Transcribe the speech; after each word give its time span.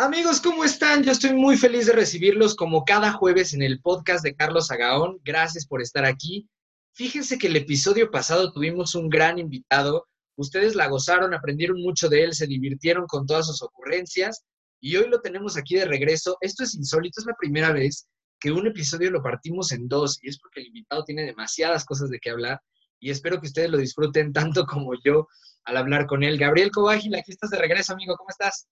Amigos, 0.00 0.40
¿cómo 0.40 0.62
están? 0.62 1.02
Yo 1.02 1.10
estoy 1.10 1.32
muy 1.32 1.56
feliz 1.56 1.86
de 1.86 1.92
recibirlos 1.92 2.54
como 2.54 2.84
cada 2.84 3.12
jueves 3.12 3.52
en 3.52 3.62
el 3.62 3.80
podcast 3.80 4.22
de 4.22 4.36
Carlos 4.36 4.70
Agaón. 4.70 5.18
Gracias 5.24 5.66
por 5.66 5.82
estar 5.82 6.04
aquí. 6.04 6.48
Fíjense 6.92 7.36
que 7.36 7.48
el 7.48 7.56
episodio 7.56 8.08
pasado 8.08 8.52
tuvimos 8.52 8.94
un 8.94 9.08
gran 9.08 9.40
invitado. 9.40 10.06
Ustedes 10.36 10.76
la 10.76 10.86
gozaron, 10.86 11.34
aprendieron 11.34 11.82
mucho 11.82 12.08
de 12.08 12.22
él, 12.22 12.34
se 12.34 12.46
divirtieron 12.46 13.08
con 13.08 13.26
todas 13.26 13.48
sus 13.48 13.60
ocurrencias 13.60 14.44
y 14.80 14.94
hoy 14.94 15.08
lo 15.08 15.20
tenemos 15.20 15.56
aquí 15.56 15.74
de 15.74 15.84
regreso. 15.84 16.36
Esto 16.42 16.62
es 16.62 16.76
insólito, 16.76 17.20
es 17.20 17.26
la 17.26 17.34
primera 17.34 17.72
vez 17.72 18.06
que 18.38 18.52
un 18.52 18.68
episodio 18.68 19.10
lo 19.10 19.20
partimos 19.20 19.72
en 19.72 19.88
dos 19.88 20.20
y 20.22 20.28
es 20.28 20.38
porque 20.38 20.60
el 20.60 20.68
invitado 20.68 21.02
tiene 21.02 21.24
demasiadas 21.24 21.84
cosas 21.84 22.08
de 22.08 22.20
qué 22.20 22.30
hablar 22.30 22.60
y 23.00 23.10
espero 23.10 23.40
que 23.40 23.48
ustedes 23.48 23.68
lo 23.68 23.78
disfruten 23.78 24.32
tanto 24.32 24.64
como 24.64 24.92
yo 25.04 25.26
al 25.64 25.76
hablar 25.76 26.06
con 26.06 26.22
él. 26.22 26.38
Gabriel 26.38 26.70
Covágil, 26.70 27.16
aquí 27.16 27.32
estás 27.32 27.50
de 27.50 27.58
regreso, 27.58 27.94
amigo, 27.94 28.14
¿cómo 28.16 28.30
estás? 28.30 28.68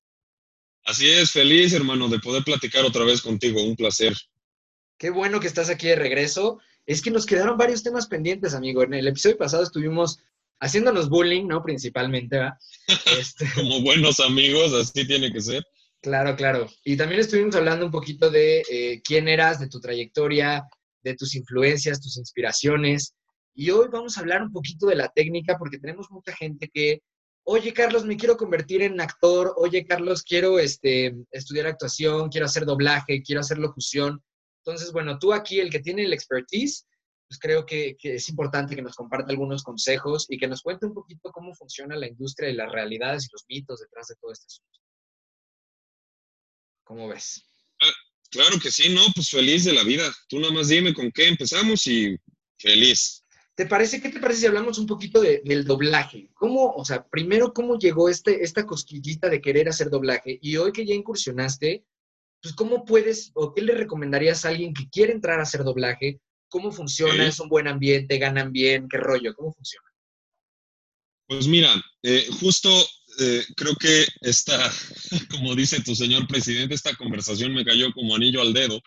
Así 0.87 1.11
es, 1.11 1.33
feliz 1.33 1.73
hermano 1.73 2.09
de 2.09 2.21
poder 2.21 2.45
platicar 2.45 2.85
otra 2.85 3.05
vez 3.05 3.21
contigo, 3.21 3.61
un 3.61 3.75
placer. 3.75 4.15
Qué 4.97 5.11
bueno 5.11 5.41
que 5.41 5.49
estás 5.49 5.69
aquí 5.69 5.89
de 5.89 5.97
regreso. 5.97 6.61
Es 6.87 7.03
que 7.03 7.11
nos 7.11 7.27
quedaron 7.27 7.59
varios 7.59 7.83
temas 7.83 8.07
pendientes, 8.07 8.55
amigo. 8.55 8.85
En 8.85 8.95
el 8.95 9.09
episodio 9.09 9.37
pasado 9.37 9.65
estuvimos 9.65 10.21
haciéndonos 10.61 11.09
bullying, 11.09 11.49
¿no? 11.49 11.61
Principalmente, 11.61 12.37
¿verdad? 12.37 12.55
Este... 13.19 13.47
Como 13.57 13.83
buenos 13.83 14.21
amigos, 14.21 14.73
así 14.75 15.05
tiene 15.05 15.33
que 15.33 15.41
ser. 15.41 15.65
Claro, 16.01 16.37
claro. 16.37 16.69
Y 16.85 16.97
también 16.97 17.21
estuvimos 17.21 17.57
hablando 17.57 17.85
un 17.85 17.91
poquito 17.91 18.31
de 18.31 18.63
eh, 18.71 19.03
quién 19.03 19.27
eras, 19.27 19.59
de 19.59 19.69
tu 19.69 19.81
trayectoria, 19.81 20.63
de 21.03 21.15
tus 21.17 21.35
influencias, 21.35 22.01
tus 22.01 22.17
inspiraciones. 22.17 23.13
Y 23.55 23.71
hoy 23.71 23.89
vamos 23.91 24.17
a 24.17 24.21
hablar 24.21 24.41
un 24.41 24.53
poquito 24.53 24.87
de 24.87 24.95
la 24.95 25.09
técnica 25.09 25.59
porque 25.59 25.79
tenemos 25.79 26.13
mucha 26.13 26.33
gente 26.33 26.71
que 26.73 27.01
oye 27.49 27.73
Carlos, 27.73 28.05
me 28.05 28.17
quiero 28.17 28.37
convertir 28.37 28.83
en 28.83 29.01
actor, 29.01 29.55
oye 29.57 29.87
Carlos, 29.87 30.23
quiero 30.23 30.59
este, 30.59 31.15
estudiar 31.31 31.67
actuación, 31.67 32.29
quiero 32.29 32.47
hacer 32.47 32.65
doblaje, 32.65 33.23
quiero 33.23 33.41
hacer 33.41 33.59
locución. 33.59 34.23
Entonces, 34.65 34.93
bueno, 34.93 35.19
tú 35.19 35.33
aquí, 35.33 35.61
el 35.61 35.71
que 35.71 35.79
tiene 35.79 36.05
el 36.05 36.13
expertise, 36.13 36.87
pues 37.29 37.39
creo 37.39 37.65
que, 37.65 37.97
es 38.03 38.29
importante 38.29 38.75
que 38.75 38.83
nos 38.83 38.97
comparta 38.97 39.31
algunos 39.31 39.63
consejos 39.63 40.27
y 40.29 40.39
que 40.39 40.49
nos 40.49 40.63
cuente 40.63 40.87
un 40.87 40.95
poquito 40.95 41.31
cómo 41.31 41.55
funciona 41.55 41.97
la 41.97 42.09
industria 42.09 42.51
y 42.51 42.55
las 42.55 42.71
realidades 42.71 43.27
y 43.27 43.33
los 43.33 43.45
mitos 43.49 43.81
detrás 43.81 44.09
de 44.09 44.17
todo 44.17 44.33
este 44.33 44.47
asunto. 44.47 44.81
¿Cómo 46.85 47.09
ves? 47.09 47.45
Ah, 47.81 47.93
claro 48.31 48.59
que 48.61 48.73
sí, 48.73 48.93
no, 48.93 49.03
pues 49.15 49.31
feliz 49.31 49.65
de 49.65 49.73
la 49.73 49.85
vida. 49.85 50.13
Tú 50.29 50.41
nada 50.41 50.53
más 50.53 50.69
dime 50.69 50.93
con 50.93 51.13
qué 51.13 51.29
empezamos 51.29 51.87
y 51.87 52.17
feliz. 52.59 53.25
¿Te 53.57 53.65
parece, 53.65 54.03
qué 54.03 54.11
te 54.11 54.21
parece 54.21 54.41
si 54.41 54.47
hablamos 54.47 54.79
un 54.79 54.87
poquito 54.87 55.23
del 55.23 55.65
doblaje? 55.65 56.29
¿Cómo, 56.35 56.75
o 56.75 56.85
sea, 56.85 57.09
primero, 57.09 57.55
cómo 57.55 57.79
llegó 57.79 58.11
este, 58.11 58.45
esta 58.45 58.67
cosquillita 58.67 59.31
de 59.31 59.41
querer 59.41 59.67
hacer 59.71 59.89
doblaje? 59.89 60.39
Y 60.43 60.59
hoy 60.59 60.73
que 60.73 60.85
ya 60.85 60.95
incursionaste, 60.95 61.83
pues, 62.43 62.55
¿cómo 62.55 62.85
puedes, 62.85 63.31
o 63.33 63.55
qué 63.55 63.63
le 63.63 63.73
recomendarías 63.75 64.45
a 64.45 64.51
alguien 64.51 64.75
que 64.75 64.91
quiere 64.91 65.15
entrar 65.15 65.41
a 65.41 65.45
hacer 65.45 65.65
doblaje? 65.65 66.21
¿Cómo 66.49 66.71
funciona? 66.71 67.27
¿Es 67.27 67.41
un 67.41 67.49
buen 67.49 67.67
ambiente? 67.67 68.19
¿Ganan 68.19 68.53
bien? 68.53 68.89
¿Qué 68.91 68.99
rollo? 68.99 69.35
¿Cómo 69.35 69.55
funciona? 69.55 69.89
Pues 71.27 71.47
mira, 71.49 71.75
eh, 72.03 72.27
justo 72.39 72.69
eh, 73.19 73.43
creo 73.57 73.75
que 73.77 74.05
esta, 74.21 74.71
como 75.31 75.55
dice 75.55 75.83
tu 75.83 75.95
señor 75.95 76.27
presidente, 76.29 76.75
esta 76.75 76.95
conversación 76.95 77.55
me 77.55 77.65
cayó 77.65 77.91
como 77.95 78.15
anillo 78.15 78.43
al 78.43 78.53
dedo, 78.53 78.83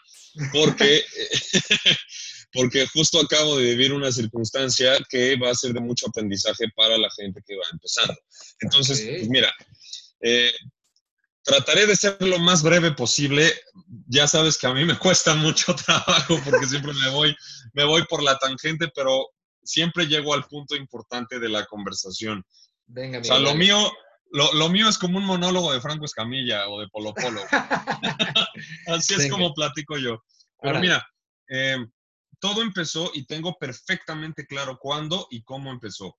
porque 0.53 1.03
porque 2.51 2.87
justo 2.87 3.19
acabo 3.19 3.57
de 3.57 3.65
vivir 3.65 3.93
una 3.93 4.11
circunstancia 4.11 4.97
que 5.09 5.37
va 5.37 5.51
a 5.51 5.55
ser 5.55 5.73
de 5.73 5.81
mucho 5.81 6.07
aprendizaje 6.07 6.65
para 6.75 6.97
la 6.97 7.09
gente 7.11 7.41
que 7.45 7.55
va 7.55 7.63
empezando. 7.71 8.15
Entonces, 8.61 9.01
pues 9.01 9.29
mira, 9.29 9.53
eh, 10.21 10.51
trataré 11.43 11.85
de 11.85 11.95
ser 11.95 12.17
lo 12.21 12.39
más 12.39 12.63
breve 12.63 12.91
posible. 12.91 13.53
Ya 14.07 14.27
sabes 14.27 14.57
que 14.57 14.67
a 14.67 14.73
mí 14.73 14.85
me 14.85 14.97
cuesta 14.97 15.35
mucho 15.35 15.75
trabajo 15.85 16.39
porque 16.43 16.65
siempre 16.65 16.93
me 16.93 17.09
voy, 17.11 17.35
me 17.73 17.83
voy 17.83 18.03
por 18.09 18.23
la 18.23 18.37
tangente, 18.37 18.89
pero 18.95 19.29
siempre 19.63 20.07
llego 20.07 20.33
al 20.33 20.45
punto 20.45 20.75
importante 20.75 21.39
de 21.39 21.49
la 21.49 21.65
conversación. 21.65 22.43
Venga, 22.87 23.19
o 23.19 23.23
sea, 23.23 23.37
lo 23.37 23.53
mío, 23.53 23.91
lo, 24.31 24.69
mío 24.69 24.89
es 24.89 24.97
como 24.97 25.19
un 25.19 25.25
monólogo 25.25 25.71
de 25.71 25.81
Franco 25.81 26.05
Escamilla 26.05 26.67
o 26.67 26.79
de 26.79 26.87
Polo 26.87 27.13
Polo. 27.13 27.41
Así 28.87 29.13
es 29.13 29.29
como 29.29 29.53
platico 29.53 29.97
yo. 29.97 30.23
Pero 30.61 30.79
mira, 30.79 31.07
eh, 31.49 31.77
todo 32.39 32.61
empezó 32.61 33.11
y 33.13 33.25
tengo 33.25 33.57
perfectamente 33.57 34.45
claro 34.45 34.77
cuándo 34.79 35.27
y 35.29 35.43
cómo 35.43 35.71
empezó. 35.71 36.17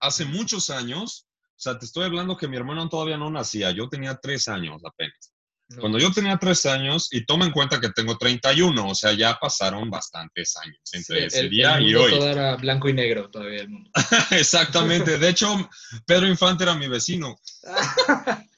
Hace 0.00 0.24
muchos 0.24 0.70
años, 0.70 1.26
o 1.30 1.60
sea, 1.60 1.78
te 1.78 1.86
estoy 1.86 2.04
hablando 2.04 2.36
que 2.36 2.48
mi 2.48 2.56
hermano 2.56 2.88
todavía 2.88 3.16
no 3.16 3.30
nacía, 3.30 3.70
yo 3.72 3.88
tenía 3.88 4.16
tres 4.16 4.48
años 4.48 4.80
apenas. 4.84 5.32
Cuando 5.76 5.98
yo 5.98 6.10
tenía 6.10 6.38
tres 6.38 6.64
años, 6.64 7.08
y 7.12 7.26
toma 7.26 7.44
en 7.44 7.52
cuenta 7.52 7.78
que 7.78 7.90
tengo 7.90 8.16
31, 8.16 8.88
o 8.88 8.94
sea, 8.94 9.12
ya 9.12 9.38
pasaron 9.38 9.90
bastantes 9.90 10.56
años 10.56 10.80
entre 10.92 11.26
ese 11.26 11.46
día 11.50 11.78
y 11.78 11.94
hoy. 11.94 12.12
Todo 12.12 12.26
era 12.26 12.56
blanco 12.56 12.88
y 12.88 12.94
negro 12.94 13.28
todavía 13.28 13.60
el 13.60 13.68
mundo. 13.68 13.90
Exactamente. 14.30 15.18
De 15.18 15.28
hecho, 15.28 15.68
Pedro 16.06 16.26
Infante 16.26 16.64
era 16.64 16.74
mi 16.74 16.88
vecino. 16.88 17.36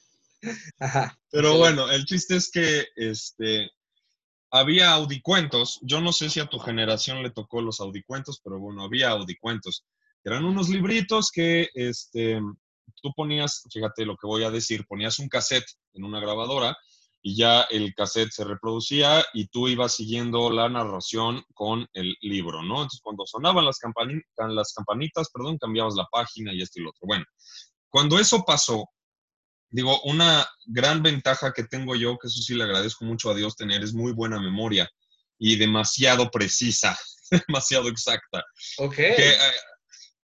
Pero 1.31 1.57
bueno, 1.57 1.91
el 1.91 2.05
chiste 2.05 2.37
es 2.37 2.49
que 2.49 2.87
este, 2.95 3.69
había 4.51 4.91
audicuentos. 4.91 5.79
Yo 5.81 6.01
no 6.01 6.11
sé 6.11 6.29
si 6.29 6.39
a 6.39 6.47
tu 6.47 6.59
generación 6.59 7.23
le 7.23 7.31
tocó 7.31 7.61
los 7.61 7.79
audicuentos, 7.79 8.41
pero 8.43 8.59
bueno, 8.59 8.83
había 8.83 9.09
audicuentos. 9.09 9.85
Eran 10.23 10.45
unos 10.45 10.69
libritos 10.69 11.31
que 11.31 11.69
este, 11.73 12.39
tú 13.01 13.11
ponías, 13.15 13.63
fíjate 13.71 14.05
lo 14.05 14.17
que 14.17 14.27
voy 14.27 14.43
a 14.43 14.51
decir, 14.51 14.85
ponías 14.85 15.19
un 15.19 15.29
cassette 15.29 15.65
en 15.93 16.03
una 16.03 16.19
grabadora 16.19 16.77
y 17.23 17.35
ya 17.35 17.61
el 17.69 17.93
cassette 17.93 18.31
se 18.31 18.43
reproducía 18.43 19.23
y 19.33 19.47
tú 19.47 19.67
ibas 19.67 19.95
siguiendo 19.95 20.51
la 20.51 20.67
narración 20.69 21.43
con 21.53 21.87
el 21.93 22.15
libro, 22.21 22.63
¿no? 22.63 22.75
Entonces, 22.75 23.01
cuando 23.01 23.25
sonaban 23.25 23.65
las, 23.65 23.79
las 24.37 24.73
campanitas, 24.73 25.29
perdón, 25.31 25.57
cambiabas 25.57 25.95
la 25.95 26.07
página 26.11 26.53
y 26.53 26.61
esto 26.61 26.79
y 26.79 26.83
lo 26.83 26.89
otro. 26.89 27.07
Bueno, 27.07 27.25
cuando 27.89 28.19
eso 28.19 28.43
pasó, 28.43 28.89
digo, 29.71 30.01
una 30.03 30.47
gran 30.65 31.01
ventaja 31.01 31.53
que 31.53 31.63
tengo 31.63 31.95
yo, 31.95 32.17
que 32.17 32.27
eso 32.27 32.41
sí 32.41 32.53
le 32.53 32.65
agradezco 32.65 33.05
mucho 33.05 33.31
a 33.31 33.35
Dios 33.35 33.55
tener, 33.55 33.83
es 33.83 33.93
muy 33.93 34.11
buena 34.11 34.39
memoria 34.39 34.89
y 35.39 35.55
demasiado 35.55 36.29
precisa, 36.29 36.97
demasiado 37.47 37.87
exacta. 37.87 38.43
Ok. 38.77 38.95
Que, 38.95 39.31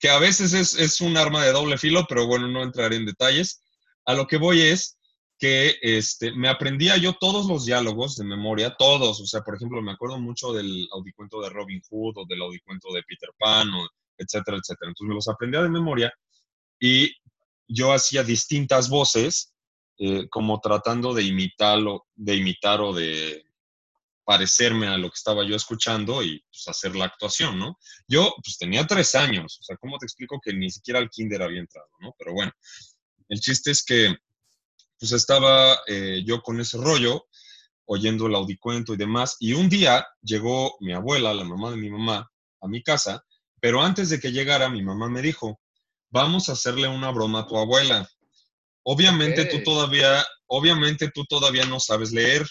eh, 0.04 0.10
a 0.10 0.20
veces 0.20 0.54
es, 0.54 1.02
un 1.02 1.18
arma 1.18 1.44
de 1.44 1.52
doble 1.52 1.78
filo, 1.78 2.06
pero 2.08 2.28
bueno, 2.28 2.48
no 2.48 2.62
entraré 2.62 2.98
en 2.98 3.06
detalles. 3.06 3.64
A 4.06 4.14
lo 4.14 4.28
que 4.28 4.38
voy 4.38 4.62
es 4.62 4.98
que 5.40 5.76
este, 5.82 6.32
me 6.32 6.50
aprendía 6.50 6.98
yo 6.98 7.14
todos 7.14 7.48
los 7.48 7.66
diálogos 7.66 8.16
de 8.16 8.26
memoria, 8.26 8.76
todos. 8.78 9.20
O 9.22 9.26
sea, 9.26 9.42
por 9.42 9.56
ejemplo, 9.56 9.82
me 9.82 9.92
acuerdo 9.92 10.20
mucho 10.20 10.54
del 10.54 10.88
audicuento 10.92 11.42
de 11.42 11.50
Robin 11.50 11.82
Hood 11.90 12.18
o 12.18 12.26
del 12.28 12.42
audicuento 12.42 12.94
de 12.94 13.04
Peter 13.04 13.30
Pan, 13.38 13.70
o 13.74 13.88
etcétera, 14.18 14.58
etcétera. 14.58 14.90
Entonces 14.90 15.10
me 15.10 15.16
los 15.16 15.28
aprendía 15.28 15.62
de 15.62 15.70
memoria 15.70 16.14
y 16.80 17.12
yo 17.68 17.94
hacía 17.94 18.24
distintas 18.24 18.90
voces, 18.90 19.54
eh, 20.00 20.28
como 20.30 20.60
tratando 20.60 21.14
de 21.14 21.24
imitarlo, 21.24 22.06
de 22.16 22.36
imitar 22.36 22.82
o 22.82 22.94
de 22.94 23.44
parecerme 24.24 24.88
a 24.88 24.98
lo 24.98 25.10
que 25.10 25.16
estaba 25.16 25.46
yo 25.46 25.56
escuchando 25.56 26.22
y 26.22 26.44
pues, 26.52 26.68
hacer 26.68 26.96
la 26.96 27.06
actuación, 27.06 27.58
¿no? 27.58 27.78
Yo 28.08 28.34
pues 28.44 28.58
tenía 28.58 28.86
tres 28.86 29.16
años, 29.16 29.58
o 29.62 29.64
sea, 29.64 29.78
¿cómo 29.78 29.98
te 29.98 30.06
explico 30.06 30.40
que 30.44 30.54
ni 30.54 30.70
siquiera 30.70 31.00
al 31.00 31.10
kinder 31.10 31.42
había 31.42 31.62
entrado, 31.62 31.88
¿no? 32.02 32.14
Pero 32.18 32.34
bueno, 32.34 32.52
el 33.30 33.40
chiste 33.40 33.72
es 33.72 33.84
que 33.86 34.16
pues 35.00 35.12
estaba 35.14 35.80
eh, 35.88 36.24
yo 36.26 36.42
con 36.42 36.60
ese 36.60 36.78
rollo, 36.78 37.28
oyendo 37.86 38.28
el 38.28 38.36
audicuento 38.36 38.94
y 38.94 38.98
demás, 38.98 39.38
y 39.40 39.54
un 39.54 39.70
día 39.70 40.06
llegó 40.22 40.76
mi 40.82 40.92
abuela, 40.92 41.34
la 41.34 41.46
mamá 41.46 41.72
de 41.72 41.78
mi 41.78 41.90
mamá, 41.90 42.30
a 42.62 42.68
mi 42.68 42.84
casa, 42.84 43.24
pero 43.62 43.82
antes 43.82 44.10
de 44.10 44.20
que 44.20 44.32
llegara, 44.32 44.70
mi 44.70 44.84
mamá 44.84 45.10
me 45.10 45.22
dijo, 45.22 45.62
vamos 46.18 46.50
a 46.50 46.54
hacerle 46.54 46.88
una 46.88 47.12
broma 47.12 47.42
a 47.42 47.48
tu 47.48 47.58
abuela. 47.58 48.10
Obviamente 48.84 49.46
tú 49.46 49.62
todavía, 49.64 50.26
obviamente 50.48 51.12
tú 51.14 51.26
todavía 51.26 51.66
no 51.66 51.80
sabes 51.80 52.12
leer. 52.12 52.46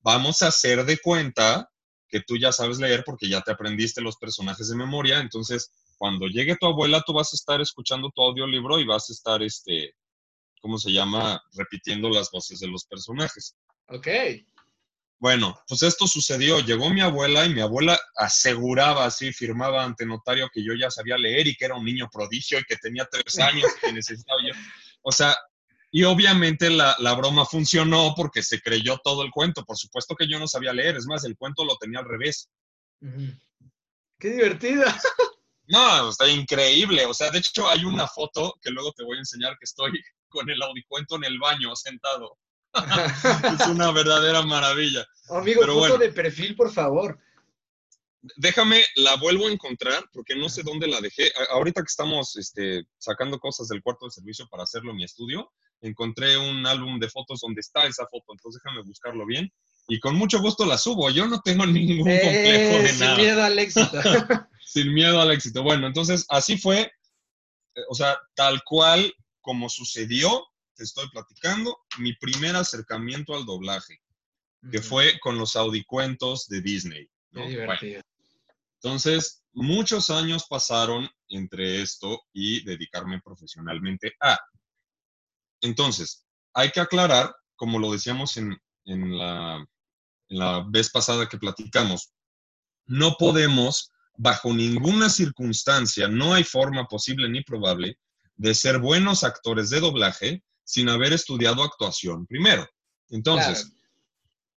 Vamos 0.00 0.42
a 0.42 0.48
hacer 0.48 0.84
de 0.84 0.98
cuenta 0.98 1.68
que 2.08 2.20
tú 2.20 2.36
ya 2.36 2.52
sabes 2.52 2.78
leer 2.78 3.02
porque 3.04 3.28
ya 3.28 3.40
te 3.40 3.50
aprendiste 3.50 4.00
los 4.00 4.16
personajes 4.16 4.68
de 4.68 4.76
memoria. 4.76 5.18
Entonces, 5.18 5.72
cuando 5.98 6.26
llegue 6.26 6.56
tu 6.56 6.66
abuela, 6.66 7.02
tú 7.04 7.12
vas 7.12 7.32
a 7.32 7.36
estar 7.36 7.60
escuchando 7.60 8.10
tu 8.14 8.22
audiolibro 8.22 8.78
y 8.78 8.84
vas 8.84 9.10
a 9.10 9.12
estar, 9.12 9.42
este, 9.42 9.94
¿cómo 10.60 10.78
se 10.78 10.92
llama? 10.92 11.42
Repitiendo 11.54 12.08
las 12.08 12.30
voces 12.30 12.60
de 12.60 12.68
los 12.68 12.84
personajes. 12.84 13.56
Ok. 13.88 14.06
Bueno, 15.24 15.58
pues 15.66 15.82
esto 15.82 16.06
sucedió. 16.06 16.60
Llegó 16.60 16.90
mi 16.90 17.00
abuela 17.00 17.46
y 17.46 17.54
mi 17.54 17.62
abuela 17.62 17.98
aseguraba 18.14 19.06
así, 19.06 19.32
firmaba 19.32 19.82
ante 19.82 20.04
notario 20.04 20.50
que 20.52 20.62
yo 20.62 20.74
ya 20.78 20.90
sabía 20.90 21.16
leer 21.16 21.46
y 21.46 21.56
que 21.56 21.64
era 21.64 21.76
un 21.76 21.84
niño 21.86 22.10
prodigio 22.12 22.58
y 22.58 22.64
que 22.64 22.76
tenía 22.76 23.08
tres 23.10 23.38
años 23.38 23.64
y 23.74 23.86
que 23.86 23.92
necesitaba 23.94 24.38
yo. 24.46 24.52
O 25.00 25.10
sea, 25.10 25.34
y 25.90 26.04
obviamente 26.04 26.68
la, 26.68 27.14
broma 27.16 27.46
funcionó 27.46 28.12
porque 28.14 28.42
se 28.42 28.60
creyó 28.60 28.98
todo 29.02 29.22
el 29.22 29.30
cuento. 29.30 29.64
Por 29.64 29.78
supuesto 29.78 30.14
que 30.14 30.28
yo 30.28 30.38
no 30.38 30.46
sabía 30.46 30.74
leer, 30.74 30.96
es 30.96 31.06
más, 31.06 31.24
el 31.24 31.38
cuento 31.38 31.64
lo 31.64 31.78
tenía 31.78 32.00
al 32.00 32.06
revés. 32.06 32.50
¡Qué 34.20 34.28
divertido! 34.28 34.84
No, 35.66 36.10
está 36.10 36.28
increíble. 36.28 37.06
O 37.06 37.14
sea, 37.14 37.30
de 37.30 37.38
hecho 37.38 37.66
hay 37.66 37.86
una 37.86 38.06
foto 38.06 38.58
que 38.60 38.70
luego 38.70 38.92
te 38.92 39.02
voy 39.02 39.16
a 39.16 39.20
enseñar 39.20 39.56
que 39.56 39.64
estoy 39.64 39.92
con 40.28 40.50
el 40.50 40.60
audicuento 40.60 41.16
en 41.16 41.24
el 41.24 41.38
baño 41.38 41.74
sentado. 41.74 42.36
es 43.60 43.66
una 43.68 43.90
verdadera 43.92 44.42
maravilla. 44.42 45.06
amigo, 45.30 45.62
foto 45.64 45.98
de 45.98 46.12
perfil, 46.12 46.56
por 46.56 46.72
favor. 46.72 47.18
Déjame, 48.36 48.82
la 48.96 49.16
vuelvo 49.16 49.46
a 49.46 49.52
encontrar 49.52 50.02
porque 50.12 50.34
no 50.34 50.48
sé 50.48 50.62
dónde 50.62 50.86
la 50.86 51.00
dejé. 51.00 51.30
Ahorita 51.50 51.82
que 51.82 51.90
estamos 51.90 52.36
este, 52.36 52.84
sacando 52.96 53.38
cosas 53.38 53.68
del 53.68 53.82
cuarto 53.82 54.06
de 54.06 54.12
servicio 54.12 54.48
para 54.50 54.62
hacerlo 54.62 54.92
en 54.92 54.96
mi 54.96 55.04
estudio, 55.04 55.52
encontré 55.82 56.38
un 56.38 56.66
álbum 56.66 56.98
de 56.98 57.10
fotos 57.10 57.40
donde 57.40 57.60
está 57.60 57.86
esa 57.86 58.06
foto, 58.06 58.32
entonces 58.32 58.62
déjame 58.62 58.82
buscarlo 58.82 59.26
bien 59.26 59.52
y 59.88 60.00
con 60.00 60.16
mucho 60.16 60.40
gusto 60.40 60.64
la 60.64 60.78
subo. 60.78 61.10
Yo 61.10 61.26
no 61.26 61.40
tengo 61.40 61.66
ningún 61.66 61.98
complejo 61.98 62.82
de 62.82 62.92
nada. 62.94 63.16
Sin 63.16 63.16
miedo 63.16 63.42
al 63.42 63.58
éxito. 63.58 64.00
sin 64.64 64.94
miedo 64.94 65.20
al 65.20 65.30
éxito. 65.30 65.62
Bueno, 65.62 65.86
entonces 65.86 66.24
así 66.28 66.56
fue, 66.56 66.80
eh, 66.80 67.82
o 67.88 67.94
sea, 67.94 68.16
tal 68.34 68.62
cual 68.64 69.12
como 69.40 69.68
sucedió, 69.68 70.46
te 70.74 70.84
estoy 70.84 71.08
platicando, 71.10 71.78
mi 71.98 72.14
primer 72.14 72.56
acercamiento 72.56 73.34
al 73.34 73.46
doblaje, 73.46 74.00
que 74.70 74.80
fue 74.80 75.18
con 75.20 75.38
los 75.38 75.56
audicuentos 75.56 76.48
de 76.48 76.60
Disney. 76.60 77.08
entonces, 78.82 79.44
muchos 79.52 80.10
años 80.10 80.46
pasaron 80.48 81.08
entre 81.28 81.82
esto 81.82 82.20
y 82.32 82.64
dedicarme 82.64 83.20
profesionalmente 83.20 84.14
a. 84.20 84.38
Entonces, 85.60 86.26
hay 86.52 86.70
que 86.70 86.80
aclarar, 86.80 87.34
como 87.56 87.78
lo 87.78 87.92
decíamos 87.92 88.36
en, 88.36 88.58
la, 88.84 89.64
la 90.28 90.64
vez 90.68 90.90
pasada 90.90 91.28
que 91.28 91.38
platicamos, 91.38 92.12
no 92.86 93.16
podemos, 93.18 93.90
bajo 94.16 94.52
ninguna 94.52 95.08
circunstancia, 95.08 96.08
no 96.08 96.34
hay 96.34 96.44
forma 96.44 96.86
posible 96.86 97.28
ni 97.28 97.42
probable 97.42 97.98
de 98.36 98.54
ser 98.54 98.78
buenos 98.78 99.24
actores 99.24 99.70
de 99.70 99.80
doblaje 99.80 100.42
sin 100.64 100.88
haber 100.88 101.12
estudiado 101.12 101.62
actuación 101.62 102.26
primero. 102.26 102.66
Entonces, 103.10 103.72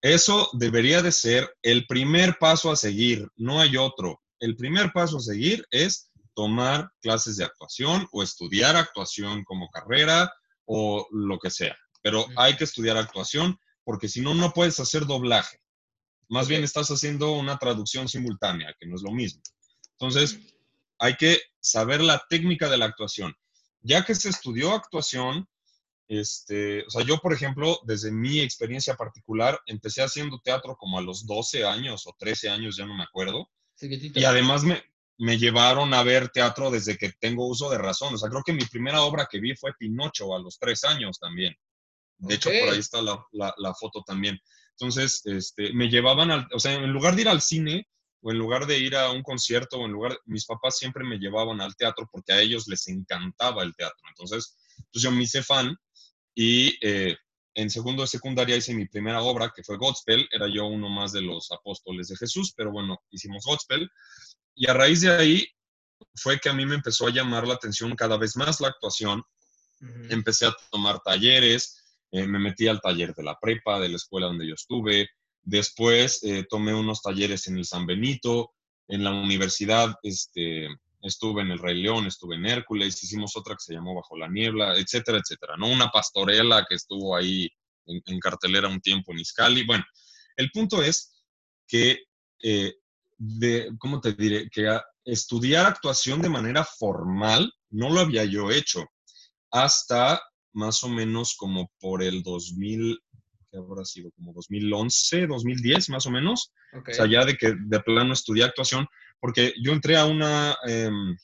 eso 0.00 0.50
debería 0.52 1.02
de 1.02 1.12
ser 1.12 1.50
el 1.62 1.86
primer 1.86 2.36
paso 2.38 2.70
a 2.70 2.76
seguir, 2.76 3.26
no 3.36 3.60
hay 3.60 3.76
otro. 3.76 4.22
El 4.38 4.56
primer 4.56 4.92
paso 4.92 5.16
a 5.16 5.20
seguir 5.20 5.66
es 5.70 6.10
tomar 6.34 6.90
clases 7.00 7.36
de 7.36 7.44
actuación 7.44 8.06
o 8.12 8.22
estudiar 8.22 8.76
actuación 8.76 9.44
como 9.44 9.70
carrera 9.70 10.30
o 10.66 11.06
lo 11.10 11.38
que 11.38 11.50
sea. 11.50 11.76
Pero 12.02 12.26
hay 12.36 12.56
que 12.56 12.64
estudiar 12.64 12.96
actuación 12.96 13.58
porque 13.84 14.08
si 14.08 14.20
no, 14.20 14.34
no 14.34 14.52
puedes 14.52 14.78
hacer 14.80 15.06
doblaje. 15.06 15.58
Más 16.28 16.48
bien 16.48 16.64
estás 16.64 16.88
haciendo 16.90 17.32
una 17.32 17.58
traducción 17.58 18.08
simultánea, 18.08 18.74
que 18.78 18.86
no 18.86 18.96
es 18.96 19.02
lo 19.02 19.12
mismo. 19.12 19.42
Entonces, 19.92 20.38
hay 20.98 21.14
que 21.16 21.40
saber 21.60 22.00
la 22.00 22.24
técnica 22.28 22.68
de 22.68 22.78
la 22.78 22.86
actuación. 22.86 23.34
Ya 23.82 24.04
que 24.04 24.14
se 24.14 24.30
estudió 24.30 24.72
actuación, 24.72 25.46
este, 26.08 26.84
o 26.84 26.90
sea, 26.90 27.04
yo, 27.04 27.18
por 27.18 27.32
ejemplo, 27.32 27.78
desde 27.84 28.12
mi 28.12 28.40
experiencia 28.40 28.94
particular, 28.94 29.58
empecé 29.66 30.02
haciendo 30.02 30.40
teatro 30.42 30.76
como 30.76 30.98
a 30.98 31.02
los 31.02 31.26
12 31.26 31.64
años 31.64 32.06
o 32.06 32.14
13 32.18 32.50
años, 32.50 32.76
ya 32.76 32.86
no 32.86 32.94
me 32.94 33.04
acuerdo. 33.04 33.48
Y 33.80 34.24
además 34.24 34.64
me, 34.64 34.82
me 35.18 35.38
llevaron 35.38 35.94
a 35.94 36.02
ver 36.02 36.28
teatro 36.28 36.70
desde 36.70 36.96
que 36.96 37.12
tengo 37.18 37.46
uso 37.46 37.70
de 37.70 37.78
razón. 37.78 38.14
O 38.14 38.18
sea, 38.18 38.28
creo 38.28 38.42
que 38.44 38.52
mi 38.52 38.64
primera 38.64 39.02
obra 39.02 39.28
que 39.30 39.40
vi 39.40 39.54
fue 39.56 39.74
Pinocho 39.78 40.34
a 40.34 40.38
los 40.38 40.58
3 40.58 40.84
años 40.84 41.18
también. 41.18 41.54
De 42.18 42.34
hecho, 42.34 42.50
por 42.50 42.72
ahí 42.72 42.78
está 42.78 43.02
la, 43.02 43.24
la, 43.32 43.74
foto 43.74 44.02
también. 44.06 44.38
Entonces, 44.78 45.22
este, 45.24 45.72
me 45.72 45.88
llevaban 45.88 46.30
al, 46.30 46.48
o 46.52 46.58
sea, 46.58 46.72
en 46.74 46.92
lugar 46.92 47.16
de 47.16 47.22
ir 47.22 47.28
al 47.28 47.42
cine 47.42 47.88
o 48.22 48.30
en 48.30 48.38
lugar 48.38 48.66
de 48.66 48.78
ir 48.78 48.96
a 48.96 49.10
un 49.10 49.22
concierto 49.22 49.78
o 49.78 49.84
en 49.84 49.92
lugar, 49.92 50.18
mis 50.24 50.46
papás 50.46 50.78
siempre 50.78 51.04
me 51.04 51.18
llevaban 51.18 51.60
al 51.60 51.76
teatro 51.76 52.08
porque 52.10 52.32
a 52.32 52.40
ellos 52.40 52.66
les 52.68 52.86
encantaba 52.88 53.62
el 53.62 53.74
teatro. 53.74 53.98
Entonces, 54.08 54.56
pues 54.92 55.02
yo 55.02 55.10
me 55.10 55.24
hice 55.24 55.42
fan 55.42 55.76
y 56.34 56.76
eh, 56.80 57.16
en 57.54 57.70
segundo 57.70 58.02
de 58.02 58.08
secundaria 58.08 58.56
hice 58.56 58.74
mi 58.74 58.86
primera 58.86 59.22
obra, 59.22 59.52
que 59.54 59.62
fue 59.62 59.76
Godspell. 59.76 60.28
Era 60.30 60.48
yo 60.52 60.66
uno 60.66 60.88
más 60.88 61.12
de 61.12 61.22
los 61.22 61.50
apóstoles 61.52 62.08
de 62.08 62.16
Jesús, 62.16 62.52
pero 62.56 62.72
bueno, 62.72 62.98
hicimos 63.10 63.44
Godspell. 63.44 63.88
Y 64.56 64.68
a 64.68 64.74
raíz 64.74 65.02
de 65.02 65.10
ahí 65.10 65.46
fue 66.16 66.38
que 66.40 66.48
a 66.48 66.52
mí 66.52 66.66
me 66.66 66.74
empezó 66.74 67.06
a 67.06 67.12
llamar 67.12 67.46
la 67.46 67.54
atención 67.54 67.94
cada 67.94 68.16
vez 68.16 68.36
más 68.36 68.60
la 68.60 68.68
actuación. 68.68 69.22
Empecé 70.08 70.46
a 70.46 70.56
tomar 70.70 71.00
talleres, 71.00 71.84
eh, 72.10 72.26
me 72.26 72.38
metí 72.38 72.68
al 72.68 72.80
taller 72.80 73.14
de 73.14 73.22
la 73.22 73.38
prepa, 73.38 73.78
de 73.78 73.88
la 73.88 73.96
escuela 73.96 74.26
donde 74.26 74.46
yo 74.48 74.54
estuve. 74.54 75.08
Después 75.42 76.22
eh, 76.22 76.46
tomé 76.48 76.74
unos 76.74 77.02
talleres 77.02 77.46
en 77.48 77.58
el 77.58 77.66
San 77.66 77.86
Benito, 77.86 78.54
en 78.88 79.04
la 79.04 79.10
universidad, 79.10 79.94
este, 80.02 80.68
estuve 81.04 81.42
en 81.42 81.50
El 81.50 81.58
Rey 81.58 81.80
León, 81.80 82.06
estuve 82.06 82.36
en 82.36 82.46
Hércules, 82.46 83.02
hicimos 83.02 83.36
otra 83.36 83.54
que 83.54 83.62
se 83.62 83.74
llamó 83.74 83.94
Bajo 83.94 84.16
la 84.16 84.28
Niebla, 84.28 84.76
etcétera, 84.76 85.18
etcétera, 85.18 85.56
¿no? 85.56 85.68
Una 85.68 85.90
pastorela 85.90 86.64
que 86.68 86.76
estuvo 86.76 87.14
ahí 87.14 87.48
en, 87.86 88.18
cartelera 88.20 88.68
un 88.68 88.80
tiempo 88.80 89.12
en 89.12 89.20
Iscali. 89.20 89.64
Bueno, 89.66 89.84
el 90.36 90.50
punto 90.50 90.82
es 90.82 91.12
que, 91.68 92.04
eh, 92.42 92.74
de, 93.18 93.70
¿cómo 93.78 94.00
te 94.00 94.14
diré? 94.14 94.48
Que 94.50 94.78
estudiar 95.04 95.66
actuación 95.66 96.22
de 96.22 96.30
manera 96.30 96.64
formal 96.64 97.52
no 97.70 97.90
lo 97.90 98.00
había 98.00 98.24
yo 98.24 98.50
hecho 98.50 98.86
hasta 99.50 100.20
más 100.54 100.82
o 100.84 100.88
menos 100.88 101.36
como 101.36 101.70
por 101.78 102.02
el 102.02 102.22
2000, 102.22 102.98
¿qué 103.50 103.58
habrá 103.58 103.84
sido? 103.84 104.10
Como 104.12 104.32
2011, 104.32 105.26
2010 105.26 105.90
más 105.90 106.06
o 106.06 106.10
menos. 106.10 106.52
O 106.72 106.92
sea, 106.92 107.06
ya 107.06 107.24
de 107.24 107.36
que 107.36 107.54
de 107.56 107.80
plano 107.80 108.12
estudié 108.12 108.44
actuación, 108.44 108.86
porque 109.24 109.54
yo 109.58 109.72
entré 109.72 109.96
a 109.96 110.04
una, 110.04 110.54
em, 110.66 111.16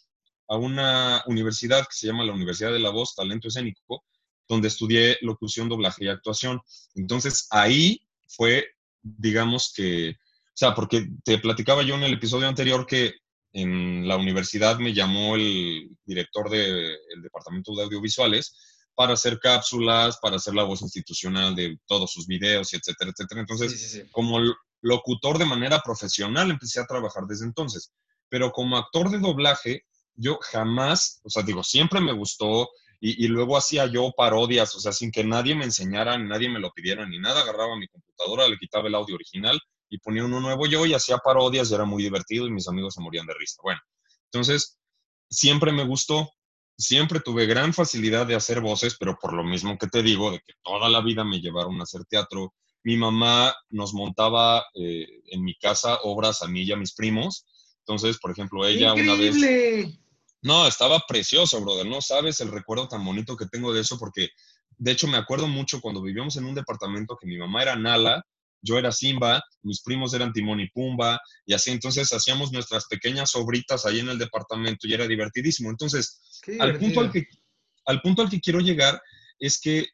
a 0.48 0.56
una 0.56 1.22
universidad 1.26 1.80
que 1.80 1.94
se 1.94 2.06
llama 2.06 2.24
la 2.24 2.32
Universidad 2.32 2.72
de 2.72 2.78
la 2.78 2.88
Voz, 2.88 3.14
Talento 3.14 3.48
Escénico, 3.48 4.04
donde 4.48 4.68
estudié 4.68 5.18
locución, 5.20 5.68
doblaje 5.68 6.06
y 6.06 6.08
actuación. 6.08 6.62
Entonces 6.94 7.46
ahí 7.50 8.00
fue, 8.26 8.64
digamos 9.02 9.74
que, 9.76 10.12
o 10.12 10.54
sea, 10.54 10.74
porque 10.74 11.10
te 11.22 11.36
platicaba 11.40 11.82
yo 11.82 11.94
en 11.94 12.04
el 12.04 12.14
episodio 12.14 12.48
anterior 12.48 12.86
que 12.86 13.12
en 13.52 14.08
la 14.08 14.16
universidad 14.16 14.78
me 14.78 14.94
llamó 14.94 15.36
el 15.36 15.90
director 16.06 16.48
del 16.48 16.96
departamento 17.22 17.74
de 17.74 17.82
audiovisuales 17.82 18.56
para 18.94 19.12
hacer 19.12 19.38
cápsulas, 19.38 20.16
para 20.22 20.36
hacer 20.36 20.54
la 20.54 20.64
voz 20.64 20.80
institucional 20.80 21.54
de 21.54 21.78
todos 21.86 22.10
sus 22.10 22.26
videos, 22.26 22.72
etcétera, 22.72 23.10
etcétera. 23.10 23.42
Entonces, 23.42 24.06
como 24.10 24.40
locutor 24.82 25.38
de 25.38 25.46
manera 25.46 25.80
profesional 25.80 26.50
empecé 26.50 26.80
a 26.80 26.86
trabajar 26.86 27.24
desde 27.26 27.46
entonces, 27.46 27.92
pero 28.28 28.50
como 28.52 28.76
actor 28.76 29.10
de 29.10 29.18
doblaje, 29.18 29.82
yo 30.14 30.38
jamás, 30.40 31.20
o 31.24 31.30
sea, 31.30 31.42
digo, 31.42 31.62
siempre 31.62 32.00
me 32.00 32.12
gustó 32.12 32.68
y, 33.02 33.28
luego 33.28 33.56
hacía 33.56 33.86
yo 33.86 34.12
parodias, 34.14 34.74
o 34.76 34.80
sea, 34.80 34.92
sin 34.92 35.10
que 35.10 35.24
nadie 35.24 35.54
me 35.54 35.64
enseñara, 35.64 36.18
ni 36.18 36.28
nadie 36.28 36.50
me 36.50 36.60
lo 36.60 36.70
pidiera, 36.70 37.06
ni 37.06 37.18
nada, 37.18 37.40
agarraba 37.40 37.74
mi 37.78 37.88
computadora, 37.88 38.46
le 38.46 38.58
quitaba 38.58 38.88
el 38.88 38.94
audio 38.94 39.14
original 39.14 39.58
y 39.88 39.98
ponía 39.98 40.24
uno 40.24 40.38
nuevo 40.38 40.66
yo 40.66 40.84
y 40.84 40.92
hacía 40.92 41.16
parodias 41.16 41.70
y 41.70 41.74
era 41.74 41.86
muy 41.86 42.02
divertido 42.02 42.46
y 42.46 42.50
mis 42.50 42.68
amigos 42.68 42.94
se 42.94 43.00
morían 43.00 43.26
de 43.26 43.32
risa. 43.32 43.56
Bueno, 43.62 43.80
entonces, 44.26 44.78
siempre 45.30 45.72
me 45.72 45.84
gustó, 45.84 46.30
siempre 46.76 47.20
tuve 47.20 47.46
gran 47.46 47.72
facilidad 47.72 48.26
de 48.26 48.34
hacer 48.34 48.60
voces, 48.60 48.96
pero 49.00 49.16
por 49.18 49.32
lo 49.32 49.44
mismo 49.44 49.78
que 49.78 49.86
te 49.86 50.02
digo, 50.02 50.30
de 50.30 50.38
que 50.40 50.52
toda 50.62 50.90
la 50.90 51.00
vida 51.00 51.24
me 51.24 51.40
llevaron 51.40 51.80
a 51.80 51.84
hacer 51.84 52.04
teatro, 52.04 52.54
mi 52.82 52.96
mamá 52.96 53.54
nos 53.70 53.92
montaba 53.92 54.64
eh, 54.74 55.06
en 55.26 55.44
mi 55.44 55.54
casa 55.54 55.98
obras 56.02 56.42
a 56.42 56.48
mí 56.48 56.62
y 56.62 56.72
a 56.72 56.76
mis 56.76 56.94
primos. 56.94 57.46
Entonces, 57.80 58.18
por 58.18 58.30
ejemplo, 58.30 58.66
ella 58.66 58.94
una 58.94 59.14
vez... 59.14 59.36
No, 60.42 60.66
estaba 60.66 61.00
precioso, 61.06 61.60
brother. 61.60 61.86
No 61.86 62.00
sabes 62.00 62.40
el 62.40 62.50
recuerdo 62.50 62.88
tan 62.88 63.04
bonito 63.04 63.36
que 63.36 63.46
tengo 63.46 63.74
de 63.74 63.82
eso 63.82 63.98
porque, 63.98 64.30
de 64.78 64.92
hecho, 64.92 65.06
me 65.06 65.18
acuerdo 65.18 65.46
mucho 65.48 65.80
cuando 65.80 66.00
vivíamos 66.00 66.36
en 66.36 66.46
un 66.46 66.54
departamento 66.54 67.18
que 67.20 67.26
mi 67.26 67.36
mamá 67.36 67.62
era 67.62 67.76
Nala, 67.76 68.24
yo 68.62 68.78
era 68.78 68.92
Simba, 68.92 69.42
mis 69.62 69.82
primos 69.82 70.14
eran 70.14 70.32
Timón 70.32 70.60
y 70.60 70.70
Pumba, 70.70 71.20
y 71.46 71.54
así 71.54 71.70
entonces 71.70 72.12
hacíamos 72.12 72.52
nuestras 72.52 72.86
pequeñas 72.86 73.34
obritas 73.34 73.86
ahí 73.86 74.00
en 74.00 74.08
el 74.08 74.18
departamento 74.18 74.86
y 74.86 74.94
era 74.94 75.06
divertidísimo. 75.06 75.70
Entonces, 75.70 76.40
al 76.58 76.78
punto 76.78 77.00
al, 77.00 77.12
que, 77.12 77.26
al 77.86 78.00
punto 78.00 78.22
al 78.22 78.30
que 78.30 78.40
quiero 78.40 78.60
llegar 78.60 79.00
es 79.38 79.60
que 79.60 79.86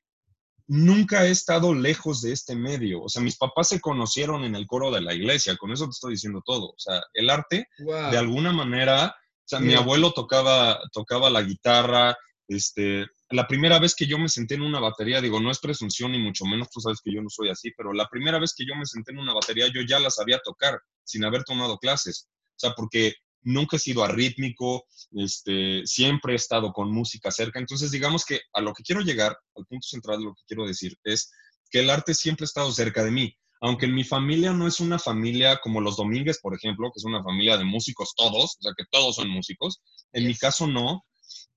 nunca 0.68 1.26
he 1.26 1.30
estado 1.30 1.74
lejos 1.74 2.22
de 2.22 2.32
este 2.32 2.56
medio. 2.56 3.02
O 3.02 3.08
sea, 3.08 3.22
mis 3.22 3.36
papás 3.36 3.68
se 3.68 3.80
conocieron 3.80 4.44
en 4.44 4.54
el 4.54 4.66
coro 4.66 4.90
de 4.90 5.00
la 5.00 5.14
iglesia, 5.14 5.56
con 5.56 5.72
eso 5.72 5.84
te 5.84 5.90
estoy 5.90 6.12
diciendo 6.12 6.42
todo. 6.44 6.70
O 6.70 6.78
sea, 6.78 7.02
el 7.14 7.30
arte, 7.30 7.68
de 7.78 8.18
alguna 8.18 8.52
manera, 8.52 9.08
o 9.08 9.48
sea, 9.48 9.60
mi 9.60 9.74
abuelo 9.74 10.12
tocaba, 10.12 10.80
tocaba 10.92 11.30
la 11.30 11.42
guitarra, 11.42 12.16
este, 12.48 13.06
la 13.30 13.46
primera 13.46 13.78
vez 13.78 13.94
que 13.94 14.06
yo 14.06 14.18
me 14.18 14.28
senté 14.28 14.54
en 14.54 14.62
una 14.62 14.80
batería, 14.80 15.20
digo, 15.20 15.40
no 15.40 15.50
es 15.50 15.58
presunción 15.58 16.12
ni 16.12 16.18
mucho 16.18 16.44
menos, 16.44 16.70
tú 16.70 16.80
sabes 16.80 17.00
que 17.02 17.12
yo 17.12 17.22
no 17.22 17.28
soy 17.28 17.50
así, 17.50 17.72
pero 17.76 17.92
la 17.92 18.08
primera 18.08 18.38
vez 18.38 18.54
que 18.56 18.64
yo 18.64 18.76
me 18.76 18.86
senté 18.86 19.12
en 19.12 19.18
una 19.18 19.34
batería, 19.34 19.66
yo 19.72 19.82
ya 19.82 19.98
la 19.98 20.10
sabía 20.10 20.38
tocar 20.44 20.80
sin 21.04 21.24
haber 21.24 21.44
tomado 21.44 21.78
clases. 21.78 22.28
O 22.28 22.58
sea, 22.58 22.72
porque 22.72 23.14
nunca 23.46 23.76
he 23.76 23.80
sido 23.80 24.02
arrítmico, 24.02 24.86
este, 25.12 25.86
siempre 25.86 26.32
he 26.32 26.36
estado 26.36 26.72
con 26.72 26.92
música 26.92 27.30
cerca. 27.30 27.60
Entonces, 27.60 27.90
digamos 27.90 28.24
que 28.24 28.40
a 28.52 28.60
lo 28.60 28.74
que 28.74 28.82
quiero 28.82 29.00
llegar, 29.00 29.36
al 29.54 29.66
punto 29.66 29.86
central 29.86 30.18
de 30.18 30.24
lo 30.24 30.34
que 30.34 30.42
quiero 30.48 30.66
decir, 30.66 30.96
es 31.04 31.30
que 31.70 31.80
el 31.80 31.90
arte 31.90 32.12
siempre 32.12 32.44
ha 32.44 32.46
estado 32.46 32.72
cerca 32.72 33.04
de 33.04 33.12
mí. 33.12 33.34
Aunque 33.60 33.86
en 33.86 33.94
mi 33.94 34.04
familia 34.04 34.52
no 34.52 34.66
es 34.66 34.80
una 34.80 34.98
familia 34.98 35.58
como 35.62 35.80
los 35.80 35.96
Domínguez, 35.96 36.40
por 36.40 36.54
ejemplo, 36.54 36.88
que 36.88 36.98
es 36.98 37.04
una 37.04 37.22
familia 37.22 37.56
de 37.56 37.64
músicos 37.64 38.14
todos, 38.16 38.56
o 38.58 38.62
sea, 38.62 38.72
que 38.76 38.84
todos 38.90 39.16
son 39.16 39.30
músicos, 39.30 39.80
en 40.12 40.26
mi 40.26 40.34
caso 40.34 40.66
no. 40.66 41.04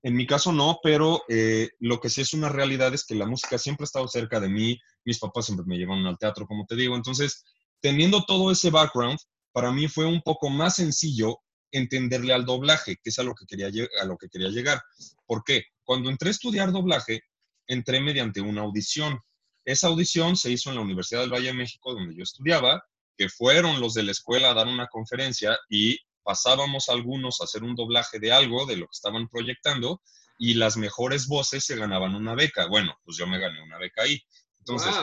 En 0.02 0.16
mi 0.16 0.26
caso 0.26 0.52
no, 0.52 0.78
pero 0.82 1.22
eh, 1.28 1.68
lo 1.78 2.00
que 2.00 2.08
sí 2.08 2.22
es 2.22 2.32
una 2.32 2.48
realidad 2.48 2.94
es 2.94 3.04
que 3.04 3.14
la 3.14 3.26
música 3.26 3.58
siempre 3.58 3.84
ha 3.84 3.90
estado 3.90 4.08
cerca 4.08 4.40
de 4.40 4.48
mí, 4.48 4.78
mis 5.04 5.18
papás 5.18 5.46
siempre 5.46 5.66
me 5.66 5.76
llevaron 5.76 6.06
al 6.06 6.16
teatro, 6.16 6.46
como 6.46 6.64
te 6.64 6.74
digo, 6.74 6.96
entonces, 6.96 7.44
teniendo 7.80 8.24
todo 8.24 8.50
ese 8.50 8.70
background, 8.70 9.18
para 9.52 9.70
mí 9.72 9.88
fue 9.88 10.06
un 10.06 10.22
poco 10.22 10.48
más 10.48 10.76
sencillo 10.76 11.40
entenderle 11.72 12.32
al 12.32 12.44
doblaje, 12.44 12.96
que 12.96 13.10
es 13.10 13.18
a 13.18 13.22
lo 13.22 13.34
que 13.34 13.46
quería, 13.46 13.70
a 14.00 14.04
lo 14.04 14.16
que 14.16 14.28
quería 14.28 14.48
llegar. 14.48 14.82
¿Por 15.26 15.44
qué? 15.44 15.64
Cuando 15.84 16.10
entré 16.10 16.28
a 16.28 16.32
estudiar 16.32 16.72
doblaje, 16.72 17.22
entré 17.66 18.00
mediante 18.00 18.40
una 18.40 18.62
audición. 18.62 19.18
Esa 19.64 19.88
audición 19.88 20.36
se 20.36 20.50
hizo 20.50 20.70
en 20.70 20.76
la 20.76 20.82
Universidad 20.82 21.20
del 21.20 21.32
Valle 21.32 21.48
de 21.48 21.54
México, 21.54 21.94
donde 21.94 22.16
yo 22.16 22.22
estudiaba, 22.22 22.82
que 23.16 23.28
fueron 23.28 23.80
los 23.80 23.94
de 23.94 24.02
la 24.02 24.12
escuela 24.12 24.50
a 24.50 24.54
dar 24.54 24.66
una 24.66 24.86
conferencia 24.86 25.58
y 25.68 25.98
pasábamos 26.22 26.88
algunos 26.88 27.40
a 27.40 27.44
hacer 27.44 27.62
un 27.62 27.74
doblaje 27.74 28.18
de 28.18 28.32
algo, 28.32 28.66
de 28.66 28.76
lo 28.76 28.86
que 28.86 28.94
estaban 28.94 29.28
proyectando, 29.28 30.02
y 30.38 30.54
las 30.54 30.76
mejores 30.76 31.26
voces 31.26 31.64
se 31.64 31.76
ganaban 31.76 32.14
una 32.14 32.34
beca. 32.34 32.66
Bueno, 32.66 32.98
pues 33.04 33.18
yo 33.18 33.26
me 33.26 33.38
gané 33.38 33.62
una 33.62 33.78
beca 33.78 34.02
ahí. 34.02 34.20
Entonces, 34.58 34.94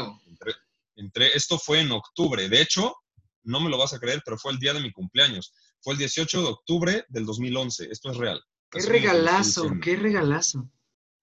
entré, 0.95 1.35
esto 1.35 1.59
fue 1.59 1.81
en 1.81 1.91
octubre. 1.91 2.49
De 2.49 2.61
hecho, 2.61 2.95
no 3.43 3.59
me 3.59 3.69
lo 3.69 3.77
vas 3.77 3.93
a 3.93 3.99
creer, 3.99 4.21
pero 4.25 4.37
fue 4.37 4.51
el 4.51 4.59
día 4.59 4.73
de 4.73 4.81
mi 4.81 4.91
cumpleaños. 4.91 5.53
Fue 5.81 5.93
el 5.93 5.99
18 5.99 6.41
de 6.41 6.47
octubre 6.47 7.05
del 7.09 7.25
2011. 7.25 7.87
Esto 7.91 8.11
es 8.11 8.17
real. 8.17 8.41
Qué 8.69 8.81
regalazo, 8.81 9.71
qué 9.81 9.95
regalazo. 9.95 10.69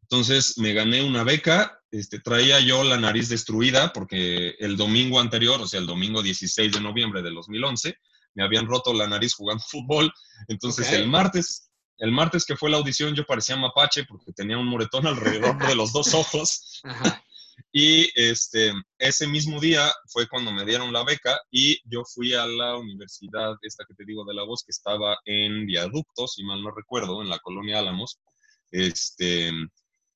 Entonces 0.03 0.59
me 0.59 0.75
gané 0.75 1.03
una 1.03 1.25
beca, 1.25 1.81
este, 1.91 2.21
traía 2.21 2.61
yo 2.61 2.85
la 2.85 2.99
nariz 2.99 3.29
destruida 3.29 3.93
porque 3.93 4.55
el 4.59 4.77
domingo 4.77 5.19
anterior, 5.19 5.61
o 5.61 5.67
sea, 5.67 5.81
el 5.81 5.87
domingo 5.87 6.23
16 6.23 6.73
de 6.73 6.81
noviembre 6.81 7.23
del 7.23 7.35
2011, 7.35 7.97
me 8.35 8.45
habían 8.45 8.67
roto 8.67 8.93
la 8.93 9.07
nariz 9.07 9.35
jugando 9.35 9.65
fútbol. 9.69 10.13
Entonces 10.49 10.93
el 10.93 11.09
martes, 11.09 11.71
el 11.99 12.13
martes 12.13 12.45
que 12.45 12.57
fue 12.57 12.71
la 12.71 12.77
audición 12.77 13.15
yo 13.15 13.25
parecía 13.25 13.57
mapache 13.57 14.05
porque 14.05 14.33
tenía 14.33 14.59
un 14.59 14.67
moretón 14.67 15.07
alrededor 15.07 15.59
de 15.67 15.75
los 15.75 15.93
dos 15.93 16.13
ojos. 16.15 16.83
Y 17.73 18.11
este, 18.15 18.73
ese 18.99 19.27
mismo 19.27 19.61
día 19.61 19.93
fue 20.07 20.29
cuando 20.29 20.53
me 20.53 20.65
dieron 20.65 20.93
la 20.93 21.05
beca 21.05 21.41
y 21.51 21.79
yo 21.89 22.05
fui 22.05 22.35
a 22.35 22.47
la 22.47 22.77
universidad, 22.77 23.55
esta 23.63 23.85
que 23.87 23.95
te 23.95 24.05
digo 24.05 24.25
de 24.25 24.35
la 24.35 24.45
voz, 24.45 24.63
que 24.65 24.71
estaba 24.71 25.19
en 25.25 25.67
Viaducto, 25.67 26.27
si 26.29 26.45
mal 26.45 26.63
no 26.63 26.71
recuerdo, 26.71 27.23
en 27.23 27.29
la 27.29 27.39
colonia 27.39 27.81
Álamos. 27.81 28.21
Este, 28.71 29.53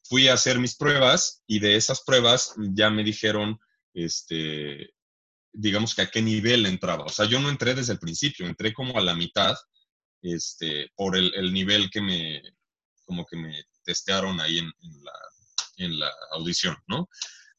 fui 0.04 0.28
a 0.28 0.34
hacer 0.34 0.58
mis 0.58 0.76
pruebas 0.76 1.42
y 1.46 1.58
de 1.58 1.76
esas 1.76 2.02
pruebas 2.02 2.54
ya 2.56 2.90
me 2.90 3.04
dijeron, 3.04 3.58
este, 3.92 4.90
digamos 5.52 5.94
que 5.94 6.02
a 6.02 6.10
qué 6.10 6.22
nivel 6.22 6.66
entraba. 6.66 7.04
O 7.04 7.10
sea, 7.10 7.26
yo 7.26 7.40
no 7.40 7.50
entré 7.50 7.74
desde 7.74 7.92
el 7.92 7.98
principio, 7.98 8.46
entré 8.46 8.72
como 8.72 8.98
a 8.98 9.02
la 9.02 9.14
mitad, 9.14 9.56
este, 10.22 10.90
por 10.96 11.16
el, 11.16 11.52
nivel 11.52 11.90
que 11.90 12.00
me, 12.00 12.42
como 13.04 13.24
que 13.26 13.36
me 13.36 13.64
testearon 13.84 14.40
ahí 14.40 14.58
en, 14.58 14.70
la, 15.02 15.12
en 15.78 15.98
la 15.98 16.10
audición, 16.32 16.76
¿no? 16.86 17.08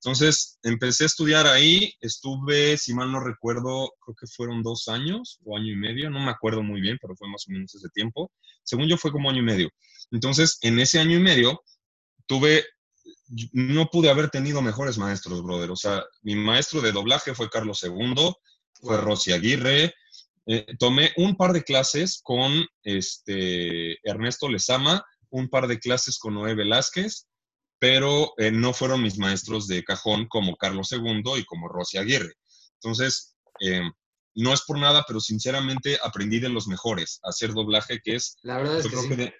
Entonces, 0.01 0.57
empecé 0.63 1.03
a 1.03 1.07
estudiar 1.07 1.45
ahí, 1.45 1.93
estuve, 1.99 2.77
si 2.77 2.93
mal 2.93 3.11
no 3.11 3.19
recuerdo, 3.19 3.91
creo 3.99 4.15
que 4.15 4.27
fueron 4.27 4.63
dos 4.63 4.87
años 4.87 5.39
o 5.43 5.57
año 5.57 5.73
y 5.73 5.75
medio, 5.75 6.09
no 6.09 6.21
me 6.21 6.31
acuerdo 6.31 6.63
muy 6.63 6.79
bien, 6.79 6.97
pero 7.01 7.17
fue 7.17 7.27
más 7.27 7.45
o 7.47 7.51
menos 7.51 7.75
ese 7.75 7.89
tiempo. 7.89 8.31
Según 8.63 8.87
yo 8.87 8.97
fue 8.97 9.11
como 9.11 9.29
año 9.29 9.39
y 9.39 9.45
medio. 9.45 9.69
Entonces, 10.11 10.57
en 10.61 10.79
ese 10.79 10.99
año 10.99 11.17
y 11.17 11.21
medio, 11.21 11.61
tuve, 12.27 12.65
no 13.51 13.87
pude 13.87 14.09
haber 14.09 14.29
tenido 14.29 14.61
mejores 14.61 14.97
maestros, 14.97 15.43
brother. 15.43 15.69
O 15.69 15.75
sea, 15.75 16.01
mi 16.21 16.33
maestro 16.33 16.79
de 16.79 16.93
doblaje 16.93 17.35
fue 17.35 17.49
Carlos 17.49 17.83
II, 17.83 18.31
fue 18.81 18.97
Rosy 19.01 19.33
Aguirre. 19.33 19.93
Eh, 20.45 20.65
tomé 20.79 21.11
un 21.17 21.35
par 21.35 21.51
de 21.51 21.63
clases 21.63 22.21
con 22.23 22.65
este, 22.83 23.97
Ernesto 24.07 24.47
Lezama, 24.47 25.03
un 25.29 25.49
par 25.49 25.67
de 25.67 25.77
clases 25.77 26.17
con 26.17 26.35
Noé 26.35 26.55
Velázquez, 26.55 27.27
pero 27.79 28.33
eh, 28.37 28.51
no 28.51 28.73
fueron 28.73 29.01
mis 29.01 29.17
maestros 29.17 29.67
de 29.67 29.83
cajón 29.83 30.27
como 30.27 30.57
Carlos 30.57 30.91
II 30.91 31.23
y 31.37 31.45
como 31.45 31.69
Rosy 31.69 31.97
Aguirre. 31.97 32.33
Entonces, 32.75 33.37
eh, 33.61 33.89
no 34.35 34.53
es 34.53 34.61
por 34.61 34.77
nada, 34.77 35.05
pero 35.07 35.19
sinceramente 35.19 35.97
aprendí 36.03 36.39
de 36.39 36.49
los 36.49 36.67
mejores 36.67 37.19
a 37.23 37.29
hacer 37.29 37.53
doblaje, 37.53 37.99
que 38.03 38.15
es, 38.15 38.37
la 38.41 38.57
verdad 38.57 38.79
es 38.79 38.87
que, 38.87 39.33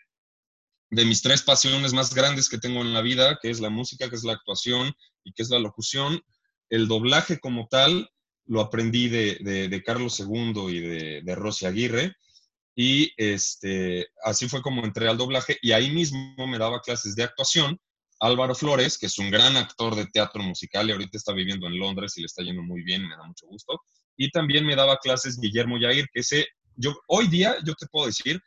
de 0.92 1.06
mis 1.06 1.22
tres 1.22 1.44
pasiones 1.44 1.94
más 1.94 2.14
grandes 2.16 2.50
que 2.50 2.58
tengo 2.58 2.82
en 2.82 2.94
la 2.94 3.02
vida, 3.02 3.38
que 3.42 3.50
es 3.50 3.60
la 3.60 3.70
música, 3.70 4.10
que 4.10 4.16
es 4.16 4.24
la 4.24 4.34
actuación 4.34 4.92
y 5.24 5.34
que 5.34 5.44
es 5.44 5.50
la 5.50 5.60
locución. 5.60 6.22
El 6.70 6.88
doblaje 6.88 7.40
como 7.40 7.68
tal 7.68 8.10
lo 8.46 8.62
aprendí 8.62 9.10
de, 9.10 9.84
Carlos 9.86 10.20
II 10.20 10.66
y 10.70 10.80
de, 10.80 11.22
de 11.24 11.36
Rosy 11.36 11.66
Aguirre. 11.66 12.16
Y 12.76 13.14
este, 13.18 14.08
así 14.24 14.48
fue 14.48 14.62
como 14.62 14.84
entré 14.84 15.08
al 15.08 15.18
doblaje 15.18 15.58
y 15.62 15.74
ahí 15.74 15.92
mismo 15.92 16.48
me 16.48 16.58
daba 16.58 16.82
clases 16.82 17.16
de 17.16 17.24
actuación. 17.24 17.80
Álvaro 18.20 18.56
Flores, 18.56 18.98
que 18.98 19.06
es 19.06 19.18
un 19.18 19.32
gran 19.32 19.56
actor 19.58 19.96
de 19.96 20.06
teatro 20.08 20.44
musical 20.44 20.90
y 20.90 20.92
ahorita 20.92 21.18
está 21.18 21.34
viviendo 21.34 21.68
en 21.68 21.80
Londres 21.80 22.18
y 22.18 22.22
le 22.22 22.26
está 22.26 22.44
yendo 22.44 22.64
muy 22.64 22.84
bien, 22.84 23.08
me 23.08 23.16
da 23.16 23.24
mucho 23.24 23.48
gusto. 23.48 23.82
Y 24.18 24.30
también 24.32 24.66
me 24.66 24.76
daba 24.76 24.98
clases 24.98 25.40
Guillermo 25.40 25.78
Yair, 25.80 26.08
que 26.14 26.20
ese, 26.22 26.48
yo, 26.76 26.96
hoy 27.08 27.28
día 27.28 27.56
yo 27.66 27.74
te 27.76 27.88
puedo 27.88 28.08
decir 28.08 28.42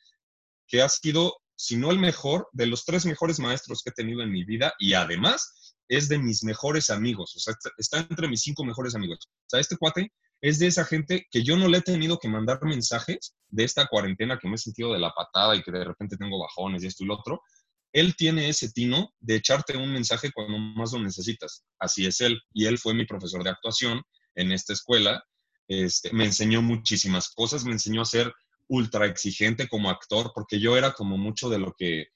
que 0.66 0.82
ha 0.82 0.88
sido 0.88 1.34
si 1.62 1.76
no 1.76 1.92
el 1.92 1.98
mejor, 2.00 2.48
de 2.52 2.66
los 2.66 2.84
tres 2.84 3.06
mejores 3.06 3.38
maestros 3.38 3.82
que 3.82 3.90
he 3.90 3.92
tenido 3.92 4.20
en 4.22 4.32
mi 4.32 4.44
vida 4.44 4.74
y 4.80 4.94
además 4.94 5.76
es 5.88 6.08
de 6.08 6.18
mis 6.18 6.42
mejores 6.42 6.90
amigos, 6.90 7.36
o 7.36 7.38
sea, 7.38 7.54
está 7.78 7.98
entre 7.98 8.26
mis 8.26 8.40
cinco 8.40 8.64
mejores 8.64 8.96
amigos. 8.96 9.18
O 9.28 9.44
sea, 9.46 9.60
este 9.60 9.76
cuate 9.76 10.12
es 10.40 10.58
de 10.58 10.66
esa 10.66 10.84
gente 10.84 11.26
que 11.30 11.44
yo 11.44 11.56
no 11.56 11.68
le 11.68 11.78
he 11.78 11.82
tenido 11.82 12.18
que 12.18 12.28
mandar 12.28 12.58
mensajes 12.62 13.36
de 13.48 13.62
esta 13.62 13.86
cuarentena 13.86 14.40
que 14.40 14.48
me 14.48 14.56
he 14.56 14.58
sentido 14.58 14.92
de 14.92 14.98
la 14.98 15.12
patada 15.12 15.54
y 15.54 15.62
que 15.62 15.70
de 15.70 15.84
repente 15.84 16.16
tengo 16.16 16.40
bajones 16.40 16.82
y 16.82 16.88
esto 16.88 17.04
y 17.04 17.06
lo 17.06 17.14
otro. 17.14 17.42
Él 17.92 18.16
tiene 18.16 18.48
ese 18.48 18.70
tino 18.70 19.12
de 19.20 19.36
echarte 19.36 19.76
un 19.76 19.92
mensaje 19.92 20.30
cuando 20.32 20.58
más 20.58 20.92
lo 20.92 21.00
necesitas. 21.00 21.64
Así 21.78 22.06
es 22.06 22.20
él. 22.20 22.40
Y 22.52 22.66
él 22.66 22.78
fue 22.78 22.94
mi 22.94 23.04
profesor 23.04 23.44
de 23.44 23.50
actuación 23.50 24.02
en 24.34 24.52
esta 24.52 24.72
escuela. 24.72 25.22
Este, 25.68 26.12
me 26.12 26.24
enseñó 26.24 26.62
muchísimas 26.62 27.28
cosas, 27.30 27.64
me 27.64 27.72
enseñó 27.72 28.02
a 28.02 28.06
ser 28.06 28.32
ultra 28.68 29.06
exigente 29.06 29.68
como 29.68 29.90
actor, 29.90 30.32
porque 30.34 30.58
yo 30.58 30.76
era 30.76 30.92
como 30.92 31.18
mucho 31.18 31.50
de 31.50 31.58
lo 31.58 31.74
que 31.76 32.06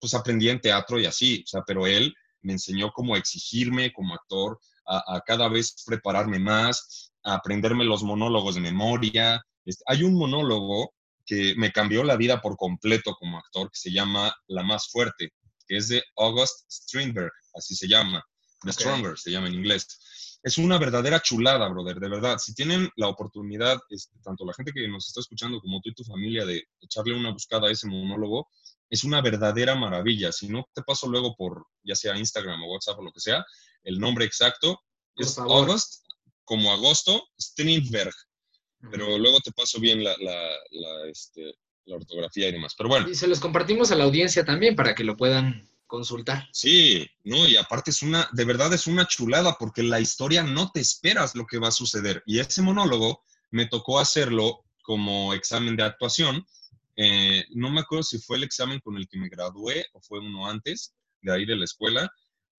pues 0.00 0.14
aprendí 0.14 0.48
en 0.48 0.60
teatro 0.60 1.00
y 1.00 1.06
así, 1.06 1.42
o 1.44 1.46
sea, 1.46 1.62
pero 1.66 1.86
él 1.86 2.14
me 2.42 2.52
enseñó 2.52 2.90
cómo 2.92 3.16
exigirme 3.16 3.92
como 3.92 4.14
actor, 4.14 4.58
a, 4.86 5.20
cada 5.24 5.48
vez 5.48 5.82
prepararme 5.86 6.38
más, 6.38 7.10
a 7.22 7.34
aprenderme 7.36 7.84
los 7.84 8.02
monólogos 8.02 8.56
de 8.56 8.60
memoria. 8.60 9.42
Este, 9.64 9.82
hay 9.86 10.02
un 10.02 10.14
monólogo 10.14 10.92
que 11.26 11.54
me 11.56 11.72
cambió 11.72 12.04
la 12.04 12.16
vida 12.16 12.40
por 12.40 12.56
completo 12.56 13.14
como 13.14 13.38
actor, 13.38 13.70
que 13.70 13.78
se 13.78 13.92
llama 13.92 14.34
La 14.48 14.62
Más 14.62 14.88
Fuerte, 14.90 15.30
que 15.66 15.76
es 15.76 15.88
de 15.88 16.02
August 16.16 16.70
Strindberg, 16.70 17.32
así 17.54 17.74
se 17.74 17.88
llama, 17.88 18.22
The 18.62 18.72
Stronger 18.72 19.18
se 19.18 19.30
llama 19.30 19.48
en 19.48 19.54
inglés 19.54 19.86
es 20.44 20.58
una 20.58 20.78
verdadera 20.78 21.20
chulada, 21.20 21.66
brother, 21.70 21.98
de 21.98 22.08
verdad. 22.08 22.36
Si 22.36 22.54
tienen 22.54 22.90
la 22.96 23.08
oportunidad, 23.08 23.80
este, 23.88 24.18
tanto 24.22 24.44
la 24.44 24.52
gente 24.52 24.72
que 24.72 24.86
nos 24.86 25.08
está 25.08 25.20
escuchando 25.20 25.58
como 25.58 25.80
tú 25.80 25.88
y 25.88 25.94
tu 25.94 26.04
familia, 26.04 26.44
de 26.44 26.62
echarle 26.82 27.16
una 27.16 27.32
buscada 27.32 27.68
a 27.68 27.70
ese 27.70 27.88
monólogo, 27.88 28.50
es 28.90 29.04
una 29.04 29.22
verdadera 29.22 29.74
maravilla. 29.74 30.32
Si 30.32 30.48
no, 30.48 30.68
te 30.74 30.82
paso 30.82 31.08
luego 31.08 31.34
por 31.34 31.66
ya 31.82 31.96
sea 31.96 32.18
Instagram 32.18 32.62
o 32.62 32.72
WhatsApp 32.72 32.98
o 32.98 33.04
lo 33.04 33.12
que 33.12 33.20
sea, 33.20 33.42
el 33.84 33.98
nombre 33.98 34.26
exacto 34.26 34.78
es 35.16 35.38
August, 35.38 36.04
como 36.44 36.70
agosto, 36.72 37.22
Strindberg. 37.40 38.14
Pero 38.90 39.18
luego 39.18 39.40
te 39.40 39.52
paso 39.52 39.80
bien 39.80 40.02
la, 40.02 40.14
este, 41.10 41.54
la 41.86 41.96
ortografía 41.96 42.48
y 42.48 42.52
demás. 42.52 42.74
Pero 42.76 42.88
bueno. 42.88 43.08
Y 43.08 43.14
se 43.14 43.26
los 43.26 43.40
compartimos 43.40 43.90
a 43.90 43.96
la 43.96 44.04
audiencia 44.04 44.44
también 44.44 44.76
para 44.76 44.94
que 44.94 45.04
lo 45.04 45.16
puedan 45.16 45.68
consultar. 45.86 46.48
Sí, 46.52 47.08
no, 47.22 47.46
y 47.46 47.56
aparte 47.56 47.90
es 47.90 48.02
una, 48.02 48.28
de 48.32 48.44
verdad 48.44 48.72
es 48.72 48.86
una 48.86 49.06
chulada 49.06 49.56
porque 49.58 49.82
la 49.82 50.00
historia 50.00 50.42
no 50.42 50.70
te 50.72 50.80
esperas 50.80 51.34
lo 51.34 51.46
que 51.46 51.58
va 51.58 51.68
a 51.68 51.72
suceder. 51.72 52.22
Y 52.26 52.40
ese 52.40 52.62
monólogo 52.62 53.22
me 53.50 53.66
tocó 53.66 53.98
hacerlo 53.98 54.64
como 54.82 55.34
examen 55.34 55.76
de 55.76 55.84
actuación. 55.84 56.46
Eh, 56.96 57.44
no 57.50 57.70
me 57.70 57.80
acuerdo 57.80 58.02
si 58.02 58.18
fue 58.18 58.36
el 58.36 58.44
examen 58.44 58.80
con 58.80 58.96
el 58.96 59.08
que 59.08 59.18
me 59.18 59.28
gradué 59.28 59.86
o 59.92 60.00
fue 60.00 60.20
uno 60.20 60.48
antes 60.48 60.94
de 61.22 61.32
ahí 61.32 61.44
de 61.44 61.56
la 61.56 61.64
escuela, 61.64 62.10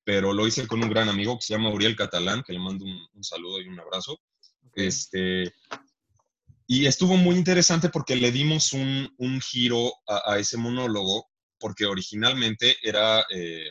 pero 0.03 0.33
lo 0.33 0.47
hice 0.47 0.67
con 0.67 0.83
un 0.83 0.89
gran 0.89 1.09
amigo 1.09 1.35
que 1.35 1.45
se 1.45 1.53
llama 1.53 1.69
Uriel 1.69 1.95
Catalán, 1.95 2.43
que 2.43 2.53
le 2.53 2.59
mando 2.59 2.85
un, 2.85 3.23
saludo 3.23 3.61
y 3.61 3.67
un 3.67 3.79
abrazo. 3.79 4.19
Este, 4.73 5.53
y 6.67 6.87
estuvo 6.87 7.15
muy 7.17 7.35
interesante 7.35 7.89
porque 7.89 8.15
le 8.15 8.31
dimos 8.31 8.73
un, 8.73 9.13
un 9.17 9.41
giro 9.41 9.93
a, 10.07 10.33
a, 10.33 10.39
ese 10.39 10.57
monólogo 10.57 11.27
porque 11.59 11.85
originalmente 11.85 12.75
era 12.81 13.25
eh, 13.29 13.69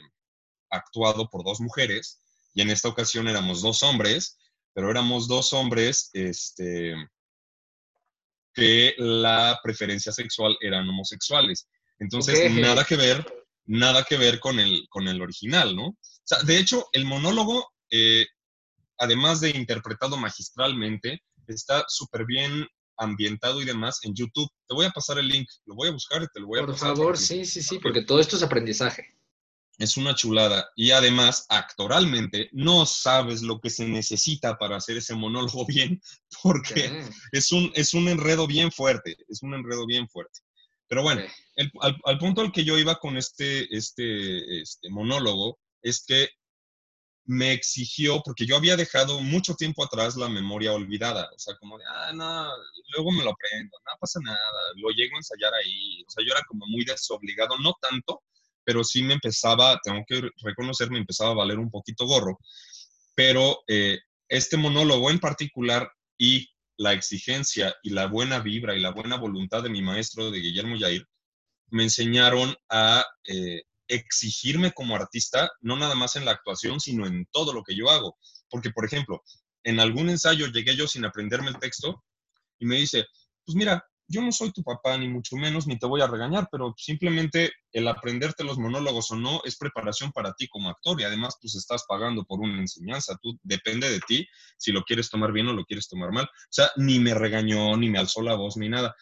actuado 0.71 1.29
por 1.29 1.45
dos 1.45 1.61
mujeres 1.61 2.23
y 2.55 2.63
en 2.63 2.71
esta 2.71 2.89
ocasión 2.89 3.29
éramos 3.29 3.63
dos 3.63 3.83
hombres, 3.83 4.39
pero 4.73 4.91
éramos 4.91 5.27
dos 5.29 5.53
hombres 5.53 6.11
este, 6.13 6.95
que 8.55 8.95
la 8.99 9.59
preferencia 9.63 10.13
sexual 10.13 10.57
eran 10.61 10.89
homosexuales. 10.89 11.69
Entonces, 11.99 12.53
nada 12.55 12.85
que 12.85 12.97
ver, 12.97 13.27
nada 13.67 14.05
que 14.05 14.17
ver 14.17 14.39
con 14.39 14.59
el, 14.61 14.87
con 14.89 15.09
el 15.09 15.21
original, 15.21 15.75
¿no? 15.75 15.89
O 15.89 15.99
sea, 16.23 16.43
de 16.43 16.59
hecho, 16.59 16.87
el 16.93 17.05
monólogo, 17.05 17.73
eh, 17.91 18.27
además 18.99 19.41
de 19.41 19.51
interpretado 19.51 20.17
magistralmente, 20.17 21.23
está 21.49 21.85
súper 21.89 22.25
bien 22.25 22.67
ambientado 22.97 23.61
y 23.61 23.65
demás 23.65 24.01
en 24.03 24.15
YouTube. 24.15 24.49
Te 24.69 24.75
voy 24.75 24.87
a 24.87 24.91
pasar 24.91 25.19
el 25.19 25.29
link, 25.29 25.49
lo 25.67 25.75
voy 25.75 25.89
a 25.89 25.93
buscar 25.93 26.23
y 26.23 26.27
te 26.33 26.41
lo 26.41 26.47
voy 26.47 26.61
a 26.61 26.63
Por 26.67 26.73
pasar. 26.75 26.97
favor, 26.97 27.19
sí, 27.19 27.45
sí, 27.45 27.63
sí, 27.63 27.79
porque 27.79 28.03
todo 28.03 28.21
esto 28.21 28.37
es 28.37 28.43
aprendizaje. 28.43 29.15
Es 29.79 29.97
una 29.97 30.15
chulada. 30.15 30.69
Y 30.77 30.93
además, 30.93 31.47
actoralmente, 31.49 32.49
no 32.53 32.87
sabes 32.87 33.43
lo 33.43 33.61
que 33.61 33.71
se 33.71 33.89
necesita 33.89 34.57
para 34.57 34.77
hacer 34.77 34.97
ese 34.99 35.15
monólogo 35.15 35.67
bien, 35.67 36.01
porque 36.43 37.03
es 37.33 37.51
un, 37.53 37.73
es 37.75 37.93
un 37.95 38.09
enredo 38.09 38.47
bien 38.47 38.71
fuerte, 38.71 39.17
es 39.29 39.43
un 39.43 39.55
enredo 39.55 39.85
bien 39.87 40.09
fuerte. 40.09 40.41
Pero 40.87 41.03
bueno, 41.03 41.23
el- 41.57 41.73
al, 41.81 41.99
al 42.05 42.19
punto 42.19 42.41
al 42.43 42.53
que 42.53 42.65
yo 42.65 42.79
iba 42.79 42.97
con 43.01 43.17
este, 43.17 43.75
este, 43.77 44.61
este 44.61 44.91
monólogo 44.91 45.59
es 45.83 46.05
que 46.07 46.29
me 47.27 47.53
exigió, 47.53 48.21
porque 48.23 48.47
yo 48.47 48.57
había 48.57 48.77
dejado 48.77 49.21
mucho 49.21 49.55
tiempo 49.55 49.85
atrás 49.85 50.17
la 50.17 50.29
memoria 50.29 50.73
olvidada, 50.73 51.31
o 51.35 51.39
sea, 51.39 51.57
como 51.57 51.79
de, 51.79 51.85
ah, 51.89 52.13
no, 52.13 52.49
luego 52.95 53.13
me 53.13 53.25
lo 53.25 53.31
aprendo, 53.31 53.79
no 53.87 53.93
pasa 53.99 54.21
nada, 54.23 54.39
lo 54.77 54.91
llego 54.91 55.17
a 55.17 55.19
ensayar 55.19 55.53
ahí, 55.55 56.03
o 56.07 56.11
sea, 56.11 56.25
yo 56.25 56.33
era 56.33 56.43
como 56.47 56.67
muy 56.67 56.85
desobligado, 56.85 57.57
no 57.59 57.75
tanto, 57.81 58.23
pero 58.65 58.85
sí 58.85 59.03
me 59.03 59.15
empezaba, 59.15 59.79
tengo 59.83 60.05
que 60.07 60.29
reconocer, 60.43 60.91
me 60.91 60.99
empezaba 60.99 61.31
a 61.31 61.35
valer 61.35 61.59
un 61.59 61.71
poquito 61.71 62.07
gorro, 62.07 62.39
pero 63.15 63.63
eh, 63.69 63.99
este 64.29 64.57
monólogo 64.57 65.11
en 65.11 65.19
particular 65.19 65.91
y 66.19 66.49
la 66.77 66.93
exigencia 66.93 67.75
y 67.83 67.91
la 67.91 68.07
buena 68.07 68.41
vibra 68.41 68.77
y 68.77 68.81
la 68.81 68.91
buena 68.91 69.17
voluntad 69.17 69.63
de 69.63 69.71
mi 69.71 69.81
maestro, 69.81 70.31
de 70.31 70.41
Guillermo 70.41 70.77
Yair, 70.77 71.07
me 71.71 71.85
enseñaron 71.85 72.55
a 72.69 73.05
eh, 73.27 73.63
exigirme 73.89 74.73
como 74.73 74.97
artista, 74.97 75.51
no 75.61 75.77
nada 75.77 75.95
más 75.95 76.17
en 76.17 76.25
la 76.25 76.33
actuación, 76.33 76.81
sino 76.81 77.07
en 77.07 77.27
todo 77.31 77.53
lo 77.53 77.63
que 77.63 77.77
yo 77.77 77.91
hago. 77.91 78.17
Porque, 78.49 78.71
por 78.71 78.85
ejemplo, 78.85 79.23
en 79.65 79.81
algún 79.81 80.09
ensayo 80.09 80.47
llegué 80.49 80.77
yo 80.77 80.87
sin 80.87 81.05
aprenderme 81.05 81.51
el 81.51 81.59
texto 81.59 82.05
y 82.59 82.67
me 82.67 82.77
dice, 82.77 83.07
pues 83.45 83.57
mira, 83.57 83.85
yo 84.07 84.21
no 84.21 84.33
soy 84.33 84.53
tu 84.53 84.63
papá, 84.63 84.99
ni 84.99 85.09
mucho 85.09 85.37
menos, 85.37 85.67
ni 85.67 85.79
te 85.79 85.87
voy 85.87 86.03
a 86.03 86.07
regañar, 86.07 86.49
pero 86.53 86.75
simplemente 86.77 87.53
el 87.73 87.89
aprenderte 87.89 88.45
los 88.45 88.59
monólogos 88.59 89.11
o 89.11 89.17
no 89.17 89.41
es 89.45 89.57
preparación 89.57 90.13
para 90.13 90.35
ti 90.35 90.47
como 90.49 90.69
actor 90.69 91.01
y 91.01 91.05
además 91.05 91.37
pues 91.41 91.55
estás 91.55 91.85
pagando 91.89 92.25
por 92.25 92.41
una 92.41 92.59
enseñanza, 92.59 93.17
tú 93.23 93.39
depende 93.43 93.91
de 93.91 94.01
ti 94.01 94.27
si 94.59 94.73
lo 94.73 94.83
quieres 94.83 95.09
tomar 95.09 95.33
bien 95.33 95.49
o 95.49 95.55
lo 95.55 95.65
quieres 95.65 95.89
tomar 95.89 96.13
mal. 96.13 96.25
O 96.25 96.51
sea, 96.51 96.71
ni 96.77 96.99
me 96.99 97.15
regañó, 97.15 97.77
ni 97.77 97.89
me 97.89 97.99
alzó 97.99 98.21
la 98.23 98.35
voz, 98.35 98.57
ni 98.57 98.69
nada. 98.69 98.95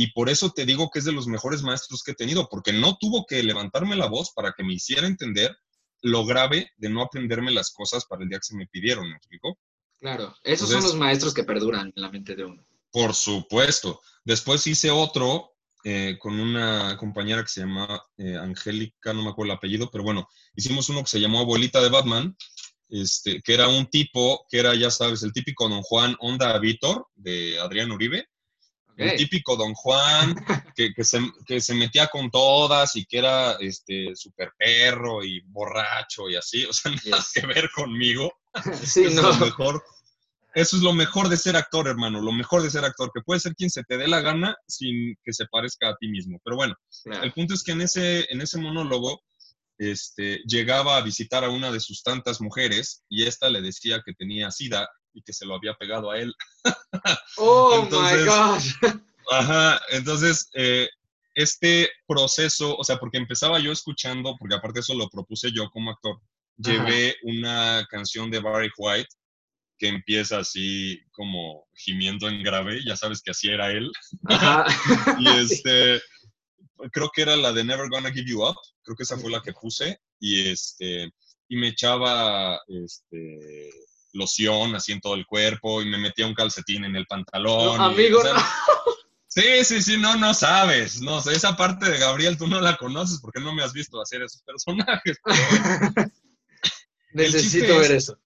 Y 0.00 0.12
por 0.12 0.30
eso 0.30 0.50
te 0.50 0.64
digo 0.64 0.88
que 0.88 1.00
es 1.00 1.04
de 1.04 1.12
los 1.12 1.26
mejores 1.26 1.62
maestros 1.62 2.02
que 2.02 2.12
he 2.12 2.14
tenido, 2.14 2.48
porque 2.48 2.72
no 2.72 2.96
tuvo 2.98 3.26
que 3.26 3.42
levantarme 3.42 3.96
la 3.96 4.06
voz 4.06 4.32
para 4.34 4.54
que 4.56 4.64
me 4.64 4.72
hiciera 4.72 5.06
entender 5.06 5.54
lo 6.00 6.24
grave 6.24 6.70
de 6.78 6.88
no 6.88 7.02
aprenderme 7.02 7.50
las 7.50 7.70
cosas 7.70 8.06
para 8.06 8.22
el 8.22 8.30
día 8.30 8.38
que 8.38 8.46
se 8.46 8.56
me 8.56 8.66
pidieron, 8.66 9.06
¿me 9.06 9.16
explico? 9.16 9.58
Claro, 9.98 10.34
esos 10.42 10.70
son 10.70 10.84
los 10.84 10.96
maestros 10.96 11.34
que 11.34 11.44
perduran 11.44 11.92
en 11.94 12.00
la 12.02 12.10
mente 12.10 12.34
de 12.34 12.46
uno. 12.46 12.66
Por 12.90 13.12
supuesto. 13.12 14.00
Después 14.24 14.66
hice 14.66 14.90
otro 14.90 15.52
eh, 15.84 16.16
con 16.18 16.40
una 16.40 16.96
compañera 16.96 17.42
que 17.42 17.48
se 17.48 17.60
llama 17.60 18.02
eh, 18.16 18.38
Angélica, 18.38 19.12
no 19.12 19.22
me 19.22 19.28
acuerdo 19.28 19.52
el 19.52 19.58
apellido, 19.58 19.90
pero 19.90 20.02
bueno, 20.02 20.26
hicimos 20.56 20.88
uno 20.88 21.02
que 21.02 21.10
se 21.10 21.20
llamó 21.20 21.40
Abuelita 21.40 21.82
de 21.82 21.90
Batman, 21.90 22.34
este, 22.88 23.42
que 23.42 23.52
era 23.52 23.68
un 23.68 23.84
tipo, 23.90 24.46
que 24.48 24.60
era, 24.60 24.74
ya 24.74 24.90
sabes, 24.90 25.22
el 25.22 25.34
típico 25.34 25.68
Don 25.68 25.82
Juan 25.82 26.16
Onda 26.20 26.58
Víctor 26.58 27.06
de 27.16 27.60
Adrián 27.60 27.92
Uribe, 27.92 28.29
el 29.04 29.16
típico 29.16 29.56
Don 29.56 29.74
Juan 29.74 30.34
que, 30.76 30.92
que 30.94 31.04
se, 31.04 31.20
que 31.46 31.60
se 31.60 31.74
metía 31.74 32.08
con 32.08 32.30
todas 32.30 32.96
y 32.96 33.04
que 33.06 33.18
era 33.18 33.52
este 33.60 34.14
super 34.14 34.52
perro 34.58 35.24
y 35.24 35.40
borracho 35.46 36.28
y 36.28 36.36
así, 36.36 36.64
o 36.64 36.72
sea, 36.72 36.90
nada 36.92 37.18
Yes. 37.18 37.32
que 37.34 37.46
ver 37.46 37.70
conmigo. 37.74 38.32
Sí, 38.84 39.04
Eso 39.04 39.22
no. 39.22 39.30
es 39.30 39.38
lo 39.38 39.46
mejor. 39.46 39.82
Eso 40.52 40.76
es 40.76 40.82
lo 40.82 40.92
mejor 40.92 41.28
de 41.28 41.36
ser 41.36 41.54
actor, 41.56 41.86
hermano. 41.86 42.20
Lo 42.20 42.32
mejor 42.32 42.60
de 42.62 42.70
ser 42.70 42.84
actor, 42.84 43.12
que 43.14 43.20
puede 43.22 43.38
ser 43.38 43.54
quien 43.54 43.70
se 43.70 43.84
te 43.84 43.96
dé 43.96 44.08
la 44.08 44.20
gana 44.20 44.56
sin 44.66 45.14
que 45.22 45.32
se 45.32 45.46
parezca 45.46 45.90
a 45.90 45.96
ti 46.00 46.08
mismo. 46.08 46.40
Pero 46.42 46.56
bueno, 46.56 46.74
Claro. 47.04 47.22
el 47.22 47.32
punto 47.32 47.54
es 47.54 47.62
que 47.62 47.70
en 47.72 47.82
ese, 47.82 48.26
en 48.32 48.40
ese 48.40 48.58
monólogo 48.58 49.22
este, 49.78 50.40
llegaba 50.46 50.96
a 50.96 51.02
visitar 51.02 51.44
a 51.44 51.48
una 51.50 51.70
de 51.70 51.80
sus 51.80 52.02
tantas 52.02 52.40
mujeres 52.40 53.04
y 53.08 53.24
esta 53.26 53.48
le 53.48 53.62
decía 53.62 54.02
que 54.04 54.12
tenía 54.12 54.50
sida 54.50 54.88
y 55.12 55.22
que 55.22 55.32
se 55.32 55.46
lo 55.46 55.54
había 55.54 55.74
pegado 55.74 56.10
a 56.10 56.18
él. 56.18 56.34
Oh 57.36 57.80
Entonces- 57.84 58.20
my 58.20 58.26
gosh. 58.26 58.74
Ajá, 59.32 59.80
entonces 59.90 60.50
eh, 60.54 60.88
este 61.34 61.88
proceso, 62.06 62.76
o 62.76 62.82
sea, 62.84 62.98
porque 62.98 63.16
empezaba 63.18 63.60
yo 63.60 63.70
escuchando, 63.70 64.34
porque 64.38 64.56
aparte 64.56 64.80
eso 64.80 64.94
lo 64.94 65.08
propuse 65.08 65.52
yo 65.52 65.70
como 65.70 65.90
actor, 65.92 66.20
llevé 66.56 67.16
una 67.22 67.86
canción 67.88 68.30
de 68.30 68.40
Barry 68.40 68.70
White 68.76 69.08
que 69.78 69.88
empieza 69.88 70.38
así 70.40 71.00
como 71.12 71.66
gimiendo 71.74 72.28
en 72.28 72.42
grave, 72.42 72.80
ya 72.84 72.96
sabes 72.96 73.22
que 73.22 73.30
así 73.30 73.48
era 73.48 73.70
él, 73.70 73.90
Ajá. 74.26 74.66
y 75.20 75.28
este, 75.28 76.02
creo 76.92 77.10
que 77.14 77.22
era 77.22 77.36
la 77.36 77.52
de 77.52 77.64
Never 77.64 77.88
Gonna 77.88 78.12
Give 78.12 78.28
You 78.28 78.44
Up, 78.46 78.56
creo 78.82 78.96
que 78.96 79.04
esa 79.04 79.16
fue 79.16 79.30
la 79.30 79.40
que 79.40 79.52
puse, 79.54 79.98
y 80.18 80.50
este, 80.50 81.08
y 81.48 81.56
me 81.56 81.68
echaba, 81.68 82.60
este, 82.66 83.70
loción 84.12 84.74
así 84.74 84.92
en 84.92 85.00
todo 85.00 85.14
el 85.14 85.26
cuerpo, 85.26 85.82
y 85.82 85.86
me 85.86 85.98
metía 85.98 86.26
un 86.26 86.34
calcetín 86.34 86.84
en 86.84 86.96
el 86.96 87.06
pantalón. 87.06 87.76
No, 87.78 87.90
y, 87.90 87.94
amigo, 87.94 88.18
o 88.20 88.22
sea, 88.22 88.34
no. 88.34 88.42
Sí, 89.32 89.64
sí, 89.64 89.80
sí, 89.80 89.96
no, 89.96 90.16
no 90.16 90.34
sabes. 90.34 91.00
No 91.00 91.20
sé, 91.20 91.34
esa 91.34 91.56
parte 91.56 91.88
de 91.88 91.98
Gabriel 91.98 92.36
tú 92.36 92.48
no 92.48 92.60
la 92.60 92.76
conoces 92.76 93.20
porque 93.20 93.40
no 93.40 93.54
me 93.54 93.62
has 93.62 93.72
visto 93.72 94.00
hacer 94.02 94.22
esos 94.22 94.42
personajes. 94.42 95.18
pero. 95.22 96.10
Necesito 97.12 97.78
ver 97.78 97.92
es- 97.92 98.04
eso. 98.04 98.18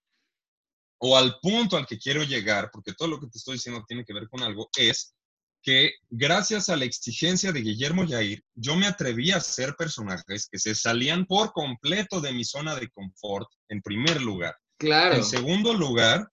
o 0.98 1.16
al 1.16 1.38
punto 1.40 1.76
al 1.76 1.86
que 1.86 1.98
quiero 1.98 2.22
llegar, 2.22 2.70
porque 2.72 2.92
todo 2.94 3.08
lo 3.08 3.20
que 3.20 3.26
te 3.26 3.38
estoy 3.38 3.54
diciendo 3.54 3.84
tiene 3.86 4.04
que 4.04 4.14
ver 4.14 4.28
con 4.28 4.42
algo, 4.42 4.68
es 4.76 5.14
que 5.62 5.92
gracias 6.10 6.68
a 6.68 6.76
la 6.76 6.84
exigencia 6.84 7.50
de 7.52 7.62
Guillermo 7.62 8.04
Yair, 8.04 8.42
yo 8.54 8.76
me 8.76 8.86
atreví 8.86 9.30
a 9.30 9.38
hacer 9.38 9.74
personajes 9.76 10.46
que 10.50 10.58
se 10.58 10.74
salían 10.74 11.24
por 11.24 11.52
completo 11.52 12.20
de 12.20 12.32
mi 12.32 12.44
zona 12.44 12.74
de 12.74 12.90
confort, 12.90 13.48
en 13.68 13.80
primer 13.80 14.20
lugar. 14.20 14.54
Claro. 14.84 15.16
En 15.16 15.24
segundo 15.24 15.74
lugar, 15.74 16.28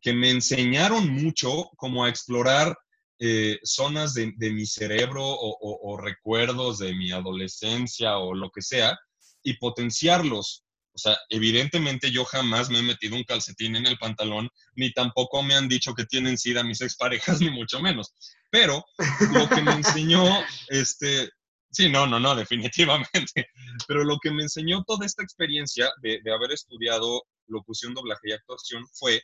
que 0.00 0.12
me 0.12 0.30
enseñaron 0.30 1.08
mucho 1.10 1.70
como 1.76 2.04
a 2.04 2.08
explorar 2.08 2.76
eh, 3.18 3.58
zonas 3.62 4.14
de, 4.14 4.32
de 4.36 4.50
mi 4.50 4.64
cerebro 4.64 5.22
o, 5.22 5.50
o- 5.60 5.92
o 5.92 5.96
recuerdos 5.98 6.78
de 6.78 6.94
mi 6.94 7.12
adolescencia 7.12 8.16
o 8.18 8.32
lo 8.34 8.50
que 8.50 8.62
sea 8.62 8.98
y 9.42 9.58
potenciarlos. 9.58 10.64
O 10.92 10.98
sea, 10.98 11.16
evidentemente 11.28 12.10
yo 12.10 12.24
jamás 12.24 12.68
me 12.70 12.78
he 12.78 12.82
metido 12.82 13.16
un 13.16 13.24
calcetín 13.24 13.76
en 13.76 13.86
el 13.86 13.96
pantalón, 13.98 14.48
ni 14.74 14.92
tampoco 14.92 15.42
me 15.42 15.54
han 15.54 15.68
dicho 15.68 15.94
que 15.94 16.04
tienen 16.06 16.36
sida 16.38 16.64
mis 16.64 16.80
exparejas, 16.80 17.40
ni 17.40 17.50
mucho 17.50 17.80
menos. 17.80 18.14
Pero 18.50 18.84
lo 19.32 19.48
que 19.48 19.62
me 19.62 19.72
enseñó, 19.72 20.24
este, 20.68 21.28
sí, 21.70 21.88
no, 21.90 22.06
no, 22.06 22.18
no, 22.18 22.34
definitivamente. 22.34 23.46
Pero 23.86 24.02
lo 24.04 24.18
que 24.18 24.30
me 24.30 24.42
enseñó 24.42 24.82
toda 24.84 25.04
esta 25.06 25.22
experiencia 25.22 25.90
de, 26.02 26.20
de 26.24 26.32
haber 26.32 26.52
estudiado 26.52 27.22
locución, 27.50 27.94
doblaje 27.94 28.30
y 28.30 28.32
actuación 28.32 28.86
fue 28.92 29.22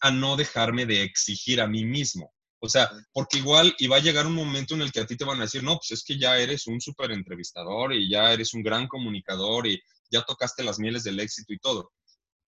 a 0.00 0.10
no 0.10 0.36
dejarme 0.36 0.86
de 0.86 1.02
exigir 1.02 1.60
a 1.60 1.66
mí 1.66 1.84
mismo. 1.84 2.32
O 2.64 2.68
sea, 2.68 2.90
porque 3.12 3.38
igual 3.38 3.74
iba 3.78 3.96
a 3.96 4.00
llegar 4.00 4.26
un 4.26 4.34
momento 4.34 4.74
en 4.74 4.82
el 4.82 4.92
que 4.92 5.00
a 5.00 5.06
ti 5.06 5.16
te 5.16 5.24
van 5.24 5.38
a 5.38 5.44
decir, 5.44 5.64
no, 5.64 5.76
pues 5.76 5.90
es 5.90 6.04
que 6.04 6.16
ya 6.16 6.38
eres 6.38 6.68
un 6.68 6.80
súper 6.80 7.10
entrevistador 7.10 7.92
y 7.92 8.08
ya 8.08 8.32
eres 8.32 8.54
un 8.54 8.62
gran 8.62 8.86
comunicador 8.86 9.66
y 9.66 9.82
ya 10.10 10.22
tocaste 10.22 10.62
las 10.62 10.78
mieles 10.78 11.02
del 11.02 11.18
éxito 11.18 11.52
y 11.52 11.58
todo. 11.58 11.92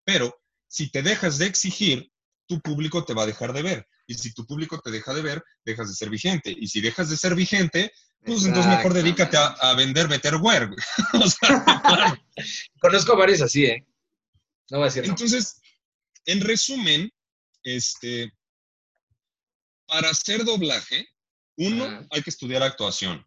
Pero 0.04 0.32
si 0.68 0.90
te 0.90 1.02
dejas 1.02 1.38
de 1.38 1.46
exigir, 1.46 2.12
tu 2.46 2.60
público 2.60 3.04
te 3.04 3.14
va 3.14 3.22
a 3.22 3.26
dejar 3.26 3.52
de 3.52 3.62
ver. 3.62 3.88
Y 4.06 4.14
si 4.14 4.32
tu 4.32 4.46
público 4.46 4.78
te 4.78 4.90
deja 4.90 5.14
de 5.14 5.22
ver, 5.22 5.42
dejas 5.64 5.88
de 5.88 5.94
ser 5.94 6.10
vigente. 6.10 6.54
Y 6.56 6.68
si 6.68 6.80
dejas 6.80 7.10
de 7.10 7.16
ser 7.16 7.34
vigente, 7.34 7.90
pues 8.24 8.44
entonces 8.44 8.70
mejor 8.70 8.92
dedícate 8.92 9.36
a, 9.36 9.46
a 9.46 9.74
vender 9.74 10.08
Betterware. 10.08 10.68
güey. 10.68 10.78
o 11.24 11.28
sea, 11.28 11.64
claro. 11.64 12.16
Conozco 12.80 13.16
varios 13.16 13.42
así, 13.42 13.66
¿eh? 13.66 13.84
No 14.70 14.78
voy 14.78 14.84
a 14.84 14.90
decir 14.90 15.04
no. 15.04 15.10
Entonces, 15.10 15.60
en 16.26 16.40
resumen, 16.40 17.10
este, 17.62 18.32
para 19.86 20.10
hacer 20.10 20.44
doblaje, 20.44 21.06
uno, 21.56 22.06
hay 22.10 22.22
que 22.22 22.30
estudiar 22.30 22.62
actuación. 22.62 23.24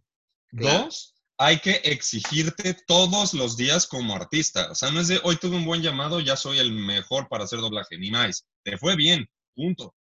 Claro. 0.50 0.86
Dos, 0.86 1.16
hay 1.38 1.60
que 1.60 1.82
exigirte 1.84 2.76
todos 2.88 3.34
los 3.34 3.56
días 3.56 3.86
como 3.88 4.16
artista. 4.16 4.72
O 4.72 4.76
sea, 4.76 4.92
no 4.92 5.00
es 5.00 5.08
de 5.08 5.20
hoy 5.24 5.38
tuve 5.38 5.56
un 5.56 5.66
buen 5.66 5.82
llamado, 5.82 6.20
ya 6.20 6.36
soy 6.36 6.60
el 6.60 6.72
mejor 6.72 7.28
para 7.30 7.44
hacer 7.44 7.60
doblaje, 7.60 7.98
ni 7.98 8.10
más. 8.10 8.46
Te 8.64 8.78
fue 8.78 8.96
bien, 8.96 9.30
punto. 9.56 9.96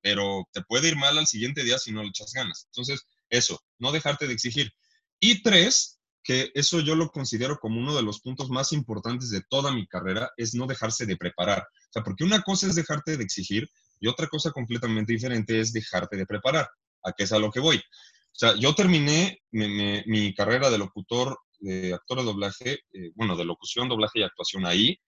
Pero 0.00 0.48
te 0.52 0.62
puede 0.62 0.88
ir 0.88 0.96
mal 0.96 1.18
al 1.18 1.26
siguiente 1.26 1.64
día 1.64 1.78
si 1.78 1.90
no 1.90 2.02
le 2.02 2.10
echas 2.10 2.32
ganas. 2.32 2.66
Entonces, 2.66 3.02
eso, 3.28 3.60
no 3.78 3.90
dejarte 3.90 4.28
de 4.28 4.34
exigir. 4.34 4.72
Y 5.20 5.42
tres, 5.42 5.97
que 6.28 6.50
eso 6.54 6.80
yo 6.80 6.94
lo 6.94 7.08
considero 7.08 7.58
como 7.58 7.80
uno 7.80 7.96
de 7.96 8.02
los 8.02 8.20
puntos 8.20 8.50
más 8.50 8.72
importantes 8.74 9.30
de 9.30 9.40
toda 9.48 9.72
mi 9.72 9.86
carrera, 9.86 10.30
es 10.36 10.54
no 10.54 10.66
dejarse 10.66 11.06
de 11.06 11.16
preparar. 11.16 11.60
O 11.62 11.92
sea, 11.92 12.02
porque 12.04 12.24
una 12.24 12.42
cosa 12.42 12.66
es 12.66 12.74
dejarte 12.74 13.16
de 13.16 13.24
exigir 13.24 13.66
y 13.98 14.08
otra 14.08 14.26
cosa 14.28 14.50
completamente 14.52 15.14
diferente 15.14 15.58
es 15.58 15.72
dejarte 15.72 16.18
de 16.18 16.26
preparar. 16.26 16.68
¿A 17.02 17.12
qué 17.16 17.24
es 17.24 17.32
a 17.32 17.38
lo 17.38 17.50
que 17.50 17.60
voy? 17.60 17.78
O 17.78 18.38
sea, 18.40 18.54
yo 18.56 18.74
terminé 18.74 19.40
mi, 19.52 19.68
mi- 19.68 20.02
mi 20.06 20.34
carrera 20.34 20.68
de 20.70 20.76
locutor, 20.78 21.38
de 21.60 21.94
actor 21.94 22.18
de 22.18 22.24
doblaje, 22.24 22.72
eh, 22.92 23.10
bueno, 23.14 23.34
de 23.34 23.46
locución, 23.46 23.88
doblaje 23.88 24.20
y 24.20 24.22
actuación 24.22 24.66
ahí, 24.66 24.98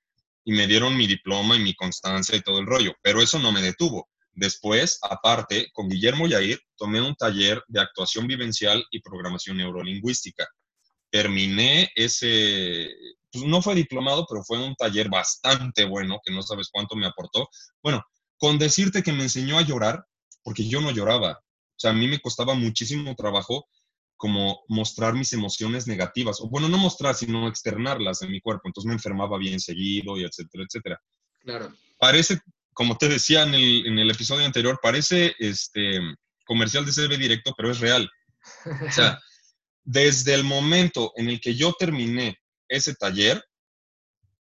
y 0.45 0.53
me 0.53 0.67
dieron 0.67 0.97
mi 0.97 1.07
diploma 1.07 1.55
y 1.57 1.61
mi 1.61 1.75
constancia 1.75 2.35
y 2.37 2.41
todo 2.41 2.61
el 2.61 2.67
rollo, 2.67 2.95
pero 3.03 3.21
eso 3.21 3.39
no 3.39 3.53
me 3.53 3.61
detuvo. 3.61 4.09
Después, 4.33 4.99
aparte, 5.03 5.69
con 5.75 5.91
Guillermo 5.91 6.27
Yair, 6.27 6.59
tomé 6.79 7.03
un 7.03 7.15
taller 7.15 7.63
de 7.69 7.81
actuación 7.81 8.27
vivencial 8.27 8.83
y 8.91 9.01
programación 9.03 9.59
neurolingüística. 9.59 10.49
Terminé 11.11 11.91
ese, 11.95 12.89
pues 13.33 13.45
no 13.45 13.63
fue 13.63 13.75
diplomado, 13.75 14.27
pero 14.29 14.43
fue 14.43 14.59
un 14.59 14.75
taller 14.75 15.09
bastante 15.09 15.85
bueno, 15.85 16.21
que 16.25 16.33
no 16.33 16.43
sabes 16.43 16.69
cuánto 16.71 16.97
me 16.97 17.07
aportó. 17.07 17.49
Bueno, 17.83 18.03
con 18.37 18.59
decirte 18.59 19.03
que 19.03 19.13
me 19.13 19.25
enseñó 19.25 19.59
a 19.59 19.63
llorar, 19.63 20.05
porque 20.43 20.67
yo 20.67 20.81
no 20.81 20.91
lloraba. 20.91 21.33
O 21.33 21.79
sea, 21.81 21.91
a 21.91 21.95
mí 21.95 22.09
me 22.09 22.21
costaba 22.21 22.55
muchísimo 22.55 23.15
trabajo 23.15 23.67
como 24.17 24.65
mostrar 24.69 25.15
mis 25.15 25.33
emociones 25.33 25.87
negativas, 25.87 26.41
o 26.41 26.49
bueno, 26.49 26.69
no 26.69 26.77
mostrar, 26.77 27.15
sino 27.15 27.49
externarlas 27.49 28.21
en 28.21 28.31
mi 28.31 28.41
cuerpo. 28.41 28.69
Entonces 28.69 28.87
me 28.87 28.95
enfermaba 28.95 29.39
bien 29.39 29.59
seguido 29.59 30.19
y 30.19 30.25
etcétera, 30.25 30.65
etcétera. 30.69 31.01
Claro. 31.39 31.75
Parece, 31.99 32.39
como 32.75 32.99
te 32.99 33.09
decía 33.09 33.45
en 33.45 33.55
el, 33.55 33.87
en 33.87 33.99
el 33.99 34.11
episodio 34.11 34.45
anterior, 34.45 34.79
parece 34.83 35.35
este 35.39 36.01
comercial 36.45 36.85
de 36.85 36.93
CB 36.93 37.17
directo, 37.17 37.55
pero 37.57 37.71
es 37.71 37.81
real. 37.81 38.11
O 38.87 38.93
sea, 38.93 39.19
desde 39.91 40.35
el 40.35 40.45
momento 40.45 41.13
en 41.17 41.29
el 41.29 41.41
que 41.41 41.57
yo 41.57 41.73
terminé 41.73 42.39
ese 42.69 42.95
taller, 42.95 43.43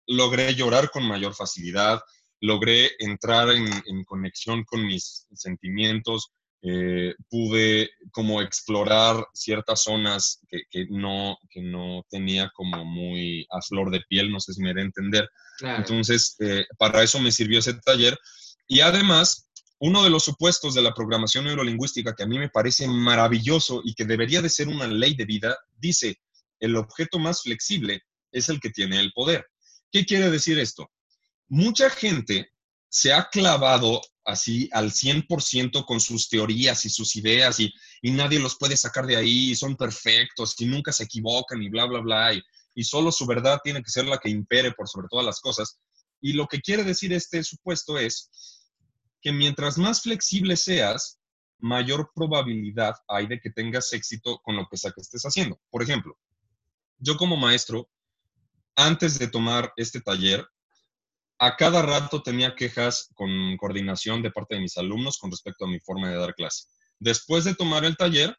logré 0.08 0.54
llorar 0.54 0.90
con 0.90 1.06
mayor 1.06 1.34
facilidad, 1.34 2.00
logré 2.40 2.90
entrar 2.98 3.50
en, 3.50 3.66
en 3.86 4.04
conexión 4.04 4.64
con 4.64 4.84
mis 4.84 5.28
sentimientos, 5.34 6.32
eh, 6.62 7.14
pude 7.30 7.88
como 8.10 8.42
explorar 8.42 9.24
ciertas 9.32 9.84
zonas 9.84 10.40
que, 10.48 10.62
que, 10.68 10.86
no, 10.90 11.38
que 11.50 11.62
no 11.62 12.04
tenía 12.10 12.50
como 12.52 12.84
muy 12.84 13.46
a 13.50 13.62
flor 13.62 13.92
de 13.92 14.00
piel, 14.08 14.32
no 14.32 14.40
sé 14.40 14.54
si 14.54 14.62
me 14.62 14.74
da 14.74 14.80
a 14.80 14.84
entender. 14.84 15.28
Entonces, 15.60 16.34
eh, 16.40 16.64
para 16.76 17.04
eso 17.04 17.20
me 17.20 17.30
sirvió 17.30 17.60
ese 17.60 17.74
taller. 17.74 18.18
Y 18.66 18.80
además, 18.80 19.47
uno 19.80 20.02
de 20.02 20.10
los 20.10 20.24
supuestos 20.24 20.74
de 20.74 20.82
la 20.82 20.92
programación 20.92 21.44
neurolingüística 21.44 22.14
que 22.14 22.24
a 22.24 22.26
mí 22.26 22.38
me 22.38 22.48
parece 22.48 22.88
maravilloso 22.88 23.80
y 23.84 23.94
que 23.94 24.04
debería 24.04 24.42
de 24.42 24.48
ser 24.48 24.68
una 24.68 24.86
ley 24.86 25.14
de 25.14 25.24
vida, 25.24 25.56
dice, 25.76 26.20
el 26.58 26.76
objeto 26.76 27.18
más 27.18 27.42
flexible 27.42 28.02
es 28.32 28.48
el 28.48 28.60
que 28.60 28.70
tiene 28.70 28.98
el 28.98 29.12
poder. 29.12 29.46
¿Qué 29.92 30.04
quiere 30.04 30.30
decir 30.30 30.58
esto? 30.58 30.90
Mucha 31.48 31.90
gente 31.90 32.50
se 32.88 33.12
ha 33.12 33.28
clavado 33.28 34.00
así 34.24 34.68
al 34.72 34.90
100% 34.90 35.84
con 35.86 36.00
sus 36.00 36.28
teorías 36.28 36.84
y 36.84 36.90
sus 36.90 37.16
ideas 37.16 37.60
y, 37.60 37.72
nadie 38.02 38.40
los 38.40 38.56
puede 38.58 38.76
sacar 38.76 39.06
de 39.06 39.16
ahí, 39.16 39.50
y 39.50 39.56
son 39.56 39.76
perfectos 39.76 40.54
y 40.58 40.66
nunca 40.66 40.92
se 40.92 41.04
equivocan 41.04 41.62
y 41.62 41.68
bla, 41.68 41.86
bla, 41.86 42.00
bla, 42.00 42.34
y, 42.34 42.42
y 42.74 42.84
solo 42.84 43.10
su 43.12 43.26
verdad 43.26 43.60
tiene 43.62 43.82
que 43.82 43.90
ser 43.90 44.06
la 44.06 44.18
que 44.18 44.28
impere 44.28 44.72
por 44.72 44.88
sobre 44.88 45.08
todas 45.08 45.24
las 45.24 45.40
cosas. 45.40 45.78
Y 46.20 46.32
lo 46.32 46.46
que 46.46 46.60
quiere 46.60 46.84
decir 46.84 47.12
este 47.12 47.42
supuesto 47.44 47.96
es 47.96 48.28
que 49.20 49.32
mientras 49.32 49.78
más 49.78 50.02
flexible 50.02 50.56
seas, 50.56 51.18
mayor 51.58 52.10
probabilidad 52.14 52.94
hay 53.08 53.26
de 53.26 53.40
que 53.40 53.50
tengas 53.50 53.92
éxito 53.92 54.38
con 54.42 54.56
lo 54.56 54.66
que 54.70 54.76
sea 54.76 54.92
que 54.92 55.00
estés 55.00 55.22
haciendo. 55.22 55.60
Por 55.70 55.82
ejemplo, 55.82 56.16
yo 56.98 57.16
como 57.16 57.36
maestro, 57.36 57.88
antes 58.76 59.18
de 59.18 59.28
tomar 59.28 59.72
este 59.76 60.00
taller, 60.00 60.46
a 61.38 61.56
cada 61.56 61.82
rato 61.82 62.22
tenía 62.22 62.54
quejas 62.54 63.10
con 63.14 63.56
coordinación 63.56 64.22
de 64.22 64.30
parte 64.30 64.56
de 64.56 64.62
mis 64.62 64.76
alumnos 64.76 65.18
con 65.18 65.30
respecto 65.30 65.64
a 65.64 65.68
mi 65.68 65.78
forma 65.78 66.10
de 66.10 66.16
dar 66.16 66.34
clase. 66.34 66.64
Después 66.98 67.44
de 67.44 67.54
tomar 67.54 67.84
el 67.84 67.96
taller, 67.96 68.36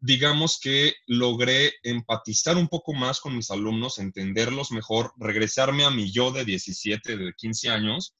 digamos 0.00 0.60
que 0.60 0.94
logré 1.06 1.72
empatizar 1.82 2.56
un 2.56 2.68
poco 2.68 2.92
más 2.92 3.20
con 3.20 3.34
mis 3.34 3.50
alumnos, 3.50 3.98
entenderlos 3.98 4.72
mejor, 4.72 5.12
regresarme 5.18 5.84
a 5.84 5.90
mi 5.90 6.12
yo 6.12 6.32
de 6.32 6.44
17, 6.44 7.16
de 7.16 7.32
15 7.34 7.70
años 7.70 8.14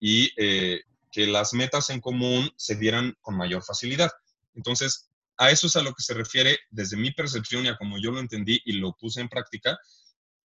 y 0.00 0.30
eh, 0.36 0.80
que 1.10 1.26
las 1.26 1.52
metas 1.52 1.90
en 1.90 2.00
común 2.00 2.50
se 2.56 2.76
dieran 2.76 3.16
con 3.20 3.36
mayor 3.36 3.62
facilidad. 3.64 4.10
Entonces, 4.54 5.10
a 5.36 5.50
eso 5.50 5.66
es 5.66 5.76
a 5.76 5.82
lo 5.82 5.94
que 5.94 6.02
se 6.02 6.14
refiere 6.14 6.58
desde 6.70 6.96
mi 6.96 7.12
percepción 7.12 7.64
y 7.64 7.68
a 7.68 7.76
como 7.76 7.98
yo 7.98 8.10
lo 8.10 8.20
entendí 8.20 8.60
y 8.64 8.72
lo 8.72 8.92
puse 8.94 9.20
en 9.20 9.28
práctica, 9.28 9.78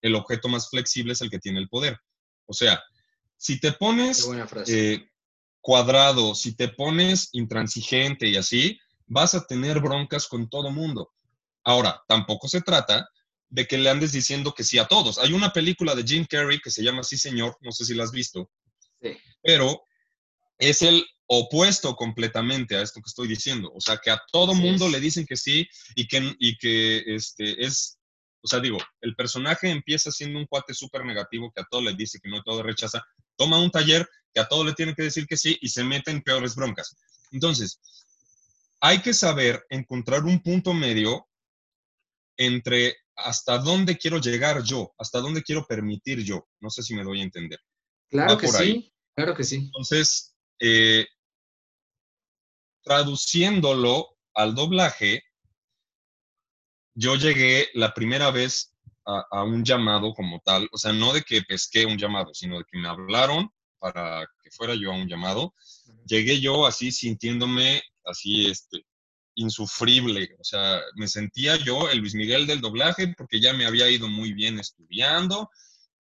el 0.02 0.16
objeto 0.16 0.48
más 0.50 0.70
flexible 0.70 1.14
es 1.14 1.22
el 1.22 1.30
que 1.30 1.40
tiene 1.40 1.60
el 1.60 1.70
poder. 1.70 1.98
O 2.46 2.54
sea, 2.54 2.82
si 3.38 3.60
te 3.60 3.72
pones 3.72 4.28
eh, 4.68 5.08
cuadrado, 5.62 6.36
si 6.36 6.56
te 6.56 6.68
pones 6.68 7.30
intransigente 7.32 8.28
y 8.28 8.38
así, 8.38 8.80
vas 9.08 9.34
a 9.34 9.46
tener 9.46 9.80
broncas 9.80 10.28
con 10.28 10.50
todo 10.50 10.72
mundo. 10.72 11.12
Ahora, 11.64 12.02
tampoco 12.08 12.48
se 12.48 12.62
trata 12.62 13.08
de 13.50 13.68
que 13.68 13.78
le 13.78 13.90
andes 13.90 14.12
diciendo 14.12 14.54
que 14.54 14.64
sí 14.64 14.78
a 14.78 14.88
todos. 14.88 15.18
Hay 15.18 15.32
una 15.32 15.54
película 15.54 15.96
de 15.96 16.04
Jim 16.04 16.26
Carrey 16.30 16.60
que 16.60 16.72
se 16.72 16.84
llama 16.84 17.04
Sí, 17.04 17.18
señor, 17.18 17.58
no 17.62 17.72
sé 17.72 17.86
si 17.86 17.94
la 17.94 18.04
has 18.04 18.12
visto, 18.12 18.50
sí. 19.04 19.18
pero 19.42 19.84
es 20.58 20.82
el 20.82 21.06
opuesto 21.28 21.96
completamente 21.96 22.76
a 22.76 22.82
esto 22.82 23.02
que 23.02 23.10
estoy 23.10 23.28
diciendo. 23.28 23.72
O 23.74 23.82
sea, 23.82 23.98
que 23.98 24.12
a 24.12 24.22
todo 24.32 24.54
mundo 24.54 24.88
le 24.88 25.00
dicen 25.00 25.26
que 25.26 25.36
sí 25.36 25.68
y 25.96 26.08
que, 26.08 26.36
y 26.40 26.58
que 26.58 27.04
este, 27.16 27.66
es 27.66 27.98
o 28.44 28.48
sea, 28.48 28.60
digo, 28.60 28.78
el 29.00 29.16
personaje 29.16 29.70
empieza 29.70 30.12
siendo 30.12 30.38
un 30.38 30.46
cuate 30.46 30.74
súper 30.74 31.06
negativo 31.06 31.50
que 31.56 31.62
a 31.62 31.68
todo 31.70 31.82
le 31.82 31.94
dice 31.94 32.20
que 32.20 32.30
no, 32.30 32.44
todo 32.44 32.62
rechaza. 32.62 33.02
Toma 33.38 33.58
un 33.60 33.72
taller 33.72 34.08
que 34.34 34.42
a 34.42 34.48
todo 34.50 34.66
le 34.66 34.74
tiene 34.74 34.94
que 34.94 35.04
decir 35.04 35.26
que 35.26 35.38
sí 35.38 35.58
y 35.62 35.70
se 35.70 35.84
mete 35.84 36.12
en 36.12 36.22
peores 36.22 36.54
broncas. 36.54 36.94
Entonces, 37.32 37.80
hay 38.82 39.02
que 39.02 39.14
saber 39.14 39.66
encontrar 39.70 40.26
un 40.26 40.42
punto 40.44 40.74
medio 40.74 41.26
entre 42.36 42.98
hasta 43.16 43.60
dónde 43.60 43.98
quiero 43.98 44.20
llegar 44.20 44.62
yo, 44.62 44.94
hasta 44.98 45.20
dónde 45.20 45.42
quiero 45.42 45.66
permitir 45.66 46.20
yo. 46.20 46.46
No 46.60 46.70
sé 46.70 46.84
si 46.84 46.96
me 46.96 47.04
doy 47.04 47.22
a 47.22 47.24
entender. 47.24 47.62
Claro 48.10 48.38
que 48.38 48.50
sí, 48.50 48.93
claro 49.16 49.36
que 49.36 49.44
sí. 49.44 49.56
Entonces, 49.58 50.36
eh, 50.60 51.06
traduciéndolo 52.84 54.18
al 54.34 54.56
doblaje, 54.56 55.24
yo 56.96 57.16
llegué 57.16 57.70
la 57.74 57.94
primera 57.94 58.32
vez 58.32 58.74
a, 59.06 59.44
un 59.44 59.64
llamado 59.66 60.14
como 60.14 60.40
tal, 60.46 60.70
o 60.72 60.78
sea, 60.78 60.94
no 60.94 61.12
de 61.12 61.24
que 61.24 61.42
pesqué 61.42 61.86
un 61.86 61.98
llamado, 61.98 62.34
sino 62.34 62.58
de 62.58 62.64
que 62.66 62.78
me 62.78 62.88
hablaron 62.88 63.50
para 63.80 64.26
que 64.42 64.50
fuera 64.52 64.76
yo 64.76 64.92
a 64.92 64.96
un 64.96 65.10
llamado. 65.10 65.54
Llegué 66.06 66.40
yo 66.40 66.66
así 66.66 66.92
sintiéndome 66.92 67.82
así, 68.06 68.48
este, 68.48 68.86
insufrible, 69.36 70.36
o 70.40 70.44
sea, 70.44 70.80
me 70.96 71.08
sentía 71.08 71.58
yo 71.58 71.90
el 71.90 72.00
Luis 72.00 72.16
Miguel 72.16 72.48
del 72.48 72.62
doblaje 72.62 73.14
porque 73.18 73.42
ya 73.42 73.54
me 73.54 73.66
había 73.66 73.90
ido 73.90 74.08
muy 74.08 74.34
bien 74.34 74.60
estudiando 74.60 75.50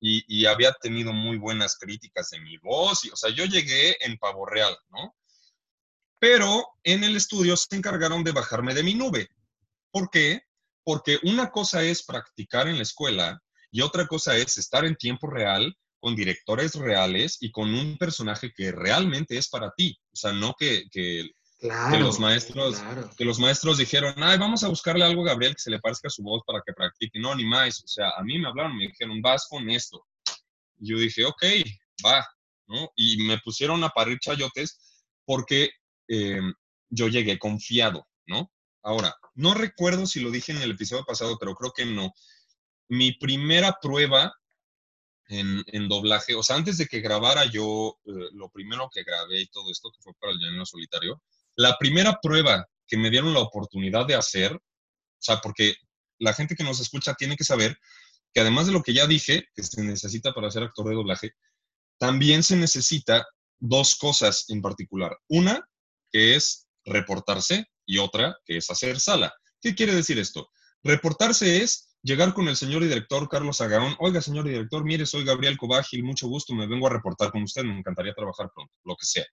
y, 0.01 0.47
había 0.47 0.73
tenido 0.81 1.13
muy 1.13 1.39
buenas 1.39 1.77
críticas 1.77 2.31
de 2.31 2.41
mi 2.41 2.57
voz, 2.59 3.05
y, 3.05 3.11
o 3.11 3.17
sea, 3.17 3.31
yo 3.31 3.45
llegué 3.45 3.97
en 4.05 4.17
pavo 4.19 4.47
real, 4.47 4.77
¿no? 4.91 5.15
Pero 6.19 6.67
en 6.83 7.05
el 7.05 7.17
estudio 7.17 7.57
se 7.57 7.77
encargaron 7.77 8.25
de 8.25 8.33
bajarme 8.33 8.75
de 8.75 8.83
mi 8.83 8.95
nube. 8.95 9.29
¿Por 9.91 10.11
qué? 10.11 10.43
porque 10.89 11.19
una 11.25 11.51
cosa 11.51 11.83
es 11.83 12.03
practicar 12.03 12.67
en 12.67 12.77
la 12.77 12.83
escuela 12.83 13.43
y 13.71 13.83
otra 13.83 14.07
cosa 14.07 14.35
es 14.39 14.57
estar 14.57 14.87
en 14.87 14.97
tiempo 14.97 15.27
real 15.27 15.77
con 16.01 16.17
directores 16.17 16.75
reales 16.77 17.37
y 17.43 17.51
con 17.51 17.75
un 17.75 17.99
personaje 17.99 18.55
que 18.57 18.73
realmente 18.73 19.37
es 19.37 19.51
para 19.51 19.71
ti. 19.77 20.01
O 20.11 20.17
sea, 20.17 20.33
no 20.33 20.55
que, 20.59 20.85
los, 21.61 22.21
maestros, 22.21 22.81
que 23.17 23.25
los 23.25 23.39
maestros 23.39 23.79
dijeron, 23.79 24.15
ay, 24.19 24.39
vamos 24.39 24.63
a 24.63 24.69
buscarle 24.69 25.05
algo 25.05 25.23
a 25.23 25.31
Gabriel 25.31 25.55
que 25.55 25.61
se 25.61 25.71
le 25.71 25.81
parezca 25.81 26.09
a 26.09 26.11
su 26.11 26.23
voz 26.23 26.43
para 26.47 26.63
que 26.65 26.73
practique. 26.73 27.19
No, 27.19 27.35
ni 27.35 27.45
más. 27.45 27.83
O 27.83 27.89
sea, 27.89 28.11
a 28.17 28.23
mí 28.23 28.39
me 28.39 28.49
hablaron, 28.49 28.77
me 28.77 28.89
dijeron, 28.89 29.21
vas 29.21 29.47
con 29.49 29.69
esto. 29.71 30.07
Y 30.79 30.91
yo 30.91 30.99
dije, 30.99 31.25
ok, 31.25 31.43
va. 32.05 32.27
¿no? 32.69 32.91
Y 32.95 33.25
me 33.25 33.39
pusieron 33.39 33.83
a 33.83 33.89
parir 33.89 34.19
chayotes 34.21 35.03
porque 35.25 35.71
eh, 36.09 36.41
yo 36.91 37.09
llegué 37.09 37.39
confiado, 37.39 38.07
¿no? 38.27 38.53
Ahora, 38.83 39.17
no 39.35 39.55
recuerdo 39.55 40.07
si 40.07 40.21
lo 40.21 40.31
dije 40.31 40.53
en 40.53 40.63
el 40.63 40.73
episodio 40.73 41.05
pasado, 41.05 41.39
pero 41.39 41.55
creo 41.55 41.73
que 41.73 41.87
no. 41.87 42.13
Mi 42.89 43.13
primera 43.13 43.79
prueba 43.81 44.35
en, 45.29 45.89
doblaje, 45.89 46.35
o 46.35 46.43
sea, 46.43 46.57
antes 46.57 46.79
de 46.79 46.87
que 46.87 47.01
grabara 47.01 47.45
yo 47.45 47.99
eh, 48.07 48.31
lo 48.33 48.49
primero 48.49 48.89
que 48.91 49.03
grabé 49.03 49.43
y 49.43 49.47
todo 49.49 49.71
esto, 49.71 49.91
que 49.91 50.01
fue 50.01 50.15
para 50.19 50.33
el 50.33 50.39
Llanero 50.39 50.65
Solitario, 50.65 51.21
la 51.59 51.77
primera 51.77 52.19
prueba 52.23 52.67
que 52.87 52.97
me 52.97 53.11
dieron 53.11 53.35
la 53.35 53.41
oportunidad 53.41 54.07
de 54.07 54.15
hacer, 54.15 54.53
o 54.53 54.61
sea, 55.19 55.39
porque 55.39 55.75
la 56.19 56.33
gente 56.33 56.55
que 56.55 56.63
nos 56.63 56.81
escucha 56.81 57.15
tiene 57.15 57.37
que 57.37 57.45
saber 57.45 57.77
que 58.33 58.41
además 58.41 58.67
de 58.67 58.73
lo 58.73 58.83
que 58.83 58.95
ya 58.95 59.07
dije, 59.07 59.45
que 59.55 59.65
se 59.65 59.83
necesita 59.83 60.33
para 60.33 60.51
ser 60.51 60.63
actor 60.63 60.89
de 60.89 60.95
doblaje, 60.95 61.33
también 61.99 62.45
se 62.45 62.57
necesita 62.57 63.27
dos 63.59 63.97
cosas 63.97 64.45
en 64.51 64.63
particular. 64.63 65.19
Una, 65.29 65.61
que 66.13 66.37
es 66.37 66.69
reportarse, 66.85 67.67
y 67.85 67.99
otra 67.99 68.37
que 68.45 68.59
es 68.59 68.71
hacer 68.71 69.01
sala. 69.01 69.35
¿Qué 69.61 69.75
quiere 69.75 69.95
decir 69.95 70.19
esto? 70.19 70.49
Reportarse 70.85 71.63
es 71.65 71.97
llegar 72.03 72.35
con 72.35 72.47
el 72.47 72.57
señor 72.57 72.83
director 72.83 73.29
Carlos 73.29 73.61
Agaón. 73.61 73.97
Oiga, 73.99 74.21
señor 74.21 74.45
director, 74.45 74.85
mire, 74.85 75.07
soy 75.07 75.25
Gabriel 75.25 75.59
Cobágil, 75.59 76.05
mucho 76.05 76.29
gusto, 76.29 76.55
me 76.55 76.69
vengo 76.69 76.87
a 76.87 76.91
reportar 76.91 77.33
con 77.33 77.43
usted, 77.43 77.65
me 77.65 77.77
encantaría 77.77 78.15
trabajar 78.15 78.49
pronto, 78.55 78.73
lo 78.85 78.95
que 78.95 79.07
sea. 79.07 79.25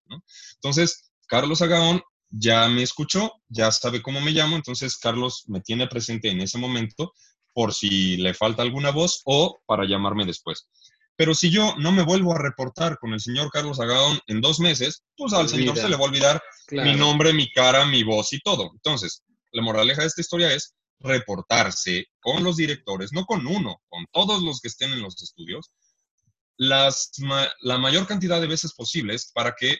Entonces, 0.55 1.11
Carlos 1.27 1.61
Agaón 1.61 2.01
ya 2.37 2.67
me 2.67 2.83
escuchó, 2.83 3.31
ya 3.47 3.71
sabe 3.71 4.01
cómo 4.01 4.19
me 4.19 4.31
llamo, 4.31 4.55
entonces 4.55 4.97
Carlos 4.97 5.43
me 5.47 5.61
tiene 5.61 5.87
presente 5.87 6.29
en 6.29 6.41
ese 6.41 6.57
momento 6.57 7.13
por 7.53 7.73
si 7.73 8.17
le 8.17 8.33
falta 8.33 8.61
alguna 8.61 8.91
voz 8.91 9.21
o 9.25 9.59
para 9.65 9.85
llamarme 9.85 10.25
después. 10.25 10.67
Pero 11.15 11.33
si 11.33 11.49
yo 11.49 11.75
no 11.77 11.93
me 11.93 12.03
vuelvo 12.03 12.33
a 12.33 12.37
reportar 12.37 12.97
con 12.99 13.13
el 13.13 13.21
señor 13.21 13.49
Carlos 13.49 13.79
Agaón 13.79 14.19
en 14.27 14.41
dos 14.41 14.59
meses, 14.59 15.03
pues 15.15 15.31
al 15.31 15.47
señor 15.47 15.77
se 15.77 15.87
le 15.87 15.95
va 15.95 16.01
a 16.01 16.09
olvidar 16.09 16.43
mi 16.71 16.95
nombre, 16.95 17.31
mi 17.31 17.49
cara, 17.53 17.85
mi 17.85 18.03
voz 18.03 18.33
y 18.33 18.41
todo. 18.41 18.69
Entonces, 18.73 19.23
la 19.53 19.61
moraleja 19.61 20.01
de 20.01 20.07
esta 20.07 20.19
historia 20.19 20.53
es 20.53 20.75
reportarse 20.99 22.07
con 22.19 22.43
los 22.43 22.57
directores, 22.57 23.13
no 23.13 23.23
con 23.25 23.47
uno, 23.47 23.81
con 23.87 24.05
todos 24.11 24.43
los 24.43 24.59
que 24.59 24.67
estén 24.67 24.91
en 24.91 25.01
los 25.01 25.21
estudios, 25.23 25.71
las, 26.57 27.11
la 27.61 27.77
mayor 27.77 28.07
cantidad 28.07 28.41
de 28.41 28.47
veces 28.47 28.73
posibles 28.73 29.31
para 29.33 29.55
que 29.57 29.77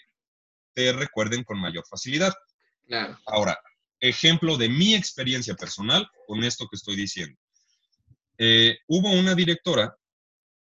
te 0.76 0.94
recuerden 0.94 1.44
con 1.44 1.60
mayor 1.60 1.86
facilidad. 1.90 2.34
Ahora, 3.26 3.58
ejemplo 4.00 4.58
de 4.58 4.70
mi 4.70 4.94
experiencia 4.94 5.56
personal 5.56 6.08
con 6.28 6.44
esto 6.44 6.68
que 6.70 6.76
estoy 6.76 6.96
diciendo. 6.96 7.40
Eh, 8.38 8.78
hubo 8.88 9.10
una 9.12 9.34
directora 9.34 9.96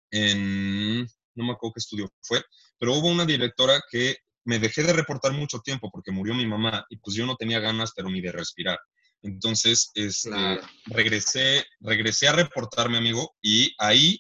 en, 0.10 1.02
no 1.02 1.44
me 1.46 1.52
acuerdo 1.52 1.74
qué 1.74 1.80
estudio 1.80 2.12
fue, 2.22 2.42
pero 2.80 2.94
hubo 2.94 3.10
una 3.10 3.26
directora 3.26 3.82
que 3.92 4.18
me 4.46 4.60
dejé 4.60 4.84
de 4.84 4.94
reportar 4.94 5.34
mucho 5.34 5.60
tiempo 5.60 5.92
porque 5.92 6.12
murió 6.12 6.34
mi 6.34 6.48
mamá 6.48 6.86
y 6.90 6.98
pues 6.98 7.16
yo 7.16 7.26
no 7.26 7.36
tenía 7.36 7.60
ganas, 7.60 7.92
pero 7.94 8.10
ni 8.10 8.22
de 8.22 8.32
respirar. 8.32 8.80
Entonces, 9.22 9.92
este, 9.96 10.62
regresé, 10.86 11.66
regresé 11.82 12.30
a 12.30 12.34
reportarme, 12.34 12.98
amigo, 12.98 13.36
y 13.42 13.74
ahí 13.78 14.20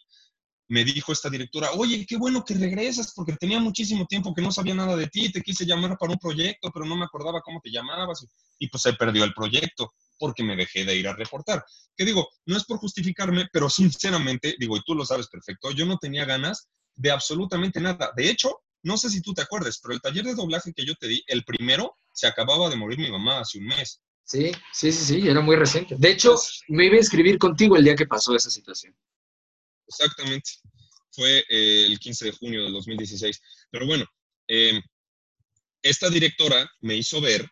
me 0.69 0.83
dijo 0.83 1.11
esta 1.11 1.29
directora, 1.29 1.71
oye, 1.71 2.05
qué 2.05 2.17
bueno 2.17 2.43
que 2.43 2.53
regresas, 2.53 3.13
porque 3.13 3.33
tenía 3.33 3.59
muchísimo 3.59 4.05
tiempo 4.05 4.33
que 4.33 4.41
no 4.41 4.51
sabía 4.51 4.75
nada 4.75 4.95
de 4.95 5.07
ti, 5.07 5.31
te 5.31 5.41
quise 5.41 5.65
llamar 5.65 5.97
para 5.97 6.11
un 6.11 6.19
proyecto, 6.19 6.71
pero 6.73 6.85
no 6.85 6.95
me 6.95 7.05
acordaba 7.05 7.41
cómo 7.41 7.61
te 7.61 7.71
llamabas, 7.71 8.25
y 8.59 8.67
pues 8.67 8.83
se 8.83 8.93
perdió 8.93 9.23
el 9.23 9.33
proyecto 9.33 9.93
porque 10.19 10.43
me 10.43 10.55
dejé 10.55 10.83
de 10.83 10.95
ir 10.95 11.07
a 11.07 11.15
reportar. 11.15 11.63
Que 11.95 12.05
digo, 12.05 12.27
no 12.45 12.57
es 12.57 12.65
por 12.65 12.77
justificarme, 12.77 13.47
pero 13.51 13.69
sinceramente, 13.69 14.55
digo, 14.59 14.75
y 14.75 14.81
tú 14.85 14.95
lo 14.95 15.05
sabes 15.05 15.27
perfecto, 15.27 15.71
yo 15.71 15.85
no 15.85 15.97
tenía 15.97 16.25
ganas 16.25 16.67
de 16.95 17.11
absolutamente 17.11 17.79
nada. 17.79 18.11
De 18.15 18.29
hecho, 18.29 18.61
no 18.83 18.97
sé 18.97 19.09
si 19.09 19.21
tú 19.21 19.33
te 19.33 19.41
acuerdas, 19.41 19.79
pero 19.81 19.93
el 19.93 20.01
taller 20.01 20.25
de 20.25 20.35
doblaje 20.35 20.73
que 20.73 20.85
yo 20.85 20.95
te 20.95 21.07
di, 21.07 21.23
el 21.27 21.43
primero, 21.43 21.95
se 22.11 22.27
acababa 22.27 22.69
de 22.69 22.75
morir 22.75 22.99
mi 22.99 23.11
mamá 23.11 23.39
hace 23.39 23.59
un 23.59 23.65
mes. 23.65 24.01
Sí, 24.23 24.51
sí, 24.73 24.91
sí, 24.91 25.05
sí, 25.05 25.27
era 25.27 25.39
muy 25.39 25.55
reciente. 25.55 25.95
De 25.97 26.11
hecho, 26.11 26.35
me 26.67 26.85
iba 26.87 26.95
a 26.95 26.99
inscribir 26.99 27.37
contigo 27.37 27.77
el 27.77 27.85
día 27.85 27.95
que 27.95 28.07
pasó 28.07 28.35
esa 28.35 28.49
situación. 28.49 28.93
Exactamente. 29.87 30.51
Fue 31.11 31.43
eh, 31.49 31.85
el 31.87 31.99
15 31.99 32.25
de 32.25 32.31
junio 32.31 32.63
del 32.63 32.73
2016. 32.73 33.41
Pero 33.71 33.85
bueno, 33.85 34.05
em, 34.47 34.81
esta 35.81 36.09
directora 36.09 36.69
me 36.81 36.95
hizo 36.95 37.21
ver, 37.21 37.49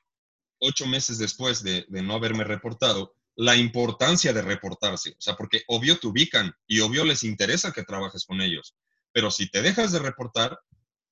ocho 0.59 0.85
meses 0.87 1.17
después 1.17 1.63
de, 1.63 1.85
no 1.89 2.15
haberme 2.15 2.43
reportado, 2.43 3.15
la 3.35 3.55
importancia 3.55 4.33
de 4.33 4.41
reportarse. 4.41 5.11
O 5.11 5.21
sea, 5.21 5.35
porque 5.35 5.63
obvio 5.67 5.97
te 5.99 6.07
ubican 6.07 6.53
y 6.67 6.79
obvio 6.79 7.03
les 7.03 7.23
interesa 7.23 7.71
que 7.71 7.83
trabajes 7.83 8.25
con 8.25 8.41
ellos. 8.41 8.75
Pero 9.11 9.31
si 9.31 9.49
te 9.49 9.61
dejas 9.61 9.91
de 9.91 9.99
reportar, 9.99 10.57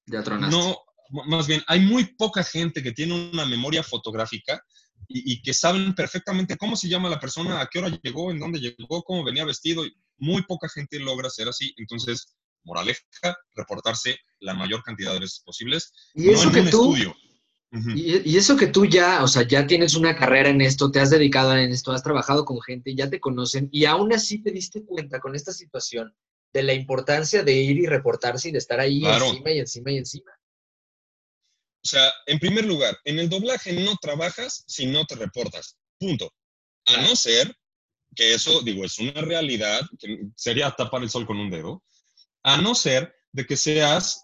ya 0.05 0.21
no, 0.21 0.77
más 1.27 1.47
bien, 1.47 1.63
hay 1.67 1.79
muy 1.81 2.05
poca 2.15 2.43
gente 2.43 2.83
que 2.83 2.91
tiene 2.91 3.31
una 3.31 3.45
memoria 3.45 3.83
fotográfica 3.83 4.61
y, 5.07 5.33
y, 5.33 5.41
que 5.41 5.53
saben 5.53 5.93
perfectamente 5.95 6.57
cómo 6.57 6.75
se 6.75 6.87
llama 6.87 7.09
la 7.09 7.19
persona, 7.19 7.61
a 7.61 7.67
qué 7.67 7.79
hora 7.79 7.99
llegó, 8.01 8.31
en 8.31 8.39
dónde 8.39 8.59
llegó, 8.59 9.03
cómo 9.03 9.23
venía 9.23 9.45
vestido 9.45 9.85
muy 10.17 10.43
poca 10.43 10.69
gente 10.69 10.99
logra 10.99 11.29
ser 11.29 11.47
así. 11.47 11.73
Entonces, 11.77 12.35
moraleja, 12.63 13.01
reportarse 13.55 14.17
la 14.39 14.53
mayor 14.53 14.83
cantidad 14.83 15.13
de 15.13 15.19
veces 15.19 15.41
posibles. 15.45 15.91
Y 16.13 16.29
eso 16.29 16.51
que 16.51 16.63
tú, 16.63 16.95
y, 17.95 18.37
eso 18.37 18.55
que 18.55 18.67
tú 18.67 18.85
ya, 18.85 19.23
o 19.23 19.27
sea, 19.27 19.47
ya 19.47 19.65
tienes 19.65 19.95
una 19.95 20.15
carrera 20.15 20.49
en 20.49 20.61
esto, 20.61 20.91
te 20.91 20.99
has 20.99 21.09
dedicado 21.09 21.55
en 21.55 21.71
esto, 21.71 21.91
has 21.91 22.03
trabajado 22.03 22.45
con 22.45 22.61
gente, 22.61 22.95
ya 22.95 23.09
te 23.09 23.19
conocen, 23.19 23.67
y 23.71 23.85
aún 23.85 24.13
así 24.13 24.41
te 24.41 24.51
diste 24.51 24.85
cuenta 24.85 25.19
con 25.19 25.35
esta 25.35 25.51
situación 25.51 26.15
de 26.53 26.63
la 26.63 26.73
importancia 26.73 27.41
de 27.41 27.53
ir 27.53 27.77
y 27.79 27.87
reportarse 27.87 28.49
y 28.49 28.51
de 28.51 28.59
estar 28.59 28.79
ahí 28.79 29.03
encima 29.03 29.51
y 29.51 29.59
encima 29.59 29.91
y 29.91 29.97
encima. 29.97 30.31
O 31.83 31.87
sea, 31.87 32.13
en 32.27 32.39
primer 32.39 32.65
lugar, 32.65 32.97
en 33.03 33.19
el 33.19 33.27
doblaje 33.27 33.73
no 33.73 33.97
trabajas 33.99 34.63
si 34.67 34.85
no 34.85 35.05
te 35.05 35.15
reportas. 35.15 35.77
Punto. 35.99 36.31
A 36.85 37.01
no 37.01 37.15
ser 37.15 37.53
que 38.15 38.33
eso, 38.33 38.61
digo, 38.61 38.85
es 38.85 38.99
una 38.99 39.21
realidad, 39.21 39.81
que 39.99 40.27
sería 40.35 40.71
tapar 40.71 41.03
el 41.03 41.09
sol 41.09 41.25
con 41.25 41.39
un 41.39 41.49
dedo, 41.49 41.83
a 42.43 42.57
no 42.57 42.75
ser 42.75 43.13
de 43.31 43.45
que 43.45 43.57
seas 43.57 44.23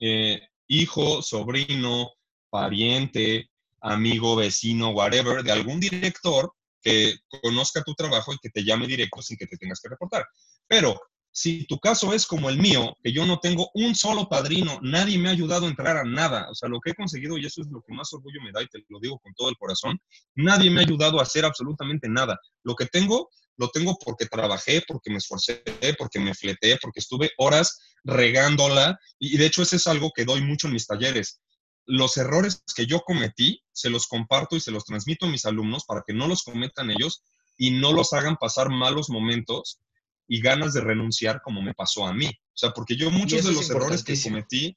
eh, 0.00 0.40
hijo, 0.68 1.22
sobrino, 1.22 2.12
pariente, 2.50 3.50
amigo, 3.80 4.36
vecino, 4.36 4.90
whatever, 4.90 5.42
de 5.42 5.52
algún 5.52 5.80
director 5.80 6.52
que 6.80 7.16
conozca 7.42 7.82
tu 7.82 7.94
trabajo 7.94 8.32
y 8.32 8.38
que 8.38 8.50
te 8.50 8.62
llame 8.62 8.86
directo 8.86 9.22
sin 9.22 9.36
que 9.36 9.46
te 9.46 9.56
tengas 9.56 9.80
que 9.80 9.88
reportar. 9.88 10.26
Pero 10.66 11.00
si 11.36 11.66
tu 11.66 11.80
caso 11.80 12.14
es 12.14 12.26
como 12.26 12.48
el 12.48 12.58
mío, 12.58 12.96
que 13.02 13.12
yo 13.12 13.26
no 13.26 13.40
tengo 13.40 13.68
un 13.74 13.96
solo 13.96 14.28
padrino, 14.28 14.78
nadie 14.82 15.18
me 15.18 15.28
ha 15.28 15.32
ayudado 15.32 15.66
a 15.66 15.68
entrar 15.68 15.96
a 15.96 16.04
nada, 16.04 16.46
o 16.48 16.54
sea, 16.54 16.68
lo 16.68 16.78
que 16.78 16.90
he 16.90 16.94
conseguido, 16.94 17.36
y 17.36 17.44
eso 17.44 17.60
es 17.60 17.66
lo 17.72 17.82
que 17.82 17.92
más 17.92 18.12
orgullo 18.12 18.40
me 18.40 18.52
da, 18.52 18.62
y 18.62 18.68
te 18.68 18.84
lo 18.88 19.00
digo 19.00 19.18
con 19.18 19.34
todo 19.34 19.48
el 19.48 19.56
corazón, 19.56 19.98
nadie 20.36 20.70
me 20.70 20.78
ha 20.78 20.84
ayudado 20.84 21.18
a 21.18 21.24
hacer 21.24 21.44
absolutamente 21.44 22.08
nada. 22.08 22.38
Lo 22.62 22.76
que 22.76 22.86
tengo, 22.86 23.30
lo 23.56 23.68
tengo 23.70 23.98
porque 23.98 24.26
trabajé, 24.26 24.84
porque 24.86 25.10
me 25.10 25.16
esforcé, 25.16 25.64
porque 25.98 26.20
me 26.20 26.34
fleté, 26.34 26.78
porque 26.80 27.00
estuve 27.00 27.32
horas 27.38 27.80
regándola, 28.04 28.96
y 29.18 29.36
de 29.36 29.46
hecho 29.46 29.62
eso 29.62 29.74
es 29.74 29.88
algo 29.88 30.12
que 30.14 30.24
doy 30.24 30.40
mucho 30.40 30.68
en 30.68 30.74
mis 30.74 30.86
talleres. 30.86 31.40
Los 31.84 32.16
errores 32.16 32.62
que 32.76 32.86
yo 32.86 33.00
cometí, 33.00 33.60
se 33.72 33.90
los 33.90 34.06
comparto 34.06 34.54
y 34.54 34.60
se 34.60 34.70
los 34.70 34.84
transmito 34.84 35.26
a 35.26 35.30
mis 35.30 35.46
alumnos 35.46 35.84
para 35.84 36.04
que 36.06 36.14
no 36.14 36.28
los 36.28 36.44
cometan 36.44 36.92
ellos 36.92 37.24
y 37.58 37.72
no 37.72 37.92
los 37.92 38.12
hagan 38.12 38.36
pasar 38.36 38.70
malos 38.70 39.10
momentos 39.10 39.80
y 40.26 40.40
ganas 40.40 40.74
de 40.74 40.80
renunciar 40.80 41.40
como 41.42 41.62
me 41.62 41.74
pasó 41.74 42.06
a 42.06 42.12
mí. 42.12 42.26
O 42.26 42.56
sea, 42.56 42.70
porque 42.70 42.96
yo 42.96 43.10
muchos 43.10 43.44
de 43.44 43.52
los 43.52 43.68
errores 43.70 44.02
que 44.02 44.20
cometí, 44.20 44.76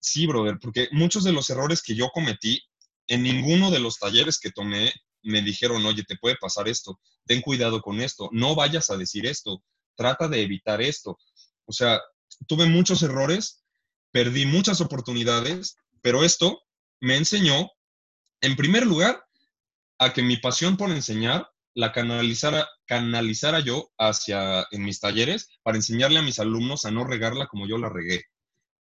sí, 0.00 0.26
brother, 0.26 0.58
porque 0.60 0.88
muchos 0.92 1.24
de 1.24 1.32
los 1.32 1.50
errores 1.50 1.82
que 1.82 1.94
yo 1.94 2.08
cometí, 2.08 2.60
en 3.06 3.22
ninguno 3.22 3.70
de 3.70 3.80
los 3.80 3.98
talleres 3.98 4.38
que 4.38 4.50
tomé 4.50 4.92
me 5.22 5.42
dijeron, 5.42 5.84
oye, 5.84 6.04
te 6.04 6.16
puede 6.16 6.36
pasar 6.36 6.68
esto, 6.68 6.98
ten 7.26 7.42
cuidado 7.42 7.82
con 7.82 8.00
esto, 8.00 8.30
no 8.32 8.54
vayas 8.54 8.90
a 8.90 8.96
decir 8.96 9.26
esto, 9.26 9.62
trata 9.96 10.28
de 10.28 10.42
evitar 10.42 10.80
esto. 10.80 11.18
O 11.66 11.72
sea, 11.72 12.00
tuve 12.46 12.66
muchos 12.66 13.02
errores, 13.02 13.62
perdí 14.12 14.46
muchas 14.46 14.80
oportunidades, 14.80 15.76
pero 16.00 16.24
esto 16.24 16.62
me 17.00 17.16
enseñó, 17.16 17.70
en 18.40 18.56
primer 18.56 18.86
lugar, 18.86 19.22
a 19.98 20.14
que 20.14 20.22
mi 20.22 20.38
pasión 20.38 20.76
por 20.76 20.90
enseñar 20.90 21.49
la 21.74 21.92
canalizara, 21.92 22.68
canalizara 22.86 23.60
yo 23.60 23.90
hacia 23.98 24.66
en 24.70 24.84
mis 24.84 25.00
talleres 25.00 25.48
para 25.62 25.76
enseñarle 25.76 26.18
a 26.18 26.22
mis 26.22 26.38
alumnos 26.38 26.84
a 26.84 26.90
no 26.90 27.04
regarla 27.04 27.46
como 27.46 27.66
yo 27.66 27.78
la 27.78 27.88
regué 27.88 28.24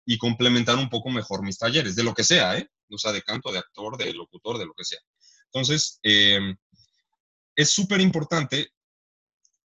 y 0.05 0.17
complementar 0.17 0.75
un 0.77 0.89
poco 0.89 1.09
mejor 1.09 1.43
mis 1.43 1.57
talleres, 1.57 1.95
de 1.95 2.03
lo 2.03 2.13
que 2.13 2.23
sea, 2.23 2.57
¿eh? 2.57 2.67
O 2.89 2.97
sea, 2.97 3.11
de 3.11 3.21
canto, 3.21 3.51
de 3.51 3.59
actor, 3.59 3.95
de 3.97 4.11
locutor, 4.13 4.57
de 4.57 4.65
lo 4.65 4.73
que 4.73 4.83
sea. 4.83 4.99
Entonces, 5.45 5.99
em, 6.01 6.55
es 7.55 7.69
súper 7.69 8.01
importante, 8.01 8.71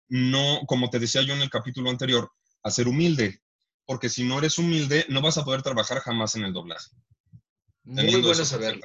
no, 0.08 0.60
como 0.66 0.90
te 0.90 0.98
decía 0.98 1.22
yo 1.22 1.34
en 1.34 1.42
el 1.42 1.50
capítulo 1.50 1.90
anterior, 1.90 2.32
hacer 2.64 2.88
humilde, 2.88 3.40
porque 3.84 4.08
si 4.08 4.24
no 4.24 4.38
eres 4.38 4.58
humilde, 4.58 5.06
no 5.08 5.20
vas 5.20 5.38
a 5.38 5.44
poder 5.44 5.62
trabajar 5.62 6.00
jamás 6.00 6.34
en 6.34 6.44
el 6.44 6.52
doblaje. 6.52 6.90
Muy 7.84 8.20
bueno 8.20 8.44
saberlo. 8.44 8.82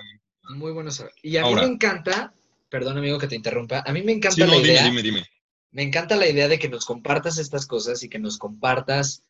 Muy 0.50 0.72
bueno 0.72 0.92
saber. 0.92 1.14
Y 1.24 1.38
a 1.38 1.44
mí 1.44 1.56
me 1.56 1.66
encanta 1.66 2.34
perdón 2.70 2.98
amigo 2.98 3.18
que 3.18 3.28
te 3.28 3.36
interrumpa, 3.36 3.84
a 3.86 3.94
mí 3.94 4.02
me 4.04 4.12
encanta 4.12 4.46
la 4.46 4.58
idea. 4.58 4.84
Dime, 4.84 5.02
dime, 5.02 5.26
Me 5.72 5.84
encanta 5.84 6.16
la 6.16 6.28
idea 6.28 6.48
de 6.48 6.60
que 6.60 6.70
nos 6.70 6.86
compartas 6.86 7.38
estas 7.38 7.66
cosas 7.66 8.04
y 8.04 8.10
que 8.10 8.20
nos 8.20 8.38
compartas, 8.38 9.24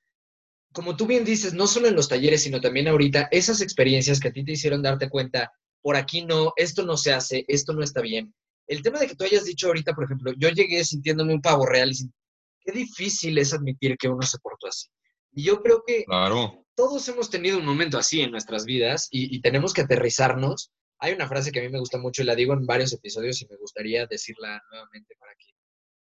como 0.72 0.96
tú 0.96 1.06
bien 1.06 1.26
dices, 1.26 1.54
no 1.54 1.68
solo 1.68 1.88
en 1.88 1.96
los 1.96 2.10
talleres, 2.10 2.44
sino 2.44 2.62
también 2.62 2.88
ahorita, 2.88 3.28
esas 3.32 3.62
experiencias 3.62 4.20
que 4.20 4.30
a 4.30 4.32
ti 4.32 4.44
te 4.44 4.54
hicieron 4.54 4.82
darte 4.82 5.10
cuenta, 5.10 5.52
por 5.82 5.96
aquí 5.96 6.26
no, 6.26 6.54
esto 6.56 6.84
no 6.84 6.98
se 6.98 7.14
hace, 7.14 7.46
esto 7.48 7.74
no 7.74 7.84
está 7.84 8.02
bien. 8.02 8.34
El 8.68 8.82
tema 8.82 9.00
de 9.00 9.08
que 9.08 9.16
tú 9.16 9.24
hayas 9.24 9.46
dicho 9.46 9.68
ahorita, 9.68 9.94
por 9.94 10.04
ejemplo, 10.04 10.34
yo 10.38 10.50
llegué 10.50 10.84
sintiéndome 10.84 11.34
un 11.34 11.42
pavo 11.42 11.66
real 11.66 11.92
y 11.92 12.10
qué 12.60 12.72
difícil 12.72 13.38
es 13.38 13.54
admitir 13.54 13.98
que 13.98 14.10
uno 14.10 14.22
se 14.24 14.40
portó 14.40 14.68
así. 14.68 14.90
Y 15.32 15.44
yo 15.44 15.62
creo 15.62 15.84
que 15.86 16.04
claro. 16.04 16.66
todos 16.76 17.08
hemos 17.08 17.30
tenido 17.30 17.58
un 17.58 17.66
momento 17.66 17.98
así 17.98 18.22
en 18.22 18.32
nuestras 18.32 18.66
vidas 18.66 19.08
y, 19.10 19.34
y 19.36 19.40
tenemos 19.40 19.74
que 19.74 19.82
aterrizarnos 19.82 20.72
hay 21.00 21.14
una 21.14 21.28
frase 21.28 21.52
que 21.52 21.60
a 21.60 21.64
mí 21.64 21.70
me 21.70 21.80
gusta 21.80 21.98
mucho 21.98 22.22
y 22.22 22.26
la 22.26 22.36
digo 22.36 22.54
en 22.54 22.66
varios 22.66 22.94
episodios 22.94 23.42
y 23.42 23.48
me 23.48 23.58
gustaría 23.58 24.06
decirla 24.08 24.62
nuevamente 24.72 25.16
para 25.20 25.34
que, 25.36 25.48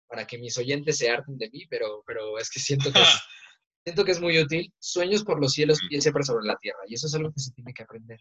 para 0.08 0.28
que 0.28 0.38
mis 0.38 0.58
oyentes 0.58 0.98
se 0.98 1.10
harten 1.10 1.38
de 1.38 1.50
mí, 1.50 1.66
pero, 1.70 2.04
pero 2.06 2.38
es 2.38 2.50
que 2.50 2.60
siento 2.60 2.92
que 2.92 3.02
es, 3.02 3.08
siento 3.86 4.04
que 4.04 4.12
es 4.12 4.20
muy 4.20 4.38
útil. 4.40 4.74
Sueños 4.80 5.24
por 5.24 5.40
los 5.40 5.54
cielos 5.54 5.80
y 5.90 6.02
siempre 6.02 6.24
sobre 6.24 6.46
la 6.46 6.58
tierra. 6.58 6.80
Y 6.88 6.96
eso 6.96 7.08
es 7.08 7.14
algo 7.14 7.32
que 7.32 7.40
se 7.40 7.52
tiene 7.54 7.74
que 7.74 7.84
aprender. 7.84 8.20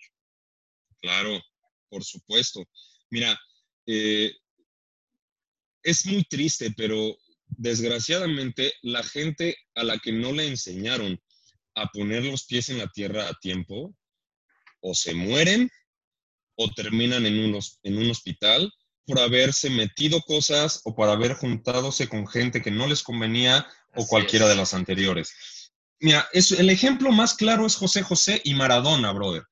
Claro, 1.00 1.40
por 1.88 2.04
supuesto. 2.04 2.64
Mira, 3.10 3.38
eh, 3.86 4.32
es 5.82 6.06
muy 6.06 6.22
triste, 6.24 6.72
pero 6.76 7.16
desgraciadamente 7.48 8.72
la 8.82 9.02
gente 9.02 9.56
a 9.74 9.82
la 9.82 9.98
que 9.98 10.12
no 10.12 10.32
le 10.32 10.46
enseñaron 10.46 11.20
a 11.74 11.88
poner 11.88 12.24
los 12.24 12.44
pies 12.44 12.68
en 12.68 12.78
la 12.78 12.88
tierra 12.88 13.28
a 13.28 13.34
tiempo, 13.40 13.96
o 14.80 14.94
se 14.94 15.14
mueren 15.14 15.70
o 16.56 16.70
terminan 16.70 17.26
en 17.26 17.38
un, 17.38 17.60
en 17.82 17.98
un 17.98 18.10
hospital 18.10 18.72
por 19.06 19.18
haberse 19.18 19.70
metido 19.70 20.20
cosas 20.20 20.80
o 20.84 20.94
por 20.94 21.08
haber 21.08 21.34
juntadose 21.34 22.08
con 22.08 22.26
gente 22.26 22.62
que 22.62 22.70
no 22.70 22.86
les 22.86 23.02
convenía 23.02 23.66
o 23.94 24.06
cualquiera 24.06 24.48
de 24.48 24.56
las 24.56 24.74
anteriores. 24.74 25.32
Mira, 26.00 26.28
el 26.32 26.70
ejemplo 26.70 27.12
más 27.12 27.34
claro 27.34 27.66
es 27.66 27.76
José 27.76 28.02
José 28.02 28.40
y 28.44 28.54
Maradona, 28.54 29.12
brother. 29.12 29.44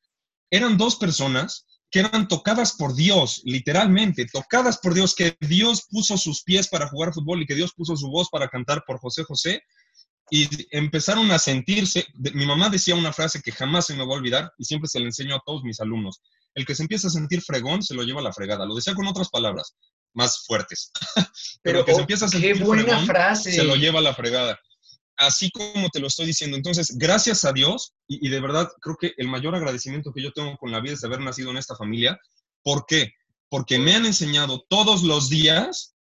Eran 0.50 0.76
dos 0.76 0.96
personas 0.96 1.66
que 1.90 2.00
eran 2.00 2.28
tocadas 2.28 2.72
por 2.72 2.94
Dios, 2.94 3.42
literalmente, 3.44 4.26
tocadas 4.26 4.78
por 4.78 4.94
Dios, 4.94 5.14
que 5.14 5.36
Dios 5.40 5.86
puso 5.88 6.16
sus 6.16 6.42
pies 6.42 6.68
para 6.68 6.88
jugar 6.88 7.12
fútbol 7.12 7.42
y 7.42 7.46
que 7.46 7.54
Dios 7.54 7.72
puso 7.72 7.96
su 7.96 8.08
voz 8.08 8.28
para 8.30 8.48
cantar 8.48 8.84
por 8.86 8.98
José 8.98 9.24
José. 9.24 9.62
Y 10.30 10.48
empezaron 10.70 11.30
a 11.30 11.38
sentirse, 11.38 12.06
mi 12.34 12.46
mamá 12.46 12.68
decía 12.68 12.94
una 12.94 13.12
frase 13.12 13.42
que 13.42 13.52
jamás 13.52 13.86
se 13.86 13.94
me 13.94 14.06
va 14.06 14.14
a 14.14 14.18
olvidar 14.18 14.52
y 14.58 14.64
siempre 14.64 14.88
se 14.88 15.00
la 15.00 15.06
enseño 15.06 15.34
a 15.34 15.42
todos 15.44 15.62
mis 15.64 15.80
alumnos. 15.80 16.22
El 16.54 16.64
que 16.64 16.74
se 16.74 16.82
empieza 16.82 17.08
a 17.08 17.10
sentir 17.10 17.42
fregón 17.42 17.82
se 17.82 17.94
lo 17.94 18.02
lleva 18.02 18.20
a 18.20 18.24
la 18.24 18.32
fregada. 18.32 18.66
Lo 18.66 18.74
decía 18.74 18.94
con 18.94 19.06
otras 19.06 19.28
palabras, 19.30 19.76
más 20.14 20.44
fuertes. 20.46 20.92
Pero, 21.62 21.80
el 21.80 21.84
que 21.84 21.94
se 21.94 22.00
empieza 22.00 22.26
a 22.26 22.28
sentir 22.28 22.56
fregón 22.56 23.36
se 23.36 23.64
lo 23.64 23.76
lleva 23.76 23.98
a 23.98 24.02
la 24.02 24.14
fregada 24.14 24.58
así 25.20 25.50
como 25.50 25.90
te 25.90 26.00
lo 26.00 26.06
estoy 26.06 26.26
diciendo. 26.26 26.56
Entonces, 26.56 26.96
gracias 26.96 27.44
a 27.44 27.52
Dios, 27.52 27.92
y, 28.08 28.28
de 28.28 28.40
verdad 28.40 28.68
creo 28.80 28.96
que 28.96 29.12
el 29.18 29.28
mayor 29.28 29.54
agradecimiento 29.54 30.12
que 30.12 30.22
yo 30.22 30.32
tengo 30.32 30.56
con 30.56 30.72
la 30.72 30.80
vida 30.80 30.94
es 30.94 31.02
de 31.02 31.08
haber 31.08 31.20
nacido 31.20 31.50
en 31.50 31.58
esta 31.58 31.76
familia. 31.76 32.18
¿Por 32.62 32.86
qué? 32.86 33.12
Porque 33.48 33.78
me 33.78 33.94
han 33.94 34.06
enseñado 34.06 34.64
todos 34.68 35.02
los 35.02 35.28
días 35.28 35.94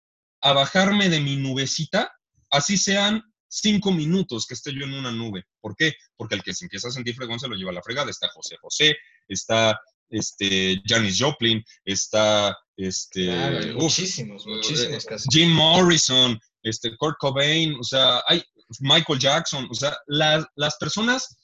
a 0.43 0.53
bajarme 0.53 1.09
de 1.09 1.21
mi 1.21 1.37
nubecita, 1.37 2.13
así 2.51 2.77
sean 2.77 3.23
cinco 3.49 3.93
minutos 3.93 4.47
que 4.47 4.55
esté 4.55 4.73
yo 4.73 4.85
en 4.85 4.95
una 4.95 5.13
nube. 5.13 5.45
¿Por 5.61 5.75
qué? 5.77 5.95
Porque 6.17 6.35
el 6.35 6.43
que 6.43 6.55
se 6.55 6.65
empieza 6.65 6.89
a 6.89 6.93
sentir 6.93 7.15
fregón 7.15 7.41
se 7.41 7.49
lo 7.49 7.57
lleva 7.57 7.71
a 7.71 7.75
la 7.75 7.83
fregada. 7.83 8.11
Está 8.11 8.29
José 8.29 8.57
José, 8.61 8.97
está 9.29 9.79
este, 10.11 10.81
Janis 10.85 11.19
Joplin, 11.19 11.63
está 11.85 12.57
este, 12.77 13.73
muchísimos, 13.75 14.47
muchísimos 14.47 15.05
eh, 15.07 15.17
Jim 15.31 15.51
Morrison, 15.51 16.39
este, 16.63 16.97
Kurt 16.97 17.17
Cobain, 17.19 17.75
o 17.79 17.83
sea, 17.83 18.23
hay 18.29 18.43
Michael 18.81 19.19
Jackson, 19.19 19.69
o 19.71 19.75
sea, 19.75 19.97
las 20.07 20.77
personas, 20.79 21.37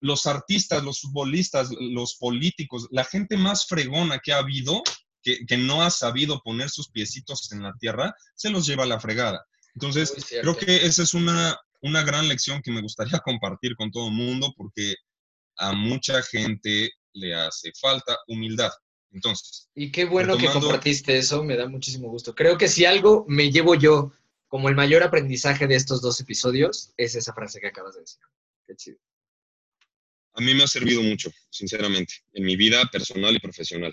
los 0.00 0.26
artistas, 0.26 0.82
los 0.82 1.00
futbolistas, 1.00 1.70
los 1.78 2.16
políticos, 2.16 2.88
la 2.90 3.04
gente 3.04 3.36
más 3.36 3.66
fregona 3.66 4.18
que 4.18 4.32
ha 4.32 4.38
habido, 4.38 4.82
que, 5.22 5.56
no 5.56 5.82
ha 5.82 5.90
sabido 5.90 6.40
poner 6.42 6.68
sus 6.68 6.90
piecitos 6.90 7.50
en 7.52 7.62
la 7.62 7.74
tierra, 7.78 8.14
se 8.34 8.50
los 8.50 8.66
lleva 8.66 8.84
a 8.84 8.88
la 8.88 9.00
fregada. 9.00 9.44
Entonces, 9.74 10.14
creo 10.40 10.56
que 10.56 10.86
esa 10.86 11.02
es 11.02 11.14
una, 11.14 11.58
una 11.82 12.02
gran 12.02 12.28
lección 12.28 12.62
que 12.62 12.70
me 12.70 12.80
gustaría 12.80 13.18
compartir 13.24 13.76
con 13.76 13.90
todo 13.90 14.08
el 14.08 14.14
mundo 14.14 14.52
porque 14.56 14.94
a 15.56 15.72
mucha 15.72 16.22
gente 16.22 16.90
le 17.12 17.34
hace 17.34 17.72
falta 17.80 18.16
humildad. 18.26 18.70
Entonces. 19.10 19.68
Y 19.74 19.92
qué 19.92 20.04
bueno 20.04 20.36
que 20.36 20.46
compartiste 20.46 21.16
eso, 21.16 21.44
me 21.44 21.56
da 21.56 21.68
muchísimo 21.68 22.08
gusto. 22.08 22.34
Creo 22.34 22.58
que 22.58 22.66
si 22.66 22.84
algo 22.84 23.24
me 23.28 23.50
llevo 23.50 23.76
yo 23.76 24.12
como 24.48 24.68
el 24.68 24.74
mayor 24.74 25.02
aprendizaje 25.02 25.66
de 25.66 25.76
estos 25.76 26.00
dos 26.02 26.20
episodios 26.20 26.92
es 26.96 27.14
esa 27.14 27.32
frase 27.32 27.60
que 27.60 27.68
acabas 27.68 27.94
de 27.94 28.00
decir. 28.00 28.20
Qué 28.66 28.74
chido. 28.76 28.98
A 30.34 30.40
mí 30.40 30.52
me 30.54 30.64
ha 30.64 30.66
servido 30.66 31.00
mucho, 31.00 31.30
sinceramente, 31.50 32.14
en 32.32 32.44
mi 32.44 32.56
vida 32.56 32.84
personal 32.86 33.36
y 33.36 33.38
profesional. 33.38 33.92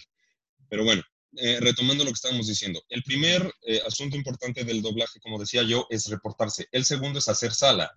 Pero 0.70 0.84
bueno, 0.84 1.04
eh, 1.38 1.60
retomando 1.62 2.04
lo 2.04 2.10
que 2.10 2.16
estábamos 2.16 2.48
diciendo, 2.48 2.84
el 2.90 3.04
primer 3.04 3.54
eh, 3.62 3.82
asunto 3.88 4.18
importante 4.18 4.66
del 4.66 4.82
doblaje, 4.82 5.20
como 5.22 5.40
decía 5.40 5.64
yo, 5.64 5.88
es 5.90 6.08
reportarse. 6.08 6.68
El 6.72 6.84
segundo 6.84 7.20
es 7.20 7.30
hacer 7.30 7.54
sala. 7.54 7.92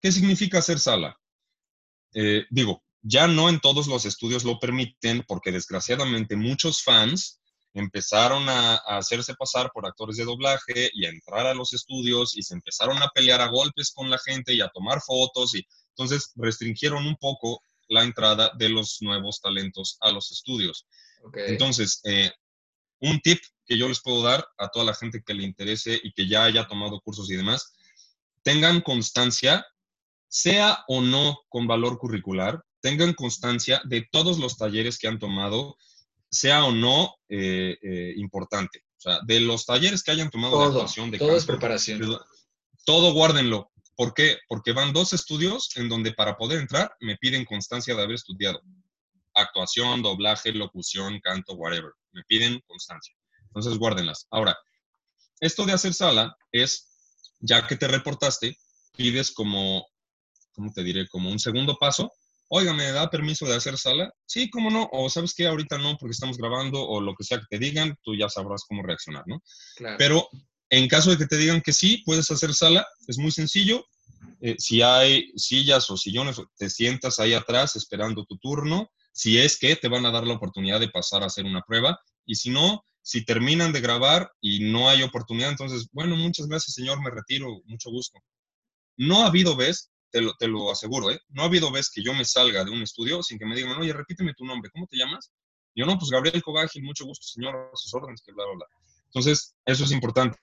¿Qué 0.00 0.10
significa 0.10 0.58
hacer 0.58 0.78
sala? 0.78 1.18
Eh, 2.14 2.44
digo, 2.50 2.82
ya 3.02 3.26
no 3.26 3.50
en 3.50 3.60
todos 3.60 3.86
los 3.86 4.06
estudios 4.06 4.44
lo 4.44 4.58
permiten 4.58 5.24
porque 5.28 5.52
desgraciadamente 5.52 6.36
muchos 6.36 6.82
fans 6.82 7.40
empezaron 7.74 8.48
a, 8.48 8.76
hacerse 8.76 9.34
pasar 9.34 9.70
por 9.74 9.84
actores 9.84 10.16
de 10.16 10.24
doblaje 10.24 10.90
y 10.94 11.04
a 11.04 11.10
entrar 11.10 11.46
a 11.46 11.54
los 11.54 11.74
estudios 11.74 12.36
y 12.36 12.42
se 12.42 12.54
empezaron 12.54 13.02
a 13.02 13.10
pelear 13.14 13.40
a 13.40 13.48
golpes 13.48 13.92
con 13.92 14.08
la 14.08 14.18
gente 14.18 14.54
y 14.54 14.60
a 14.60 14.68
tomar 14.68 15.02
fotos 15.02 15.54
y 15.54 15.66
entonces 15.90 16.32
restringieron 16.36 17.06
un 17.06 17.16
poco 17.16 17.62
la 17.88 18.04
entrada 18.04 18.52
de 18.56 18.70
los 18.70 19.02
nuevos 19.02 19.40
talentos 19.40 19.98
a 20.00 20.10
los 20.10 20.30
estudios. 20.30 20.86
Entonces, 21.34 22.00
eh, 22.04 22.30
un 23.00 23.20
tip 23.20 23.40
que 23.66 23.78
yo 23.78 23.88
les 23.88 24.00
puedo 24.00 24.22
dar 24.22 24.46
a 24.58 24.68
toda 24.68 24.84
la 24.84 24.94
gente 24.94 25.22
que 25.24 25.34
le 25.34 25.42
interese 25.42 26.00
y 26.02 26.12
que 26.12 26.28
ya 26.28 26.44
haya 26.44 26.66
tomado 26.66 27.00
cursos 27.00 27.30
y 27.30 27.36
demás, 27.36 27.74
tengan 28.42 28.80
constancia, 28.80 29.66
sea 30.28 30.84
o 30.88 31.00
no 31.00 31.38
con 31.48 31.66
valor 31.66 31.98
curricular, 31.98 32.62
tengan 32.80 33.14
constancia 33.14 33.80
de 33.84 34.06
todos 34.10 34.38
los 34.38 34.58
talleres 34.58 34.98
que 34.98 35.08
han 35.08 35.18
tomado, 35.18 35.76
sea 36.30 36.64
o 36.64 36.72
no 36.72 37.14
eh, 37.28 37.78
eh, 37.80 38.12
importante. 38.16 38.84
O 38.98 39.00
sea, 39.00 39.20
de 39.26 39.40
los 39.40 39.64
talleres 39.64 40.02
que 40.02 40.10
hayan 40.10 40.30
tomado 40.30 40.58
de 40.58 40.66
actuación, 40.66 41.10
de 41.10 41.18
todo 41.18 41.36
es 41.36 41.46
preparación. 41.46 42.18
todo 42.84 43.12
guárdenlo. 43.12 43.70
¿Por 43.96 44.12
qué? 44.12 44.38
Porque 44.48 44.72
van 44.72 44.92
dos 44.92 45.12
estudios 45.12 45.70
en 45.76 45.88
donde 45.88 46.12
para 46.12 46.36
poder 46.36 46.60
entrar 46.60 46.94
me 47.00 47.16
piden 47.16 47.44
constancia 47.44 47.94
de 47.94 48.02
haber 48.02 48.16
estudiado. 48.16 48.60
Actuación, 49.34 50.02
doblaje, 50.02 50.52
locución, 50.52 51.20
canto, 51.20 51.54
whatever. 51.54 51.92
Me 52.12 52.22
piden 52.24 52.60
constancia. 52.66 53.14
Entonces, 53.46 53.78
guárdenlas. 53.78 54.26
Ahora, 54.30 54.56
esto 55.40 55.64
de 55.66 55.72
hacer 55.72 55.94
sala 55.94 56.36
es, 56.52 56.88
ya 57.40 57.66
que 57.66 57.76
te 57.76 57.88
reportaste, 57.88 58.56
pides 58.96 59.32
como, 59.32 59.86
¿cómo 60.52 60.72
te 60.72 60.82
diré? 60.82 61.08
Como 61.08 61.30
un 61.30 61.38
segundo 61.38 61.76
paso 61.76 62.12
oiga, 62.48 62.72
¿me 62.72 62.90
da 62.92 63.10
permiso 63.10 63.46
de 63.46 63.56
hacer 63.56 63.76
sala? 63.78 64.12
Sí, 64.26 64.50
cómo 64.50 64.70
no, 64.70 64.88
o 64.92 65.08
sabes 65.10 65.34
que 65.34 65.46
ahorita 65.46 65.78
no 65.78 65.96
porque 65.98 66.12
estamos 66.12 66.36
grabando 66.36 66.80
o 66.80 67.00
lo 67.00 67.14
que 67.14 67.24
sea 67.24 67.38
que 67.38 67.46
te 67.50 67.58
digan, 67.58 67.96
tú 68.02 68.14
ya 68.14 68.28
sabrás 68.28 68.64
cómo 68.68 68.82
reaccionar, 68.82 69.24
¿no? 69.26 69.42
Claro. 69.76 69.96
Pero 69.98 70.28
en 70.70 70.88
caso 70.88 71.10
de 71.10 71.18
que 71.18 71.26
te 71.26 71.36
digan 71.36 71.60
que 71.60 71.72
sí, 71.72 72.02
puedes 72.04 72.30
hacer 72.30 72.54
sala, 72.54 72.86
es 73.08 73.18
muy 73.18 73.30
sencillo. 73.30 73.84
Eh, 74.40 74.56
si 74.58 74.82
hay 74.82 75.32
sillas 75.36 75.90
o 75.90 75.96
sillones, 75.96 76.40
te 76.56 76.70
sientas 76.70 77.18
ahí 77.18 77.34
atrás 77.34 77.76
esperando 77.76 78.24
tu 78.24 78.36
turno. 78.38 78.90
Si 79.14 79.38
es 79.38 79.58
que 79.58 79.76
te 79.76 79.88
van 79.88 80.04
a 80.04 80.10
dar 80.10 80.26
la 80.26 80.34
oportunidad 80.34 80.80
de 80.80 80.88
pasar 80.88 81.22
a 81.22 81.26
hacer 81.26 81.44
una 81.44 81.62
prueba. 81.62 82.00
Y 82.26 82.34
si 82.34 82.50
no, 82.50 82.84
si 83.00 83.24
terminan 83.24 83.72
de 83.72 83.80
grabar 83.80 84.32
y 84.40 84.70
no 84.70 84.88
hay 84.88 85.02
oportunidad, 85.02 85.50
entonces, 85.50 85.88
bueno, 85.92 86.16
muchas 86.16 86.48
gracias, 86.48 86.74
señor, 86.74 87.00
me 87.00 87.10
retiro, 87.10 87.62
mucho 87.66 87.90
gusto. 87.90 88.18
No 88.96 89.22
ha 89.22 89.28
habido 89.28 89.56
vez 89.56 89.92
te 90.38 90.48
lo, 90.48 90.70
aseguro, 90.70 91.10
¿eh? 91.10 91.18
No 91.30 91.42
ha 91.42 91.46
habido 91.46 91.72
vez 91.72 91.90
que 91.90 92.02
yo 92.02 92.14
me 92.14 92.24
salga 92.24 92.64
de 92.64 92.70
un 92.70 92.82
estudio 92.82 93.22
sin 93.22 93.38
que 93.38 93.46
me 93.46 93.56
digan, 93.56 93.72
oye, 93.80 93.92
repíteme 93.92 94.32
tu 94.34 94.44
nombre, 94.44 94.70
¿cómo 94.72 94.86
te 94.86 94.96
llamas? 94.96 95.32
Yo 95.74 95.86
no, 95.86 95.98
pues 95.98 96.10
Gabriel 96.10 96.40
Cobágil, 96.42 96.84
mucho 96.84 97.04
gusto, 97.04 97.26
señor, 97.26 97.56
a 97.72 97.76
sus 97.76 97.92
órdenes, 97.94 98.22
que 98.22 98.32
bla, 98.32 98.44
bla, 98.44 98.54
bla. 98.54 98.66
Entonces, 99.06 99.56
eso 99.64 99.84
es 99.84 99.90
importante 99.90 100.38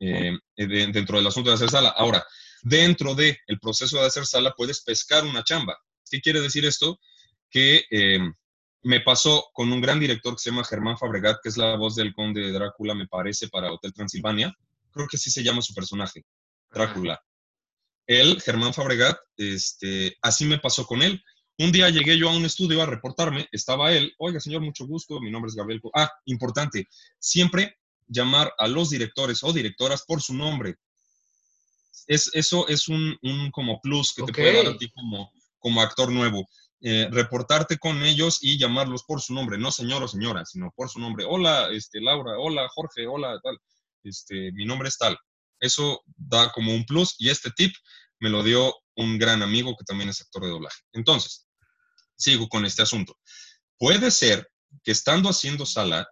eh, 0.00 0.32
dentro 0.56 1.16
del 1.16 1.26
asunto 1.26 1.50
de 1.50 1.56
hacer 1.56 1.70
sala. 1.70 1.90
Ahora, 1.90 2.24
dentro 2.62 3.14
del 3.14 3.36
el 3.46 3.58
proceso 3.58 3.98
de 3.98 4.06
hacer 4.06 4.26
sala 4.26 4.54
puedes 4.56 4.82
pescar 4.82 5.24
una 5.24 5.42
chamba. 5.42 5.78
¿Qué 6.10 6.20
quiere 6.20 6.40
decir 6.40 6.64
esto? 6.66 7.00
Que 7.50 7.84
eh, 7.90 8.20
me 8.82 9.00
pasó 9.00 9.48
con 9.52 9.72
un 9.72 9.80
gran 9.80 10.00
director 10.00 10.34
que 10.34 10.40
se 10.40 10.50
llama 10.50 10.64
Germán 10.64 10.98
Fabregat, 10.98 11.38
que 11.42 11.48
es 11.48 11.56
la 11.56 11.76
voz 11.76 11.96
del 11.96 12.14
conde 12.14 12.52
Drácula, 12.52 12.94
me 12.94 13.06
parece, 13.06 13.48
para 13.48 13.72
Hotel 13.72 13.92
Transilvania. 13.92 14.54
Creo 14.92 15.06
que 15.06 15.16
así 15.16 15.30
se 15.30 15.42
llama 15.42 15.62
su 15.62 15.74
personaje, 15.74 16.24
Drácula 16.70 17.20
él, 18.08 18.40
Germán 18.40 18.74
Fabregat, 18.74 19.18
este, 19.36 20.16
así 20.22 20.46
me 20.46 20.58
pasó 20.58 20.86
con 20.86 21.02
él. 21.02 21.22
Un 21.58 21.70
día 21.72 21.90
llegué 21.90 22.16
yo 22.16 22.30
a 22.30 22.36
un 22.36 22.44
estudio 22.44 22.82
a 22.82 22.86
reportarme, 22.86 23.46
estaba 23.52 23.92
él, 23.92 24.12
oiga 24.18 24.40
señor, 24.40 24.62
mucho 24.62 24.86
gusto, 24.86 25.20
mi 25.20 25.30
nombre 25.30 25.50
es 25.50 25.54
Gabriel. 25.54 25.80
Ah, 25.94 26.10
importante, 26.24 26.86
siempre 27.18 27.76
llamar 28.06 28.52
a 28.56 28.66
los 28.66 28.90
directores 28.90 29.44
o 29.44 29.52
directoras 29.52 30.04
por 30.06 30.22
su 30.22 30.34
nombre. 30.34 30.76
Es, 32.06 32.30
eso 32.32 32.66
es 32.68 32.88
un, 32.88 33.18
como 33.52 33.78
plus 33.80 34.14
que 34.14 34.22
te 34.22 34.32
puede 34.32 34.64
dar 34.64 34.72
a 34.72 34.78
ti 34.78 34.90
como, 34.90 35.30
como 35.58 35.82
actor 35.82 36.10
nuevo. 36.10 36.48
Eh, 36.80 37.08
reportarte 37.10 37.76
con 37.78 38.04
ellos 38.04 38.38
y 38.40 38.56
llamarlos 38.56 39.02
por 39.02 39.20
su 39.20 39.34
nombre, 39.34 39.58
no 39.58 39.72
señor 39.72 40.02
o 40.04 40.08
señora, 40.08 40.44
sino 40.44 40.70
por 40.76 40.88
su 40.88 41.00
nombre. 41.00 41.24
Hola, 41.28 41.68
este, 41.72 42.00
Laura, 42.00 42.38
hola, 42.38 42.68
Jorge, 42.72 43.06
hola, 43.06 43.38
tal. 43.42 43.58
Este, 44.04 44.52
mi 44.52 44.64
nombre 44.64 44.88
es 44.88 44.96
tal. 44.96 45.18
Eso 45.58 46.02
da 46.16 46.52
como 46.52 46.72
un 46.72 46.84
plus 46.84 47.16
y 47.18 47.30
este 47.30 47.50
tip 47.50 47.74
me 48.20 48.30
lo 48.30 48.44
dio 48.44 48.72
un 48.96 49.18
gran 49.18 49.42
amigo 49.42 49.76
que 49.76 49.84
también 49.84 50.10
es 50.10 50.20
actor 50.20 50.44
de 50.44 50.50
doblaje. 50.50 50.80
Entonces, 50.92 51.48
sigo 52.16 52.48
con 52.48 52.64
este 52.64 52.82
asunto. 52.82 53.18
Puede 53.76 54.12
ser 54.12 54.48
que 54.84 54.92
estando 54.92 55.30
haciendo 55.30 55.66
sala 55.66 56.08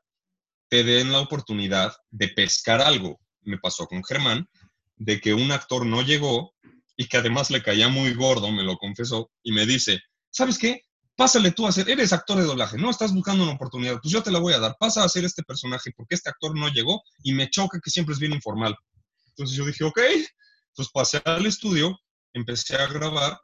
te 0.69 0.83
den 0.83 1.13
la 1.13 1.21
oportunidad 1.21 1.95
de 2.11 2.29
pescar 2.29 2.81
algo. 2.81 3.21
Me 3.43 3.59
pasó 3.59 3.87
con 3.87 4.03
Germán, 4.03 4.49
de 4.97 5.21
que 5.21 5.33
un 5.33 5.53
actor 5.53 5.87
no 5.87 6.03
llegó 6.03 6.55
y 6.97 7.07
que 7.07 7.19
además 7.19 7.51
le 7.51 7.63
caía 7.63 7.89
muy 7.89 8.15
gordo, 8.15 8.51
me 8.51 8.65
lo 8.65 8.77
confesó, 8.77 9.31
y 9.43 9.53
me 9.53 9.67
dice, 9.67 10.01
¿sabes 10.37 10.59
qué? 10.59 10.83
Pásale 11.17 11.51
tú 11.51 11.65
a 11.65 11.71
hacer, 11.71 11.89
eres 11.89 12.13
actor 12.13 12.37
de 12.37 12.45
doblaje, 12.45 12.77
no 12.77 12.91
estás 12.91 13.15
buscando 13.15 13.43
una 13.43 13.55
oportunidad, 13.55 13.99
pues 14.03 14.13
yo 14.13 14.23
te 14.23 14.31
la 14.31 14.39
voy 14.39 14.53
a 14.53 14.59
dar, 14.59 14.77
pasa 14.79 15.01
a 15.01 15.07
hacer 15.07 15.25
este 15.25 15.43
personaje 15.43 15.91
porque 15.97 16.15
este 16.15 16.29
actor 16.29 16.55
no 16.55 16.69
llegó 16.69 17.03
y 17.23 17.33
me 17.33 17.49
choca 17.49 17.81
que 17.83 17.91
siempre 17.91 18.13
es 18.13 18.19
bien 18.19 18.35
informal. 18.35 18.77
Entonces 19.29 19.57
yo 19.57 19.65
dije, 19.65 19.85
ok. 19.85 19.99
Entonces 19.99 20.93
pasé 20.93 21.23
al 21.25 21.47
estudio, 21.47 21.99
empecé 22.35 22.77
a 22.77 22.87
grabar 22.87 23.41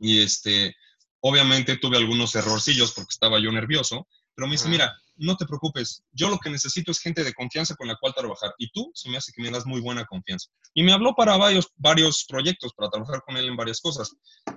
y 0.00 0.22
este, 0.22 0.74
obviamente 1.20 1.76
tuve 1.76 1.98
algunos 1.98 2.34
errorcillos 2.34 2.92
porque 2.92 3.10
estaba 3.12 3.38
yo 3.38 3.52
nervioso, 3.52 4.08
pero 4.34 4.48
me 4.48 4.54
dice, 4.54 4.68
mira, 4.68 4.92
no 5.14 5.36
te 5.36 5.46
preocupes, 5.46 6.02
yo 6.10 6.28
lo 6.30 6.38
que 6.38 6.50
necesito 6.50 6.90
es 6.90 6.98
gente 6.98 7.22
de 7.22 7.32
confianza 7.32 7.76
con 7.76 7.86
la 7.86 7.96
cual 7.96 8.12
trabajar. 8.12 8.52
Y 8.58 8.72
tú 8.72 8.90
se 8.92 9.08
me 9.08 9.18
hace 9.18 9.30
que 9.32 9.42
me 9.42 9.52
das 9.52 9.66
muy 9.66 9.80
buena 9.80 10.04
confianza. 10.04 10.48
Y 10.74 10.82
me 10.82 10.92
habló 10.92 11.14
para 11.14 11.36
varios, 11.36 11.68
varios 11.76 12.24
proyectos, 12.26 12.72
para 12.74 12.90
trabajar 12.90 13.22
con 13.24 13.36
él 13.36 13.46
en 13.46 13.56
varias 13.56 13.80
cosas. 13.80 14.10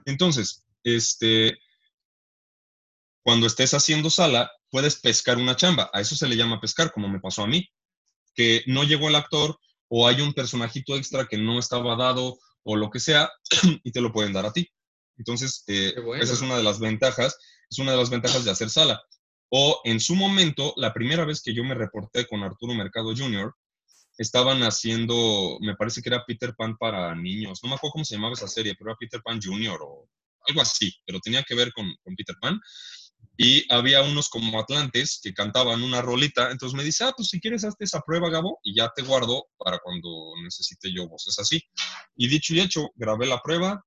Entonces, 0.05 0.65
este, 0.85 1.57
cuando 3.23 3.47
estés 3.47 3.73
haciendo 3.73 4.09
sala, 4.09 4.51
puedes 4.69 5.01
pescar 5.01 5.37
una 5.37 5.55
chamba. 5.55 5.89
A 5.93 5.99
eso 5.99 6.15
se 6.15 6.27
le 6.27 6.37
llama 6.37 6.61
pescar, 6.61 6.91
como 6.91 7.09
me 7.09 7.19
pasó 7.19 7.43
a 7.43 7.47
mí, 7.47 7.67
que 8.35 8.63
no 8.67 8.83
llegó 8.83 9.09
el 9.09 9.15
actor 9.15 9.57
o 9.89 10.07
hay 10.07 10.21
un 10.21 10.33
personajito 10.33 10.95
extra 10.95 11.25
que 11.25 11.37
no 11.37 11.59
estaba 11.59 11.95
dado 11.95 12.37
o 12.63 12.75
lo 12.75 12.89
que 12.89 12.99
sea 12.99 13.31
y 13.83 13.91
te 13.91 14.01
lo 14.01 14.13
pueden 14.13 14.31
dar 14.31 14.45
a 14.45 14.53
ti. 14.53 14.69
Entonces, 15.17 15.63
eh, 15.67 15.95
esa 16.19 16.33
es 16.33 16.41
una 16.41 16.57
de 16.57 16.63
las 16.63 16.79
ventajas, 16.79 17.37
es 17.69 17.79
una 17.79 17.91
de 17.91 17.97
las 17.97 18.09
ventajas 18.09 18.45
de 18.45 18.51
hacer 18.51 18.69
sala. 18.69 19.01
O 19.49 19.81
en 19.85 19.99
su 19.99 20.15
momento, 20.15 20.73
la 20.77 20.93
primera 20.93 21.25
vez 21.25 21.41
que 21.41 21.53
yo 21.53 21.63
me 21.63 21.75
reporté 21.75 22.27
con 22.27 22.43
Arturo 22.43 22.73
Mercado 22.73 23.13
Jr., 23.15 23.53
estaban 24.17 24.61
haciendo, 24.63 25.57
me 25.61 25.75
parece 25.75 26.01
que 26.01 26.09
era 26.09 26.25
Peter 26.25 26.53
Pan 26.55 26.77
para 26.77 27.13
niños, 27.15 27.59
no 27.63 27.69
me 27.69 27.75
acuerdo 27.75 27.93
cómo 27.93 28.05
se 28.05 28.15
llamaba 28.15 28.33
esa 28.33 28.47
serie, 28.47 28.75
pero 28.77 28.91
era 28.91 28.97
Peter 28.97 29.21
Pan 29.21 29.39
Jr. 29.41 29.79
o 29.81 30.07
algo 30.47 30.61
así, 30.61 30.93
pero 31.05 31.19
tenía 31.19 31.43
que 31.43 31.55
ver 31.55 31.71
con, 31.73 31.93
con 32.03 32.15
Peter 32.15 32.35
Pan. 32.39 32.59
Y 33.37 33.65
había 33.73 34.01
unos 34.01 34.29
como 34.29 34.59
atlantes 34.59 35.19
que 35.21 35.33
cantaban 35.33 35.83
una 35.83 36.01
rolita, 36.01 36.51
entonces 36.51 36.75
me 36.75 36.83
dice, 36.83 37.03
ah, 37.03 37.13
pues 37.15 37.29
si 37.29 37.41
quieres 37.41 37.65
hazte 37.65 37.83
esa 37.83 37.99
prueba, 38.01 38.29
Gabo, 38.29 38.59
y 38.63 38.75
ya 38.75 38.91
te 38.95 39.01
guardo 39.01 39.47
para 39.57 39.79
cuando 39.79 40.33
necesite 40.41 40.93
yo 40.93 41.07
voces 41.09 41.37
así. 41.39 41.61
Y 42.15 42.29
dicho 42.29 42.53
y 42.53 42.61
hecho, 42.61 42.89
grabé 42.95 43.25
la 43.27 43.41
prueba, 43.41 43.83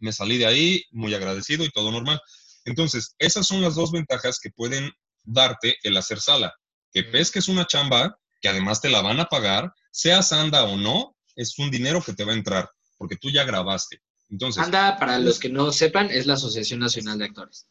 me 0.00 0.12
salí 0.12 0.36
de 0.36 0.46
ahí 0.46 0.84
muy 0.90 1.14
agradecido 1.14 1.64
y 1.64 1.70
todo 1.70 1.92
normal. 1.92 2.20
Entonces, 2.64 3.14
esas 3.18 3.46
son 3.46 3.62
las 3.62 3.76
dos 3.76 3.92
ventajas 3.92 4.40
que 4.40 4.50
pueden 4.50 4.90
darte 5.22 5.76
el 5.84 5.96
hacer 5.96 6.20
sala. 6.20 6.52
Que 6.92 7.04
pesques 7.04 7.48
una 7.48 7.66
chamba, 7.66 8.18
que 8.40 8.48
además 8.48 8.80
te 8.80 8.90
la 8.90 9.00
van 9.00 9.20
a 9.20 9.26
pagar, 9.26 9.72
sea 9.92 10.22
sanda 10.22 10.64
o 10.64 10.76
no, 10.76 11.16
es 11.36 11.56
un 11.58 11.70
dinero 11.70 12.02
que 12.02 12.14
te 12.14 12.24
va 12.24 12.32
a 12.32 12.36
entrar, 12.36 12.68
porque 12.98 13.16
tú 13.16 13.30
ya 13.30 13.44
grabaste. 13.44 14.01
Entonces, 14.32 14.64
Anda, 14.64 14.98
para 14.98 15.18
los 15.18 15.38
que 15.38 15.50
no 15.50 15.70
sepan, 15.72 16.10
es 16.10 16.26
la 16.26 16.34
Asociación 16.34 16.80
Nacional 16.80 17.18
de 17.18 17.26
Actores. 17.26 17.68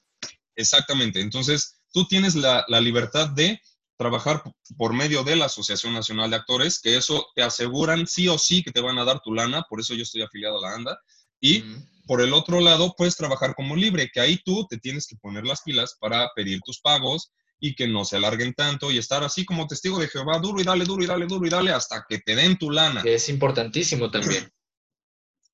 Exactamente. 0.56 1.20
Entonces, 1.20 1.82
tú 1.92 2.08
tienes 2.08 2.36
la, 2.36 2.64
libertad 2.80 3.30
de 3.30 3.60
trabajar 3.98 4.44
por 4.78 4.94
medio 4.94 5.24
de 5.24 5.36
la 5.36 5.46
Asociación 5.46 5.94
Nacional 5.94 6.30
de 6.30 6.36
Actores, 6.36 6.80
que 6.80 6.96
eso 6.96 7.28
te 7.36 7.42
aseguran 7.42 8.06
sí 8.06 8.28
o 8.28 8.38
sí 8.38 8.64
que 8.64 8.72
te 8.72 8.80
van 8.80 9.00
a 9.00 9.04
dar 9.06 9.22
tu 9.22 9.34
lana, 9.34 9.64
por 9.68 9.80
eso 9.80 9.96
yo 9.96 10.04
estoy 10.04 10.22
afiliado 10.22 10.60
a 10.60 10.70
la 10.70 10.76
ANDA, 10.76 11.00
y 11.40 11.64
por 12.06 12.22
el 12.22 12.34
otro 12.34 12.60
lado, 12.60 12.94
puedes 12.96 13.16
trabajar 13.16 13.56
como 13.56 13.76
libre, 13.76 14.12
que 14.14 14.20
ahí 14.20 14.40
tú 14.46 14.68
te 14.70 14.78
tienes 14.78 15.08
que 15.08 15.16
poner 15.16 15.46
las 15.46 15.62
pilas 15.62 15.98
para 16.00 16.30
pedir 16.36 16.60
tus 16.62 16.80
pagos 16.80 17.32
y 17.60 17.74
que 17.74 17.88
no 17.88 18.06
se 18.06 18.18
alarguen 18.18 18.54
tanto 18.54 18.92
y 18.92 19.00
estar 19.00 19.24
así 19.24 19.46
como 19.46 19.66
testigo 19.66 19.98
de 19.98 20.08
Jehová, 20.08 20.38
duro 20.38 20.62
y 20.62 20.64
dale, 20.64 20.86
duro 20.86 21.04
y 21.04 21.08
dale, 21.08 21.26
duro 21.26 21.46
y 21.46 21.50
dale 21.50 21.72
hasta 21.72 22.06
que 22.08 22.20
te 22.20 22.36
den 22.36 22.58
tu 22.58 22.70
lana. 22.70 23.02
Que 23.02 23.16
es 23.16 23.30
importantísimo 23.30 24.12
también. 24.12 24.52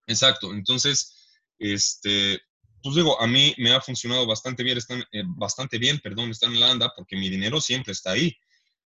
Exacto. 0.08 0.54
Entonces, 0.54 1.14
este, 1.60 2.40
pues 2.82 2.96
digo, 2.96 3.20
a 3.22 3.28
mí 3.28 3.54
me 3.58 3.74
ha 3.74 3.82
funcionado 3.82 4.26
bastante 4.26 4.64
bien, 4.64 4.78
están, 4.78 5.04
eh, 5.12 5.24
bastante 5.26 5.78
bien, 5.78 6.00
perdón, 6.00 6.32
estar 6.32 6.50
en 6.50 6.60
la 6.60 6.72
ANDA 6.72 6.94
porque 6.96 7.16
mi 7.16 7.30
dinero 7.30 7.62
siempre 7.62 7.92
está 7.94 8.12
ahí. 8.12 8.36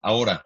Ahora, 0.03 0.45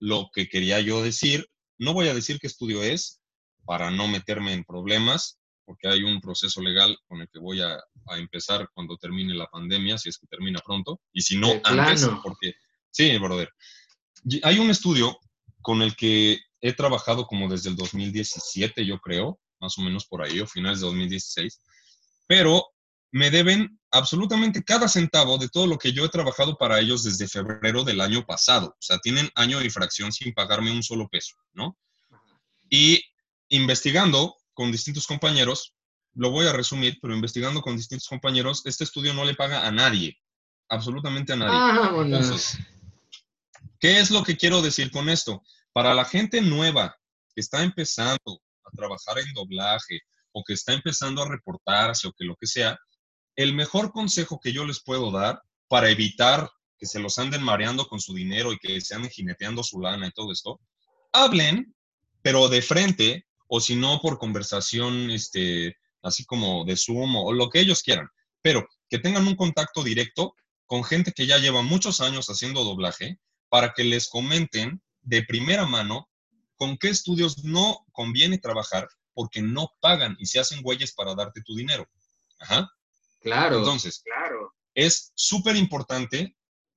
lo 0.00 0.30
que 0.32 0.48
quería 0.48 0.80
yo 0.80 1.02
decir, 1.02 1.46
no 1.78 1.92
voy 1.92 2.08
a 2.08 2.14
decir 2.14 2.38
qué 2.40 2.46
estudio 2.46 2.82
es 2.82 3.20
para 3.64 3.90
no 3.90 4.08
meterme 4.08 4.52
en 4.52 4.64
problemas, 4.64 5.38
porque 5.64 5.88
hay 5.88 6.04
un 6.04 6.20
proceso 6.20 6.62
legal 6.62 6.96
con 7.06 7.20
el 7.20 7.28
que 7.28 7.40
voy 7.40 7.60
a, 7.60 7.78
empezar 8.16 8.70
cuando 8.72 8.96
termine 8.96 9.34
la 9.34 9.46
pandemia, 9.46 9.98
si 9.98 10.08
es 10.08 10.18
que 10.18 10.28
termina 10.28 10.60
pronto, 10.64 11.00
y 11.12 11.22
si 11.22 11.36
no, 11.36 11.60
antes, 11.64 12.08
porque, 12.22 12.54
sí, 12.90 13.18
brother. 13.18 13.52
Hay 14.44 14.58
un 14.58 14.70
estudio 14.70 15.18
con 15.60 15.82
el 15.82 15.96
que 15.96 16.38
he 16.60 16.72
trabajado 16.72 17.26
como 17.26 17.48
desde 17.48 17.70
el 17.70 17.76
2017, 17.76 18.86
yo 18.86 19.00
creo, 19.00 19.40
más 19.60 19.76
o 19.78 19.82
menos 19.82 20.06
por 20.06 20.22
ahí, 20.22 20.40
o 20.40 20.46
finales 20.46 20.80
de 20.80 20.86
2016, 20.86 21.60
pero 22.26 22.64
me 23.12 23.30
deben 23.30 23.78
absolutamente 23.90 24.62
cada 24.62 24.88
centavo 24.88 25.38
de 25.38 25.48
todo 25.48 25.66
lo 25.66 25.78
que 25.78 25.92
yo 25.92 26.04
he 26.04 26.08
trabajado 26.08 26.58
para 26.58 26.80
ellos 26.80 27.02
desde 27.02 27.28
febrero 27.28 27.82
del 27.82 28.00
año 28.00 28.26
pasado. 28.26 28.68
O 28.68 28.82
sea, 28.82 28.98
tienen 28.98 29.30
año 29.34 29.58
de 29.58 29.70
fracción 29.70 30.12
sin 30.12 30.34
pagarme 30.34 30.70
un 30.70 30.82
solo 30.82 31.08
peso, 31.08 31.34
¿no? 31.54 31.78
Y 32.68 33.02
investigando, 33.48 34.36
con 34.52 34.72
distintos 34.72 35.06
compañeros, 35.06 35.74
lo 36.14 36.30
voy 36.30 36.46
a 36.46 36.52
resumir, 36.52 36.98
pero 37.00 37.14
investigando 37.14 37.60
con 37.60 37.76
distintos 37.76 38.08
compañeros, 38.08 38.62
este 38.64 38.84
estudio 38.84 39.14
no 39.14 39.24
le 39.24 39.34
paga 39.34 39.66
a 39.66 39.70
nadie, 39.70 40.18
absolutamente 40.68 41.34
a 41.34 41.36
nadie. 41.36 41.52
Ah, 41.54 41.90
¿qué 43.78 44.00
es 44.00 44.10
lo 44.10 44.22
que 44.24 44.36
quiero 44.36 44.62
decir 44.62 44.90
con 44.90 45.08
esto? 45.08 45.42
Para 45.72 45.94
la 45.94 46.04
gente 46.04 46.40
nueva 46.40 46.96
que 47.34 47.40
está 47.40 47.62
empezando 47.62 48.42
trabajar 48.76 49.18
en 49.18 49.32
doblaje 49.32 50.00
o 50.32 50.44
que 50.44 50.52
está 50.52 50.72
empezando 50.74 51.22
a 51.22 51.28
reportarse 51.28 52.06
o 52.06 52.12
que 52.12 52.24
lo 52.24 52.36
que 52.36 52.46
sea, 52.46 52.78
el 53.36 53.54
mejor 53.54 53.92
consejo 53.92 54.38
que 54.40 54.52
yo 54.52 54.64
les 54.64 54.82
puedo 54.82 55.10
dar 55.10 55.40
para 55.68 55.90
evitar 55.90 56.50
que 56.78 56.86
se 56.86 57.00
los 57.00 57.18
anden 57.18 57.42
mareando 57.42 57.86
con 57.86 58.00
su 58.00 58.14
dinero 58.14 58.52
y 58.52 58.58
que 58.58 58.80
se 58.80 58.94
anden 58.94 59.10
jineteando 59.10 59.62
su 59.62 59.80
lana 59.80 60.06
y 60.08 60.12
todo 60.12 60.32
esto, 60.32 60.60
hablen, 61.12 61.74
pero 62.22 62.48
de 62.48 62.62
frente 62.62 63.26
o 63.48 63.60
si 63.60 63.76
no 63.76 64.00
por 64.00 64.18
conversación, 64.18 65.10
este, 65.10 65.76
así 66.02 66.24
como 66.24 66.64
de 66.64 66.76
Zoom 66.76 67.16
o 67.16 67.32
lo 67.32 67.48
que 67.48 67.60
ellos 67.60 67.82
quieran, 67.82 68.08
pero 68.42 68.66
que 68.88 68.98
tengan 68.98 69.26
un 69.26 69.36
contacto 69.36 69.82
directo 69.82 70.34
con 70.66 70.84
gente 70.84 71.12
que 71.12 71.26
ya 71.26 71.38
lleva 71.38 71.62
muchos 71.62 72.00
años 72.00 72.26
haciendo 72.26 72.64
doblaje 72.64 73.18
para 73.48 73.72
que 73.72 73.84
les 73.84 74.08
comenten 74.08 74.82
de 75.02 75.22
primera 75.22 75.66
mano 75.66 76.08
con 76.56 76.76
qué 76.76 76.88
estudios 76.88 77.44
no 77.44 77.86
conviene 77.92 78.38
trabajar 78.38 78.88
porque 79.14 79.40
no 79.40 79.72
pagan 79.80 80.16
y 80.18 80.26
se 80.26 80.38
hacen 80.38 80.62
güeyes 80.62 80.92
para 80.92 81.14
darte 81.14 81.40
tu 81.42 81.54
dinero. 81.54 81.88
Ajá. 82.38 82.70
Claro. 83.20 83.58
Entonces, 83.58 84.02
claro. 84.04 84.54
es 84.74 85.12
súper 85.14 85.56
importante 85.56 86.36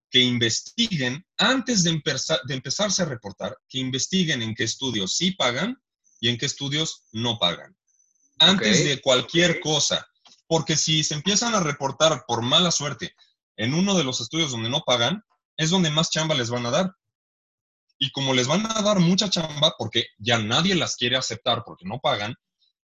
que 0.10 0.20
investiguen 0.20 1.24
antes 1.38 1.84
de, 1.84 1.92
empezar, 1.92 2.40
de 2.46 2.56
empezarse 2.56 3.04
a 3.04 3.06
reportar, 3.06 3.58
que 3.68 3.80
investiguen 3.80 4.42
en 4.42 4.56
qué 4.56 4.64
estudios 4.64 5.16
sí 5.16 5.32
pagan 5.32 5.78
y 6.20 6.30
en 6.30 6.38
qué 6.38 6.46
estudios 6.46 7.04
no 7.12 7.38
pagan. 7.38 7.76
Antes 8.40 8.86
de 8.86 9.02
cualquier 9.02 9.60
cosa. 9.60 10.06
Porque 10.48 10.78
si 10.78 11.04
se 11.04 11.14
empiezan 11.14 11.54
a 11.54 11.60
reportar 11.60 12.24
por 12.26 12.42
mala 12.42 12.72
suerte 12.72 13.14
en 13.58 13.74
uno 13.74 13.96
de 13.96 14.04
los 14.04 14.22
estudios 14.22 14.52
donde 14.52 14.70
no 14.70 14.82
pagan, 14.82 15.24
es 15.58 15.70
donde 15.70 15.92
más 15.92 16.10
chamba 16.10 16.34
les 16.34 16.50
van 16.50 16.66
a 16.66 16.72
dar. 16.72 16.96
Y 18.00 18.12
como 18.12 18.34
les 18.34 18.48
van 18.48 18.66
a 18.66 18.82
dar 18.82 19.00
mucha 19.00 19.30
chamba 19.30 19.76
porque 19.78 20.06
ya 20.18 20.40
nadie 20.40 20.74
las 20.74 20.96
quiere 20.96 21.18
aceptar 21.18 21.64
porque 21.66 21.86
no 21.86 22.00
pagan, 22.00 22.34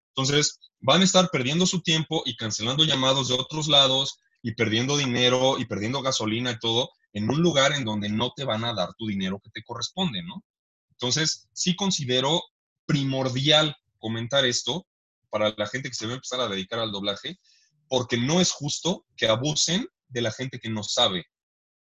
entonces 0.10 0.60
van 0.80 1.02
a 1.02 1.06
estar 1.06 1.30
perdiendo 1.32 1.66
su 1.66 1.82
tiempo 1.82 2.22
y 2.26 2.36
cancelando 2.36 2.84
llamados 2.84 3.30
de 3.30 3.34
otros 3.34 3.68
lados 3.68 4.20
y 4.42 4.54
perdiendo 4.54 4.98
dinero 4.98 5.58
y 5.58 5.66
perdiendo 5.66 6.02
gasolina 6.02 6.52
y 6.52 6.60
todo 6.60 6.90
en 7.14 7.30
un 7.30 7.42
lugar 7.42 7.72
en 7.72 7.86
donde 7.86 8.10
no 8.10 8.32
te 8.36 8.44
van 8.44 8.66
a 8.66 8.74
dar 8.74 8.94
tu 8.98 9.08
dinero 9.08 9.40
que 9.42 9.50
te 9.50 9.64
corresponde, 9.64 10.22
¿no? 10.22 10.44
Entonces, 10.92 11.48
sí 11.54 11.76
considero 11.76 12.42
primordial 12.86 13.76
comentar 13.98 14.46
esto 14.46 14.86
para 15.30 15.54
la 15.58 15.68
gente 15.68 15.90
que 15.90 15.96
se 15.96 16.06
va 16.06 16.12
a 16.12 16.16
empezar 16.16 16.42
a 16.42 16.48
dedicar 16.48 16.80
al 16.80 16.92
doblaje, 16.92 17.40
porque 17.88 18.18
no 18.18 18.40
es 18.40 18.52
justo 18.52 19.06
que 19.16 19.28
abusen 19.28 19.88
de 20.10 20.22
la 20.22 20.32
gente 20.32 20.60
que 20.60 20.70
no 20.70 20.84
sabe 20.84 21.26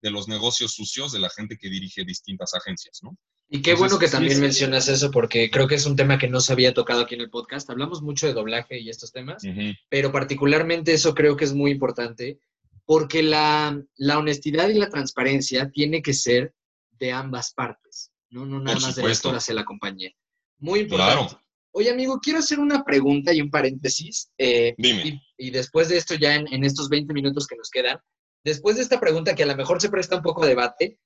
de 0.04 0.12
los 0.12 0.28
negocios 0.28 0.74
sucios 0.74 1.12
de 1.14 1.20
la 1.20 1.30
gente 1.30 1.58
que 1.58 1.70
dirige 1.70 2.04
distintas 2.04 2.54
agencias, 2.54 3.00
¿no? 3.02 3.18
Y 3.50 3.62
qué 3.62 3.74
bueno 3.76 3.98
que 3.98 4.08
también 4.08 4.40
mencionas 4.40 4.88
eso, 4.90 5.12
porque 5.12 5.50
creo 5.50 5.68
que 5.68 5.76
es 5.76 5.86
un 5.86 5.96
tema 5.96 6.18
que 6.18 6.28
no 6.28 6.42
se 6.42 6.54
había 6.54 6.74
tocado 6.74 7.02
aquí 7.02 7.16
en 7.16 7.22
el 7.22 7.30
podcast. 7.30 7.70
Hablamos 7.70 8.02
mucho 8.02 8.28
de 8.28 8.34
doblaje 8.34 8.80
y 8.80 8.90
estos 8.90 9.12
temas, 9.12 9.44
pero 9.90 10.12
particularmente 10.12 10.94
eso 10.94 11.14
creo 11.14 11.38
que 11.38 11.46
es 11.46 11.54
muy 11.54 11.72
importante, 11.72 12.40
porque 12.86 13.24
la, 13.24 13.82
la, 13.96 14.18
honestidad 14.18 14.70
y 14.70 14.74
la 14.74 14.90
transparencia 14.90 15.70
tiene 15.70 16.02
que 16.02 16.14
ser 16.14 16.54
de 16.92 17.12
ambas 17.12 17.54
partes, 17.54 18.12
no, 18.30 18.46
no 18.46 18.60
nada 18.60 18.80
más 18.80 18.96
de 18.96 19.04
la 19.04 19.38
hacia 19.38 19.54
la 19.54 19.64
compañía. 19.64 20.12
Muy 20.58 20.82
importante. 20.82 21.38
Oye, 21.76 21.90
amigo, 21.90 22.20
quiero 22.22 22.40
hacer 22.40 22.60
una 22.60 22.84
pregunta 22.84 23.34
y 23.34 23.42
un 23.42 23.50
paréntesis. 23.50 24.32
Eh, 24.38 24.76
Dime. 24.78 25.24
Y, 25.38 25.50
después 25.50 25.90
de 25.90 25.98
esto, 25.98 26.14
ya 26.14 26.36
en, 26.36 26.64
estos 26.64 26.88
20 26.88 27.14
minutos 27.14 27.48
que 27.48 27.56
nos 27.56 27.70
quedan, 27.72 27.98
después 28.44 28.76
de 28.76 28.84
esta 28.84 29.00
pregunta 29.00 29.36
que 29.36 29.44
a 29.44 29.48
lo 29.48 29.56
mejor 29.56 29.82
se 29.82 29.90
presta 29.90 30.18
un 30.18 30.22
poco 30.22 30.44
a 30.44 30.48
debate, 30.48 31.00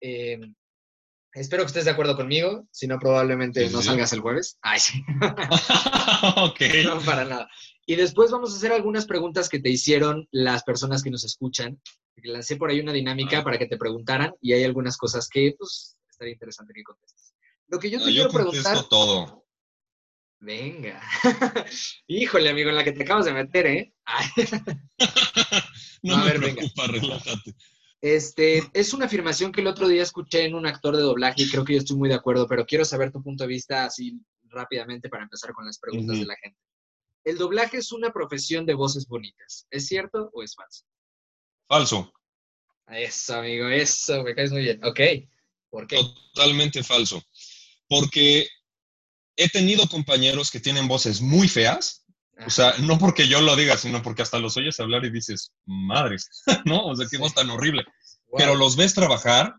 eh, 0.00 0.40
espero 1.32 1.62
que 1.62 1.68
estés 1.68 1.84
de 1.84 1.90
acuerdo 1.90 2.16
conmigo, 2.16 2.66
si 2.70 2.86
no, 2.86 2.98
probablemente 2.98 3.68
no 3.70 3.82
salgas 3.82 4.12
el 4.12 4.20
jueves. 4.20 4.58
Ay, 4.62 4.80
sí. 4.80 5.02
ok. 6.36 6.60
No, 6.84 7.00
para 7.00 7.24
nada. 7.24 7.48
Y 7.86 7.96
después 7.96 8.30
vamos 8.30 8.52
a 8.52 8.56
hacer 8.56 8.72
algunas 8.72 9.06
preguntas 9.06 9.48
que 9.48 9.58
te 9.58 9.70
hicieron 9.70 10.28
las 10.30 10.62
personas 10.62 11.02
que 11.02 11.10
nos 11.10 11.24
escuchan. 11.24 11.80
Lancé 12.22 12.56
por 12.56 12.70
ahí 12.70 12.80
una 12.80 12.92
dinámica 12.92 13.38
ah. 13.38 13.44
para 13.44 13.58
que 13.58 13.66
te 13.66 13.76
preguntaran 13.76 14.32
y 14.40 14.52
hay 14.52 14.64
algunas 14.64 14.96
cosas 14.96 15.28
que, 15.28 15.54
pues, 15.58 15.96
estaría 16.08 16.34
interesante 16.34 16.72
que 16.74 16.82
contestes. 16.82 17.34
Lo 17.66 17.78
que 17.78 17.90
yo 17.90 17.98
te 17.98 18.10
quiero 18.10 18.30
preguntar. 18.30 18.84
todo. 18.88 19.41
Venga. 20.42 21.00
Híjole, 22.08 22.50
amigo, 22.50 22.70
en 22.70 22.74
la 22.74 22.82
que 22.82 22.90
te 22.90 23.04
acabas 23.04 23.26
de 23.26 23.32
meter, 23.32 23.64
¿eh? 23.64 23.94
no, 26.02 26.16
a 26.16 26.24
ver, 26.24 26.40
me 26.40 26.52
preocupa, 26.52 26.88
relájate. 26.88 27.54
Este, 28.00 28.68
es 28.74 28.92
una 28.92 29.06
afirmación 29.06 29.52
que 29.52 29.60
el 29.60 29.68
otro 29.68 29.86
día 29.86 30.02
escuché 30.02 30.44
en 30.44 30.56
un 30.56 30.66
actor 30.66 30.96
de 30.96 31.02
doblaje 31.02 31.42
y 31.42 31.48
creo 31.48 31.64
que 31.64 31.74
yo 31.74 31.78
estoy 31.78 31.96
muy 31.96 32.08
de 32.08 32.16
acuerdo, 32.16 32.48
pero 32.48 32.66
quiero 32.66 32.84
saber 32.84 33.12
tu 33.12 33.22
punto 33.22 33.44
de 33.44 33.48
vista 33.48 33.84
así 33.84 34.20
rápidamente 34.42 35.08
para 35.08 35.22
empezar 35.22 35.52
con 35.52 35.64
las 35.64 35.78
preguntas 35.78 36.18
de 36.18 36.26
la 36.26 36.34
gente. 36.42 36.58
El 37.22 37.38
doblaje 37.38 37.76
es 37.76 37.92
una 37.92 38.12
profesión 38.12 38.66
de 38.66 38.74
voces 38.74 39.06
bonitas. 39.06 39.68
¿Es 39.70 39.86
cierto 39.86 40.28
o 40.32 40.42
es 40.42 40.56
falso? 40.56 40.84
Falso. 41.68 42.12
Eso, 42.88 43.36
amigo, 43.36 43.68
eso, 43.68 44.24
me 44.24 44.34
caes 44.34 44.50
muy 44.50 44.62
bien. 44.62 44.84
Ok, 44.84 45.00
¿por 45.70 45.86
qué? 45.86 45.98
Totalmente 46.34 46.82
falso. 46.82 47.22
Porque 47.86 48.48
he 49.36 49.48
tenido 49.48 49.88
compañeros 49.88 50.50
que 50.50 50.60
tienen 50.60 50.88
voces 50.88 51.20
muy 51.20 51.48
feas. 51.48 52.04
O 52.46 52.50
sea, 52.50 52.74
no 52.78 52.98
porque 52.98 53.28
yo 53.28 53.40
lo 53.40 53.54
diga, 53.56 53.76
sino 53.76 54.02
porque 54.02 54.22
hasta 54.22 54.38
los 54.38 54.56
oyes 54.56 54.80
hablar 54.80 55.04
y 55.04 55.10
dices, 55.10 55.52
madres, 55.64 56.28
¿no? 56.64 56.86
O 56.86 56.96
sea, 56.96 57.06
qué 57.08 57.18
voz 57.18 57.34
tan 57.34 57.50
horrible. 57.50 57.84
Pero 58.36 58.54
los 58.54 58.76
ves 58.76 58.94
trabajar, 58.94 59.54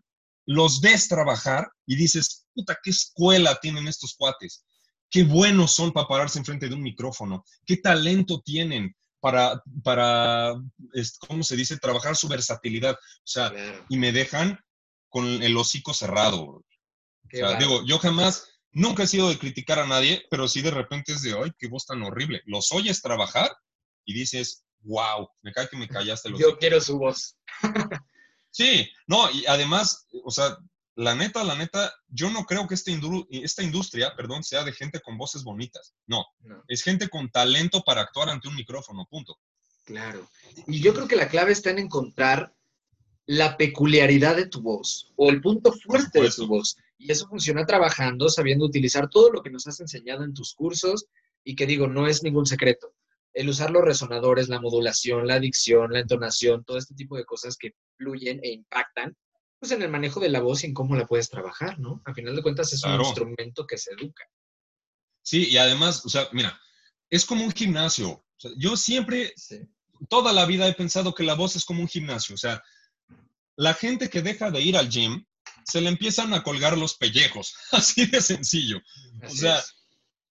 los 0.46 0.82
ves 0.82 1.08
trabajar 1.08 1.70
y 1.86 1.96
dices, 1.96 2.48
puta, 2.54 2.78
qué 2.84 2.90
escuela 2.90 3.60
tienen 3.62 3.88
estos 3.88 4.16
cuates. 4.16 4.66
Qué 5.10 5.24
buenos 5.24 5.76
son 5.76 5.92
para 5.92 6.08
pararse 6.08 6.40
enfrente 6.40 6.68
de 6.68 6.76
un 6.76 6.82
micrófono. 6.82 7.46
Qué 7.66 7.78
talento 7.78 8.42
tienen 8.44 8.96
para, 9.20 9.62
para 9.84 10.54
¿cómo 11.28 11.44
se 11.44 11.56
dice? 11.56 11.78
Trabajar 11.78 12.16
su 12.16 12.28
versatilidad. 12.28 12.96
O 12.96 12.98
sea, 13.24 13.54
y 13.88 13.98
me 13.98 14.12
dejan 14.12 14.60
con 15.10 15.26
el 15.44 15.56
hocico 15.56 15.94
cerrado. 15.94 16.42
o 16.44 16.64
sea, 17.32 17.56
digo, 17.58 17.86
yo 17.86 18.00
jamás, 18.00 18.53
nunca 18.74 19.04
he 19.04 19.08
sido 19.08 19.30
de 19.30 19.38
criticar 19.38 19.80
a 19.80 19.88
nadie, 19.88 20.26
pero 20.30 20.48
sí 20.48 20.62
de 20.62 20.72
repente 20.72 21.14
es 21.14 21.22
de, 21.22 21.34
ay, 21.34 21.52
qué 21.58 21.68
voz 21.68 21.86
tan 21.86 22.02
horrible. 22.04 22.42
Los 22.46 22.72
oyes 22.72 23.02
trabajar 23.02 23.56
y 24.06 24.14
dices, 24.14 24.64
wow, 24.82 25.30
me 25.42 25.52
cae 25.52 25.70
que 25.70 25.78
me 25.78 25.88
callaste 25.88 26.30
los 26.30 26.40
Yo 26.40 26.58
quiero 26.58 26.82
su 26.82 26.98
voz. 26.98 27.38
sí, 28.52 28.90
no, 29.08 29.30
y 29.32 29.46
además, 29.46 30.08
o 30.24 30.32
sea, 30.32 30.58
la 30.96 31.16
neta, 31.16 31.44
la 31.44 31.56
neta, 31.56 31.94
yo 32.08 32.30
no 32.30 32.46
creo 32.46 32.68
que 32.68 32.76
esta, 32.76 32.92
esta 33.32 33.64
industria, 33.64 34.16
perdón, 34.16 34.44
sea 34.44 34.64
de 34.64 34.74
gente 34.74 35.00
con 35.00 35.18
voces 35.18 35.44
bonitas. 35.44 35.94
No, 36.06 36.26
es 36.68 36.84
gente 36.84 37.10
con 37.10 37.32
talento 37.32 37.82
para 37.84 38.02
actuar 38.02 38.30
ante 38.30 38.48
un 38.48 38.56
micrófono, 38.56 39.08
punto. 39.10 39.38
Claro. 39.86 40.30
Y 40.68 40.82
yo 40.82 40.94
creo 40.94 41.08
que 41.08 41.16
la 41.16 41.30
clave 41.30 41.52
está 41.52 41.72
en 41.72 41.80
encontrar 41.80 42.54
la 43.26 43.58
peculiaridad 43.58 44.36
de 44.36 44.48
tu 44.48 44.62
voz 44.62 45.12
o 45.16 45.30
el 45.30 45.42
punto 45.42 45.72
fuerte 45.72 46.22
de 46.22 46.30
tu 46.30 46.48
voz. 46.48 46.78
Y 46.98 47.12
eso 47.12 47.28
funciona 47.28 47.66
trabajando, 47.66 48.30
sabiendo 48.30 48.66
utilizar 48.66 49.10
todo 49.10 49.32
lo 49.32 49.42
que 49.42 49.50
nos 49.50 49.68
has 49.68 49.80
enseñado 49.80 50.24
en 50.24 50.34
tus 50.34 50.54
cursos 50.54 51.06
y 51.44 51.56
que 51.56 51.66
digo, 51.66 51.88
no 51.88 52.08
es 52.08 52.24
ningún 52.24 52.46
secreto. 52.46 52.94
El 53.34 53.50
usar 53.50 53.72
los 53.72 53.84
resonadores, 53.84 54.48
la 54.48 54.62
modulación, 54.62 55.28
la 55.28 55.40
dicción, 55.40 55.92
la 55.92 56.00
entonación, 56.00 56.64
todo 56.64 56.78
este 56.78 56.96
tipo 56.96 57.18
de 57.18 57.26
cosas 57.26 57.58
que 57.58 57.74
fluyen 57.98 58.40
e 58.44 58.52
impactan 58.52 59.16
pues 59.60 59.72
en 59.72 59.82
el 59.82 59.90
manejo 59.90 60.20
de 60.20 60.28
la 60.28 60.42
voz 60.42 60.64
y 60.64 60.68
en 60.68 60.74
cómo 60.74 60.94
la 60.94 61.08
puedes 61.08 61.30
trabajar, 61.30 61.80
¿no? 61.80 62.02
A 62.04 62.14
final 62.14 62.36
de 62.36 62.44
cuentas 62.44 62.74
es 62.74 62.84
un 62.84 63.00
instrumento 63.00 63.66
que 63.66 63.78
se 63.78 63.94
educa. 63.94 64.26
Sí, 65.22 65.48
y 65.50 65.56
además, 65.56 66.06
o 66.06 66.10
sea, 66.10 66.28
mira, 66.34 66.60
es 67.10 67.26
como 67.26 67.46
un 67.46 67.52
gimnasio. 67.54 68.26
yo 68.58 68.76
siempre, 68.76 69.34
toda 70.10 70.34
la 70.34 70.46
vida 70.46 70.68
he 70.68 70.74
pensado 70.74 71.14
que 71.14 71.24
la 71.24 71.36
voz 71.36 71.56
es 71.56 71.64
como 71.64 71.80
un 71.80 71.88
gimnasio. 71.88 72.36
O 72.36 72.38
sea, 72.38 72.62
la 73.56 73.74
gente 73.74 74.10
que 74.10 74.22
deja 74.22 74.52
de 74.52 74.62
ir 74.62 74.78
al 74.78 74.90
gym, 74.90 75.26
se 75.66 75.82
le 75.82 75.90
empiezan 75.90 76.34
a 76.34 76.44
colgar 76.44 76.78
los 76.78 76.96
pellejos, 76.96 77.56
así 77.72 78.06
de 78.06 78.22
sencillo. 78.22 78.82
o 79.24 79.30
sea, 79.30 79.64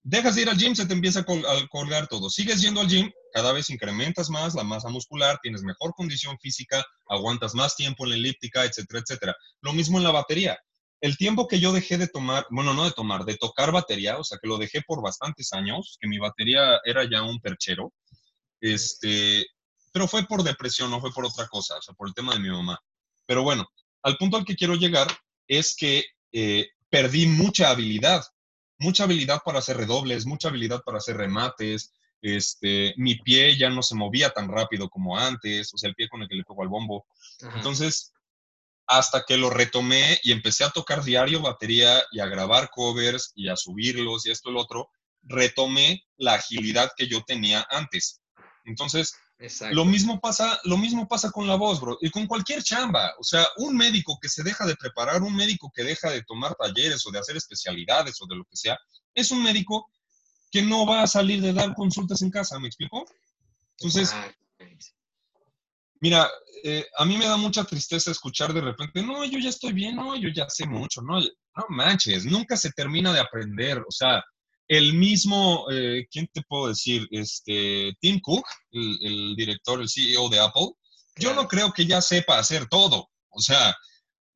dejas 0.03 0.35
de 0.35 0.41
ir 0.43 0.49
al 0.49 0.57
gym, 0.57 0.75
se 0.75 0.85
te 0.85 0.93
empieza 0.93 1.21
a, 1.21 1.67
colgar 1.69 2.07
todo. 2.07 2.29
Sigues 2.29 2.61
yendo 2.61 2.81
al 2.81 2.87
gym, 2.87 3.09
cada 3.33 3.53
vez 3.53 3.69
incrementas 3.69 4.29
más 4.29 4.53
la 4.53 4.63
masa 4.63 4.89
muscular, 4.89 5.39
tienes 5.41 5.63
mejor 5.63 5.93
condición 5.95 6.37
física, 6.39 6.85
aguantas 7.07 7.55
más 7.55 7.75
tiempo 7.75 8.03
en 8.03 8.11
la 8.11 8.15
elíptica, 8.17 8.65
etcétera, 8.65 8.99
etcétera. 8.99 9.35
Lo 9.61 9.73
mismo 9.73 9.97
en 9.97 10.03
la 10.03 10.11
batería. 10.11 10.59
El 11.01 11.17
tiempo 11.17 11.47
que 11.47 11.59
yo 11.59 11.73
dejé 11.73 11.97
de 11.97 12.07
tomar, 12.07 12.45
bueno, 12.49 12.73
no 12.73 12.85
de 12.85 12.91
tomar, 12.91 13.25
de 13.25 13.35
tocar 13.35 13.73
batería, 13.73 14.17
o 14.17 14.23
sea, 14.23 14.37
que 14.41 14.47
lo 14.47 14.57
dejé 14.57 14.81
por 14.87 15.01
bastantes 15.01 15.51
años, 15.51 15.97
que 15.99 16.07
mi 16.07 16.17
batería 16.17 16.79
era 16.85 17.03
ya 17.09 17.23
un 17.23 17.41
perchero, 17.41 17.91
este, 18.61 19.45
pero 19.91 20.07
fue 20.07 20.25
por 20.25 20.43
depresión, 20.43 20.89
no 20.89 21.01
fue 21.01 21.11
por 21.11 21.25
otra 21.25 21.47
cosa, 21.47 21.75
o 21.77 21.81
sea, 21.81 21.93
por 21.93 22.07
el 22.07 22.13
tema 22.13 22.33
de 22.33 22.39
mi 22.39 22.49
mamá. 22.49 22.79
Pero 23.25 23.43
bueno, 23.43 23.67
al 24.01 24.17
punto 24.17 24.37
al 24.37 24.45
que 24.45 24.55
quiero 24.55 24.75
llegar 24.75 25.07
es 25.47 25.75
que 25.75 26.03
eh, 26.31 26.67
perdí 26.89 27.25
mucha 27.27 27.69
habilidad 27.69 28.23
mucha 28.83 29.05
habilidad 29.05 29.41
para 29.43 29.59
hacer 29.59 29.77
redobles, 29.77 30.25
mucha 30.25 30.49
habilidad 30.49 30.81
para 30.83 30.99
hacer 30.99 31.17
remates. 31.17 31.93
Este, 32.21 32.93
mi 32.97 33.15
pie 33.15 33.57
ya 33.57 33.69
no 33.69 33.81
se 33.81 33.95
movía 33.95 34.29
tan 34.29 34.49
rápido 34.49 34.89
como 34.89 35.17
antes, 35.17 35.73
o 35.73 35.77
sea, 35.77 35.89
el 35.89 35.95
pie 35.95 36.07
con 36.07 36.21
el 36.21 36.29
que 36.29 36.35
le 36.35 36.43
pego 36.43 36.61
al 36.61 36.69
bombo. 36.69 37.05
Entonces, 37.55 38.13
hasta 38.85 39.23
que 39.25 39.37
lo 39.37 39.49
retomé 39.49 40.19
y 40.23 40.31
empecé 40.31 40.63
a 40.63 40.69
tocar 40.69 41.03
diario 41.03 41.41
batería 41.41 42.03
y 42.11 42.19
a 42.19 42.27
grabar 42.27 42.69
covers 42.69 43.31
y 43.35 43.49
a 43.49 43.55
subirlos 43.55 44.25
y 44.25 44.31
esto 44.31 44.51
y 44.51 44.53
lo 44.53 44.61
otro, 44.61 44.89
retomé 45.23 46.03
la 46.17 46.35
agilidad 46.35 46.91
que 46.95 47.07
yo 47.07 47.23
tenía 47.23 47.65
antes. 47.69 48.21
Entonces, 48.65 49.15
lo 49.71 49.85
mismo, 49.85 50.19
pasa, 50.19 50.59
lo 50.63 50.77
mismo 50.77 51.07
pasa 51.07 51.31
con 51.31 51.47
la 51.47 51.55
voz, 51.55 51.81
bro, 51.81 51.97
y 52.01 52.09
con 52.09 52.27
cualquier 52.27 52.63
chamba. 52.63 53.13
O 53.19 53.23
sea, 53.23 53.45
un 53.57 53.75
médico 53.75 54.17
que 54.21 54.29
se 54.29 54.43
deja 54.43 54.65
de 54.65 54.75
preparar, 54.75 55.21
un 55.21 55.35
médico 55.35 55.71
que 55.73 55.83
deja 55.83 56.09
de 56.11 56.23
tomar 56.23 56.55
talleres 56.55 57.05
o 57.05 57.11
de 57.11 57.19
hacer 57.19 57.35
especialidades 57.35 58.21
o 58.21 58.27
de 58.27 58.35
lo 58.35 58.45
que 58.45 58.55
sea, 58.55 58.77
es 59.13 59.31
un 59.31 59.43
médico 59.43 59.89
que 60.51 60.61
no 60.61 60.85
va 60.85 61.01
a 61.01 61.07
salir 61.07 61.41
de 61.41 61.51
dar 61.51 61.73
consultas 61.73 62.21
en 62.21 62.29
casa, 62.29 62.59
¿me 62.59 62.67
explico? 62.67 63.05
Entonces, 63.79 64.13
mira, 65.99 66.29
eh, 66.63 66.85
a 66.97 67.05
mí 67.05 67.17
me 67.17 67.25
da 67.25 67.35
mucha 67.35 67.63
tristeza 67.63 68.11
escuchar 68.11 68.53
de 68.53 68.61
repente, 68.61 69.01
no, 69.01 69.25
yo 69.25 69.39
ya 69.39 69.49
estoy 69.49 69.73
bien, 69.73 69.95
no, 69.95 70.15
yo 70.15 70.29
ya 70.29 70.47
sé 70.49 70.65
mucho, 70.65 71.01
no, 71.01 71.19
no 71.19 71.65
manches, 71.69 72.25
nunca 72.25 72.55
se 72.55 72.71
termina 72.71 73.11
de 73.11 73.19
aprender, 73.19 73.79
o 73.79 73.91
sea, 73.91 74.23
el 74.77 74.93
mismo, 74.93 75.67
eh, 75.71 76.07
¿quién 76.09 76.27
te 76.33 76.41
puedo 76.41 76.67
decir? 76.67 77.07
Este, 77.11 77.95
Tim 77.99 78.19
Cook, 78.19 78.43
el, 78.71 79.35
director, 79.35 79.79
el 79.79 79.87
CEO 79.87 80.29
de 80.29 80.39
Apple, 80.39 80.69
yo 81.17 81.35
no 81.35 81.47
creo 81.47 81.71
que 81.71 81.85
ya 81.85 82.01
sepa 82.01 82.39
hacer 82.39 82.67
todo. 82.67 83.09
O 83.29 83.39
sea, 83.39 83.75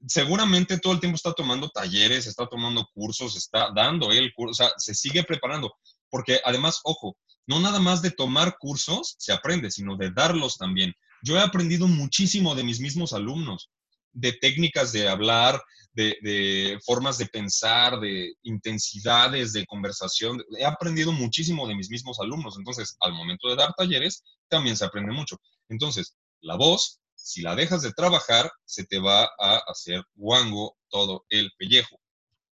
seguramente 0.05 0.77
todo 0.77 0.93
el 0.93 0.99
tiempo 0.99 1.15
está 1.15 1.33
tomando 1.33 1.69
talleres, 1.69 2.27
está 2.27 2.45
tomando 2.45 2.88
cursos, 2.93 3.35
está 3.35 3.71
dando 3.75 4.11
él 4.11 4.31
curso, 4.35 4.51
o 4.51 4.53
sea, 4.53 4.71
se 4.77 4.93
sigue 4.93 5.23
preparando. 5.23 5.73
Porque 6.09 6.39
además, 6.45 6.81
ojo, 6.83 7.17
no 7.47 7.59
nada 7.59 7.79
más 7.79 8.03
de 8.03 8.11
tomar 8.11 8.57
cursos 8.59 9.15
se 9.17 9.33
aprende, 9.33 9.71
sino 9.71 9.97
de 9.97 10.11
darlos 10.11 10.57
también. 10.57 10.93
Yo 11.23 11.35
he 11.35 11.41
aprendido 11.41 11.88
muchísimo 11.88 12.53
de 12.53 12.63
mis 12.63 12.79
mismos 12.79 13.11
alumnos, 13.13 13.71
de 14.18 14.34
técnicas 14.34 14.91
de 14.91 15.07
hablar, 15.07 15.61
de, 15.93 16.80
formas 16.86 17.18
de 17.18 17.28
pensar, 17.28 17.99
de 17.99 18.34
intensidades 18.43 19.53
de 19.53 19.65
conversación. 19.65 20.43
He 20.57 20.65
aprendido 20.65 21.11
muchísimo 21.11 21.68
de 21.68 21.76
mis 21.76 21.89
mismos 21.89 22.20
alumnos. 22.20 22.55
Entonces, 22.57 22.97
al 22.99 23.13
momento 23.13 23.49
de 23.49 23.55
dar 23.55 23.74
talleres, 23.76 24.24
también 24.47 24.76
se 24.76 24.86
aprende 24.86 25.11
mucho. 25.11 25.39
Entonces, 25.70 26.15
la 26.41 26.55
voz, 26.55 26.99
si 27.15 27.41
la 27.41 27.55
dejas 27.55 27.82
de 27.82 27.93
trabajar, 27.93 28.51
se 28.65 28.86
te 28.86 28.99
va 28.99 29.24
a 29.39 29.61
hacer 29.68 30.03
guango 30.15 30.78
todo 30.89 31.26
el 31.30 31.51
pellejo. 31.57 31.99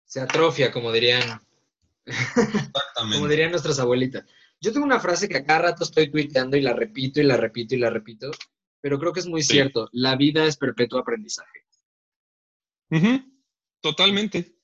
Se 0.04 0.20
atrofia, 0.20 0.72
como 0.72 0.92
dirían. 0.92 1.40
Exactamente. 2.06 3.16
como 3.16 3.28
dirían 3.28 3.50
nuestras 3.50 3.78
abuelitas. 3.78 4.24
Yo 4.60 4.72
tengo 4.72 4.86
una 4.86 5.00
frase 5.00 5.28
que 5.28 5.38
a 5.38 5.44
cada 5.44 5.70
rato 5.70 5.84
estoy 5.84 6.10
tuiteando 6.10 6.56
y 6.56 6.62
la 6.62 6.72
repito 6.72 7.20
y 7.20 7.24
la 7.24 7.36
repito 7.36 7.74
y 7.74 7.78
la 7.78 7.90
repito, 7.90 8.30
pero 8.80 8.98
creo 8.98 9.12
que 9.12 9.20
es 9.20 9.26
muy 9.26 9.42
cierto. 9.42 9.88
La 9.92 10.16
vida 10.16 10.44
es 10.44 10.56
perpetuo 10.56 10.98
aprendizaje. 10.98 11.64
Totalmente. 13.80 14.54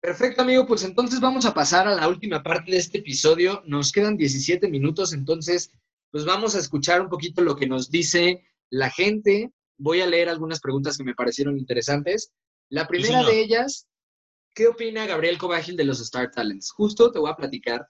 Perfecto, 0.00 0.42
amigo. 0.42 0.66
Pues 0.66 0.84
entonces 0.84 1.20
vamos 1.20 1.46
a 1.46 1.54
pasar 1.54 1.88
a 1.88 1.94
la 1.94 2.08
última 2.08 2.42
parte 2.42 2.70
de 2.70 2.78
este 2.78 2.98
episodio. 2.98 3.62
Nos 3.66 3.92
quedan 3.92 4.16
17 4.16 4.68
minutos, 4.68 5.12
entonces 5.12 5.70
pues 6.10 6.24
vamos 6.24 6.54
a 6.54 6.60
escuchar 6.60 7.00
un 7.00 7.08
poquito 7.08 7.42
lo 7.42 7.56
que 7.56 7.66
nos 7.66 7.90
dice 7.90 8.44
la 8.70 8.90
gente. 8.90 9.52
Voy 9.78 10.00
a 10.00 10.06
leer 10.06 10.28
algunas 10.28 10.60
preguntas 10.60 10.96
que 10.96 11.04
me 11.04 11.14
parecieron 11.14 11.58
interesantes. 11.58 12.32
La 12.70 12.86
primera 12.86 13.22
de 13.22 13.40
ellas, 13.40 13.86
¿qué 14.54 14.68
opina 14.68 15.06
Gabriel 15.06 15.38
Cobágil 15.38 15.76
de 15.76 15.84
los 15.84 16.00
Star 16.00 16.30
Talents? 16.30 16.70
Justo 16.70 17.10
te 17.12 17.18
voy 17.18 17.30
a 17.30 17.36
platicar. 17.36 17.88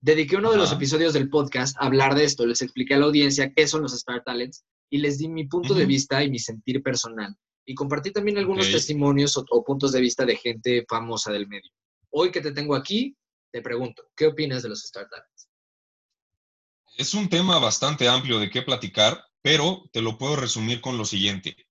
Dediqué 0.00 0.36
uno 0.36 0.50
de 0.50 0.58
los 0.58 0.72
episodios 0.72 1.12
del 1.12 1.28
podcast 1.28 1.76
a 1.78 1.86
hablar 1.86 2.14
de 2.14 2.24
esto. 2.24 2.46
Les 2.46 2.62
expliqué 2.62 2.94
a 2.94 2.98
la 2.98 3.06
audiencia 3.06 3.52
qué 3.52 3.66
son 3.66 3.82
los 3.82 3.92
Star 3.94 4.22
Talents 4.24 4.64
y 4.90 4.98
les 4.98 5.18
di 5.18 5.28
mi 5.28 5.46
punto 5.46 5.74
de 5.74 5.86
vista 5.86 6.22
y 6.22 6.30
mi 6.30 6.38
sentir 6.38 6.82
personal 6.82 7.36
y 7.68 7.74
compartí 7.74 8.10
también 8.10 8.38
algunos 8.38 8.72
testimonios 8.72 9.36
o, 9.36 9.62
puntos 9.62 9.92
de 9.92 10.00
vista 10.00 10.24
de 10.24 10.36
gente 10.36 10.86
famosa 10.88 11.30
del 11.30 11.46
medio. 11.46 11.70
Hoy 12.08 12.30
que 12.30 12.40
te 12.40 12.52
tengo 12.52 12.74
aquí, 12.74 13.14
te 13.52 13.60
pregunto, 13.60 14.04
¿qué 14.16 14.26
opinas 14.26 14.62
de 14.62 14.70
los 14.70 14.82
Star 14.86 15.06
Talents? 15.10 15.50
Es 16.96 17.12
un 17.12 17.28
tema 17.28 17.58
bastante 17.58 18.08
amplio 18.08 18.38
de 18.38 18.48
qué 18.48 18.62
platicar, 18.62 19.22
pero 19.42 19.84
te 19.92 20.00
lo 20.00 20.16
puedo 20.16 20.36
resumir 20.36 20.80
con 20.80 20.96
lo 20.96 21.04
siguiente. 21.04 21.68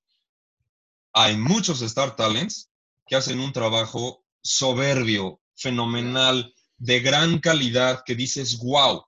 Hay 1.14 1.36
muchos 1.36 1.82
Star 1.82 2.16
Talents 2.16 2.70
que 3.08 3.16
hacen 3.16 3.40
un 3.40 3.52
trabajo 3.52 4.24
soberbio, 4.44 5.42
fenomenal, 5.56 6.54
de 6.78 7.00
gran 7.00 7.40
calidad, 7.40 8.04
que 8.06 8.14
dices, 8.14 8.60
wow, 8.60 9.04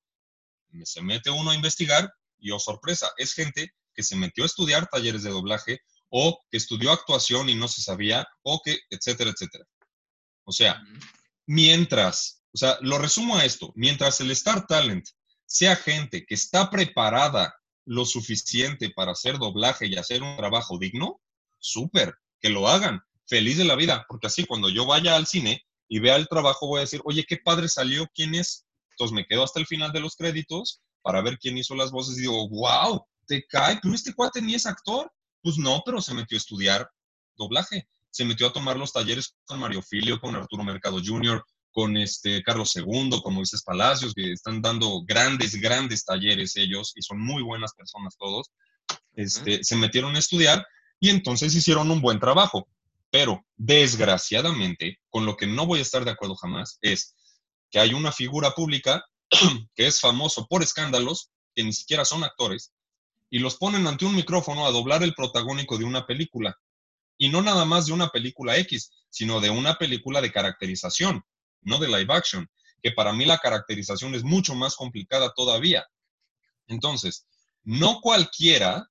se 0.85 1.03
mete 1.03 1.29
uno 1.29 1.51
a 1.51 1.55
investigar 1.55 2.11
y 2.39 2.49
oh 2.49 2.57
sorpresa, 2.57 3.11
es 3.17 3.33
gente 3.33 3.75
que 3.99 4.03
se 4.03 4.15
metió 4.15 4.45
a 4.45 4.47
estudiar 4.47 4.87
talleres 4.87 5.23
de 5.23 5.29
doblaje 5.29 5.81
o 6.07 6.39
que 6.49 6.55
estudió 6.55 6.93
actuación 6.93 7.49
y 7.49 7.55
no 7.55 7.67
se 7.67 7.81
sabía, 7.81 8.25
o 8.43 8.61
que, 8.63 8.79
etcétera, 8.89 9.31
etcétera. 9.31 9.65
O 10.45 10.53
sea, 10.53 10.81
mientras, 11.45 12.41
o 12.53 12.57
sea, 12.57 12.77
lo 12.79 12.97
resumo 12.97 13.35
a 13.35 13.43
esto, 13.43 13.73
mientras 13.75 14.21
el 14.21 14.31
Star 14.31 14.65
Talent 14.67 15.05
sea 15.45 15.75
gente 15.75 16.25
que 16.25 16.33
está 16.33 16.69
preparada 16.69 17.53
lo 17.83 18.05
suficiente 18.05 18.89
para 18.95 19.11
hacer 19.11 19.37
doblaje 19.37 19.87
y 19.87 19.97
hacer 19.97 20.23
un 20.23 20.37
trabajo 20.37 20.79
digno, 20.79 21.19
súper, 21.57 22.15
que 22.39 22.47
lo 22.47 22.69
hagan, 22.69 23.01
feliz 23.27 23.57
de 23.57 23.65
la 23.65 23.75
vida, 23.75 24.05
porque 24.07 24.27
así 24.27 24.45
cuando 24.45 24.69
yo 24.69 24.85
vaya 24.85 25.17
al 25.17 25.27
cine 25.27 25.61
y 25.89 25.99
vea 25.99 26.15
el 26.15 26.29
trabajo 26.29 26.67
voy 26.67 26.77
a 26.77 26.81
decir, 26.87 27.01
oye, 27.03 27.25
qué 27.27 27.35
padre 27.35 27.67
salió, 27.67 28.07
¿quién 28.15 28.33
es? 28.33 28.65
Entonces 28.91 29.13
me 29.13 29.25
quedo 29.25 29.43
hasta 29.43 29.59
el 29.59 29.67
final 29.67 29.91
de 29.91 29.99
los 29.99 30.15
créditos 30.15 30.79
para 31.01 31.21
ver 31.21 31.37
quién 31.37 31.57
hizo 31.57 31.75
las 31.75 31.91
voces 31.91 32.17
y 32.17 32.21
digo, 32.21 32.47
wow, 32.47 33.05
te 33.29 33.45
cae, 33.45 33.79
pero 33.81 33.93
este 33.93 34.13
cuate 34.13 34.41
ni 34.41 34.55
es 34.55 34.65
actor. 34.65 35.09
Pues 35.41 35.57
no, 35.57 35.81
pero 35.85 36.01
se 36.01 36.13
metió 36.13 36.35
a 36.35 36.39
estudiar 36.39 36.89
doblaje, 37.37 37.87
se 38.09 38.25
metió 38.25 38.47
a 38.47 38.51
tomar 38.51 38.75
los 38.75 38.91
talleres 38.91 39.37
con 39.45 39.59
Mario 39.59 39.81
Filio, 39.81 40.19
con 40.19 40.35
Arturo 40.35 40.63
Mercado 40.63 40.99
Jr., 41.01 41.41
con 41.71 41.95
este 41.95 42.43
Carlos 42.43 42.75
II, 42.75 43.21
con 43.23 43.35
Moisés 43.35 43.63
Palacios, 43.63 44.13
que 44.13 44.33
están 44.33 44.61
dando 44.61 45.03
grandes, 45.05 45.55
grandes 45.55 46.03
talleres 46.03 46.57
ellos 46.57 46.91
y 46.95 47.01
son 47.01 47.21
muy 47.21 47.41
buenas 47.41 47.73
personas 47.73 48.17
todos. 48.17 48.47
Este, 49.13 49.63
Se 49.63 49.77
metieron 49.77 50.15
a 50.15 50.19
estudiar 50.19 50.65
y 50.99 51.09
entonces 51.09 51.55
hicieron 51.55 51.89
un 51.89 52.01
buen 52.01 52.19
trabajo. 52.19 52.67
Pero 53.11 53.45
desgraciadamente, 53.55 54.99
con 55.09 55.25
lo 55.25 55.37
que 55.37 55.47
no 55.47 55.65
voy 55.65 55.79
a 55.79 55.83
estar 55.83 56.03
de 56.03 56.11
acuerdo 56.11 56.35
jamás, 56.35 56.79
es 56.81 57.15
que 57.71 57.79
hay 57.79 57.93
una 57.93 58.11
figura 58.11 58.51
pública 58.51 59.05
que 59.75 59.87
es 59.87 60.01
famoso 60.01 60.47
por 60.47 60.63
escándalos, 60.63 61.31
que 61.55 61.63
ni 61.63 61.71
siquiera 61.71 62.03
son 62.03 62.23
actores, 62.23 62.73
y 63.29 63.39
los 63.39 63.57
ponen 63.57 63.87
ante 63.87 64.05
un 64.05 64.15
micrófono 64.15 64.65
a 64.65 64.71
doblar 64.71 65.03
el 65.03 65.13
protagónico 65.13 65.77
de 65.77 65.85
una 65.85 66.05
película. 66.05 66.57
Y 67.17 67.29
no 67.29 67.41
nada 67.41 67.65
más 67.65 67.85
de 67.85 67.93
una 67.93 68.09
película 68.09 68.57
X, 68.57 68.91
sino 69.09 69.39
de 69.39 69.49
una 69.49 69.75
película 69.75 70.21
de 70.21 70.31
caracterización, 70.31 71.23
no 71.61 71.79
de 71.79 71.87
live 71.87 72.13
action, 72.13 72.49
que 72.81 72.91
para 72.91 73.13
mí 73.13 73.25
la 73.25 73.37
caracterización 73.37 74.15
es 74.15 74.23
mucho 74.23 74.55
más 74.55 74.75
complicada 74.75 75.33
todavía. 75.33 75.85
Entonces, 76.67 77.27
no 77.63 77.99
cualquiera 78.01 78.89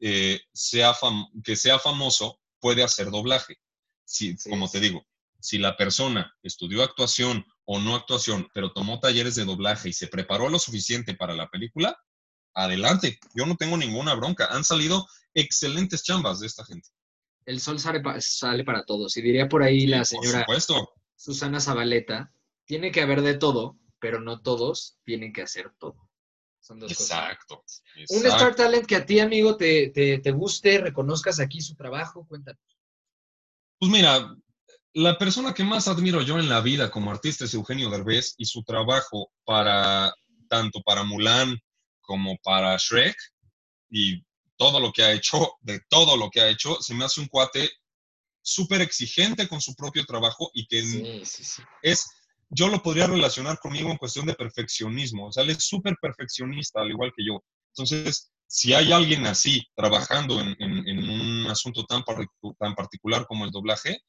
eh, 0.00 0.40
sea 0.52 0.94
que 1.44 1.54
sea 1.54 1.78
famoso 1.78 2.40
puede 2.58 2.82
hacer 2.82 3.10
doblaje. 3.10 3.58
Si, 4.04 4.36
como 4.48 4.68
te 4.68 4.80
digo, 4.80 5.06
si 5.40 5.58
la 5.58 5.76
persona 5.76 6.34
estudió 6.42 6.82
actuación 6.82 7.46
o 7.64 7.78
no 7.78 7.94
actuación, 7.94 8.48
pero 8.52 8.72
tomó 8.72 8.98
talleres 8.98 9.36
de 9.36 9.44
doblaje 9.44 9.88
y 9.88 9.92
se 9.92 10.08
preparó 10.08 10.48
lo 10.48 10.58
suficiente 10.58 11.14
para 11.14 11.34
la 11.34 11.48
película, 11.50 11.96
adelante. 12.54 13.18
Yo 13.34 13.46
no 13.46 13.56
tengo 13.56 13.76
ninguna 13.76 14.14
bronca. 14.14 14.46
Han 14.50 14.64
salido 14.64 15.06
excelentes 15.34 16.02
chambas 16.02 16.40
de 16.40 16.46
esta 16.46 16.64
gente. 16.64 16.88
El 17.44 17.60
sol 17.60 17.78
sale, 17.80 18.02
sale 18.20 18.64
para 18.64 18.84
todos. 18.84 19.16
Y 19.16 19.22
diría 19.22 19.48
por 19.48 19.62
ahí 19.62 19.86
la 19.86 20.04
señora 20.04 20.46
Susana 21.16 21.60
Zabaleta, 21.60 22.32
tiene 22.64 22.90
que 22.90 23.00
haber 23.00 23.22
de 23.22 23.34
todo, 23.34 23.78
pero 24.00 24.20
no 24.20 24.40
todos 24.40 24.98
tienen 25.04 25.32
que 25.32 25.42
hacer 25.42 25.72
todo. 25.78 26.08
Son 26.60 26.78
dos 26.78 26.90
exacto, 26.92 27.62
cosas. 27.62 27.82
Un 28.08 28.26
Star 28.26 28.54
Talent 28.54 28.86
que 28.86 28.96
a 28.96 29.06
ti, 29.06 29.20
amigo, 29.20 29.56
te, 29.56 29.90
te 29.90 30.30
guste, 30.30 30.78
reconozcas 30.78 31.40
aquí 31.40 31.60
su 31.60 31.74
trabajo, 31.74 32.26
cuéntanos. 32.26 32.60
Pues 33.78 33.90
mira, 33.90 34.36
la 34.94 35.18
persona 35.18 35.54
que 35.54 35.64
más 35.64 35.88
admiro 35.88 36.22
yo 36.22 36.38
en 36.38 36.48
la 36.48 36.60
vida 36.60 36.90
como 36.90 37.10
artista 37.10 37.44
es 37.44 37.54
Eugenio 37.54 37.90
Derbez 37.90 38.34
y 38.36 38.44
su 38.44 38.62
trabajo 38.62 39.32
para 39.44 40.14
tanto 40.48 40.82
para 40.82 41.02
Mulan 41.02 41.58
como 42.02 42.36
para 42.42 42.76
Shrek 42.76 43.16
y 43.90 44.22
todo 44.56 44.80
lo 44.80 44.92
que 44.92 45.02
ha 45.02 45.12
hecho, 45.12 45.54
de 45.60 45.80
todo 45.88 46.16
lo 46.16 46.30
que 46.30 46.40
ha 46.40 46.48
hecho, 46.48 46.80
se 46.80 46.94
me 46.94 47.04
hace 47.04 47.20
un 47.20 47.28
cuate 47.28 47.70
súper 48.42 48.80
exigente 48.80 49.48
con 49.48 49.60
su 49.60 49.74
propio 49.74 50.04
trabajo 50.04 50.50
y 50.54 50.66
que 50.66 51.22
es, 51.82 52.10
yo 52.50 52.68
lo 52.68 52.82
podría 52.82 53.06
relacionar 53.06 53.58
conmigo 53.58 53.90
en 53.90 53.96
cuestión 53.96 54.26
de 54.26 54.34
perfeccionismo, 54.34 55.28
o 55.28 55.32
sea, 55.32 55.42
él 55.44 55.50
es 55.50 55.64
súper 55.64 55.96
perfeccionista, 56.00 56.80
al 56.80 56.90
igual 56.90 57.12
que 57.16 57.24
yo. 57.24 57.42
Entonces, 57.68 58.32
si 58.46 58.74
hay 58.74 58.92
alguien 58.92 59.26
así 59.26 59.66
trabajando 59.74 60.40
en, 60.40 60.56
un 60.60 61.46
asunto 61.46 61.84
tan, 61.84 62.04
tan 62.58 62.74
particular 62.74 63.26
como 63.26 63.44
el 63.44 63.50
doblaje, 63.50 64.02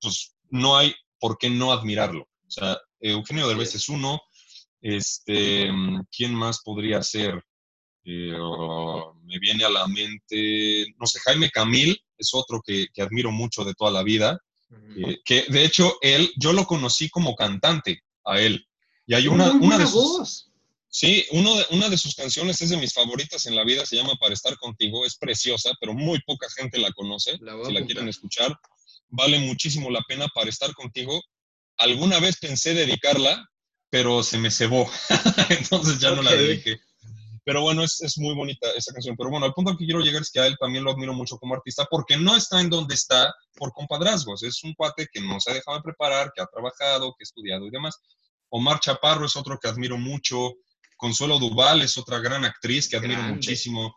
pues 0.00 0.36
no 0.50 0.76
hay 0.76 0.94
por 1.18 1.36
qué 1.38 1.50
no 1.50 1.72
admirarlo. 1.72 2.22
O 2.22 2.50
sea, 2.50 2.78
Eugenio 3.00 3.48
Derbez 3.48 3.74
es 3.74 3.88
uno, 3.88 4.20
este, 4.86 5.68
¿quién 6.16 6.32
más 6.32 6.60
podría 6.62 7.02
ser? 7.02 7.42
Eh, 8.04 8.38
me 9.24 9.38
viene 9.40 9.64
a 9.64 9.68
la 9.68 9.86
mente, 9.88 10.86
no 10.96 11.06
sé, 11.06 11.18
Jaime 11.24 11.50
Camil 11.50 12.00
es 12.16 12.30
otro 12.32 12.62
que, 12.64 12.86
admiro 12.98 13.32
mucho 13.32 13.64
de 13.64 13.74
toda 13.74 13.90
la 13.90 14.04
vida, 14.04 14.38
eh, 14.96 15.18
que 15.24 15.46
de 15.48 15.64
hecho 15.64 15.96
él, 16.02 16.30
yo 16.36 16.52
lo 16.52 16.66
conocí 16.66 17.10
como 17.10 17.34
cantante 17.34 18.02
a 18.24 18.40
él. 18.40 18.64
Y 19.06 19.14
hay 19.14 19.26
una, 19.26 19.50
una 19.52 19.78
de 19.78 19.86
sus... 19.86 20.52
Sí, 20.88 21.26
uno 21.32 21.56
de, 21.56 21.66
una 21.72 21.90
de 21.90 21.98
sus 21.98 22.14
canciones 22.14 22.60
es 22.62 22.70
de 22.70 22.76
mis 22.76 22.94
favoritas 22.94 23.44
en 23.46 23.56
la 23.56 23.64
vida, 23.64 23.84
se 23.84 23.96
llama 23.96 24.14
Para 24.18 24.32
estar 24.32 24.56
contigo, 24.56 25.04
es 25.04 25.16
preciosa, 25.16 25.72
pero 25.80 25.92
muy 25.92 26.20
poca 26.20 26.46
gente 26.56 26.78
la 26.78 26.90
conoce, 26.92 27.32
si 27.32 27.72
la 27.72 27.84
quieren 27.84 28.08
escuchar. 28.08 28.56
Vale 29.08 29.40
muchísimo 29.40 29.90
la 29.90 30.00
pena 30.08 30.26
para 30.28 30.48
estar 30.48 30.72
contigo. 30.74 31.20
Alguna 31.76 32.18
vez 32.20 32.38
pensé 32.38 32.72
dedicarla, 32.72 33.46
pero 33.90 34.22
se 34.22 34.38
me 34.38 34.50
cebó, 34.50 34.90
entonces 35.50 35.98
ya 35.98 36.14
no 36.14 36.22
la 36.22 36.32
dediqué. 36.32 36.78
Pero 37.44 37.62
bueno, 37.62 37.84
es, 37.84 38.00
es, 38.02 38.18
muy 38.18 38.34
bonita 38.34 38.68
esa 38.76 38.92
canción. 38.92 39.16
Pero 39.16 39.30
bueno, 39.30 39.46
al 39.46 39.52
punto 39.52 39.70
al 39.70 39.78
que 39.78 39.84
quiero 39.84 40.00
llegar 40.00 40.20
es 40.20 40.32
que 40.32 40.40
a 40.40 40.48
él 40.48 40.56
también 40.58 40.82
lo 40.82 40.90
admiro 40.90 41.14
mucho 41.14 41.38
como 41.38 41.54
artista 41.54 41.86
porque 41.88 42.16
no 42.16 42.34
está 42.34 42.60
en 42.60 42.68
donde 42.68 42.96
está 42.96 43.32
por 43.54 43.72
compadrazgos. 43.72 44.42
Es 44.42 44.64
un 44.64 44.74
cuate 44.74 45.06
que 45.12 45.20
no 45.20 45.38
se 45.38 45.52
ha 45.52 45.54
dejado 45.54 45.76
de 45.76 45.84
preparar, 45.84 46.32
que 46.34 46.42
ha 46.42 46.46
trabajado, 46.46 47.14
que 47.16 47.22
ha 47.22 47.28
estudiado 47.28 47.64
y 47.64 47.70
demás. 47.70 48.00
Omar 48.48 48.80
Chaparro 48.80 49.26
es 49.26 49.36
otro 49.36 49.60
que 49.60 49.68
admiro 49.68 49.96
mucho. 49.96 50.54
Consuelo 50.96 51.38
Duval 51.38 51.82
es 51.82 51.96
otra 51.96 52.18
gran 52.18 52.44
actriz 52.44 52.88
que 52.88 52.96
admiro 52.96 53.22
muchísimo, 53.22 53.94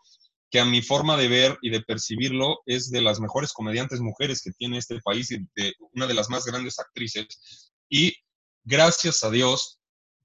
que 0.48 0.60
a 0.60 0.64
mi 0.64 0.80
forma 0.80 1.16
de 1.16 1.26
ver 1.26 1.58
y 1.60 1.70
de 1.70 1.80
percibirlo 1.80 2.60
es 2.66 2.92
de 2.92 3.00
las 3.00 3.18
mejores 3.18 3.52
comediantes 3.52 3.98
mujeres 3.98 4.42
que 4.42 4.52
tiene 4.52 4.78
este 4.78 5.00
país 5.00 5.28
y 5.32 5.38
de 5.56 5.72
una 5.92 6.06
de 6.06 6.14
las 6.14 6.30
más 6.30 6.44
grandes 6.44 6.78
actrices. 6.78 7.72
Y 7.88 8.14
gracias 8.62 9.24
a 9.24 9.30
Dios 9.30 9.79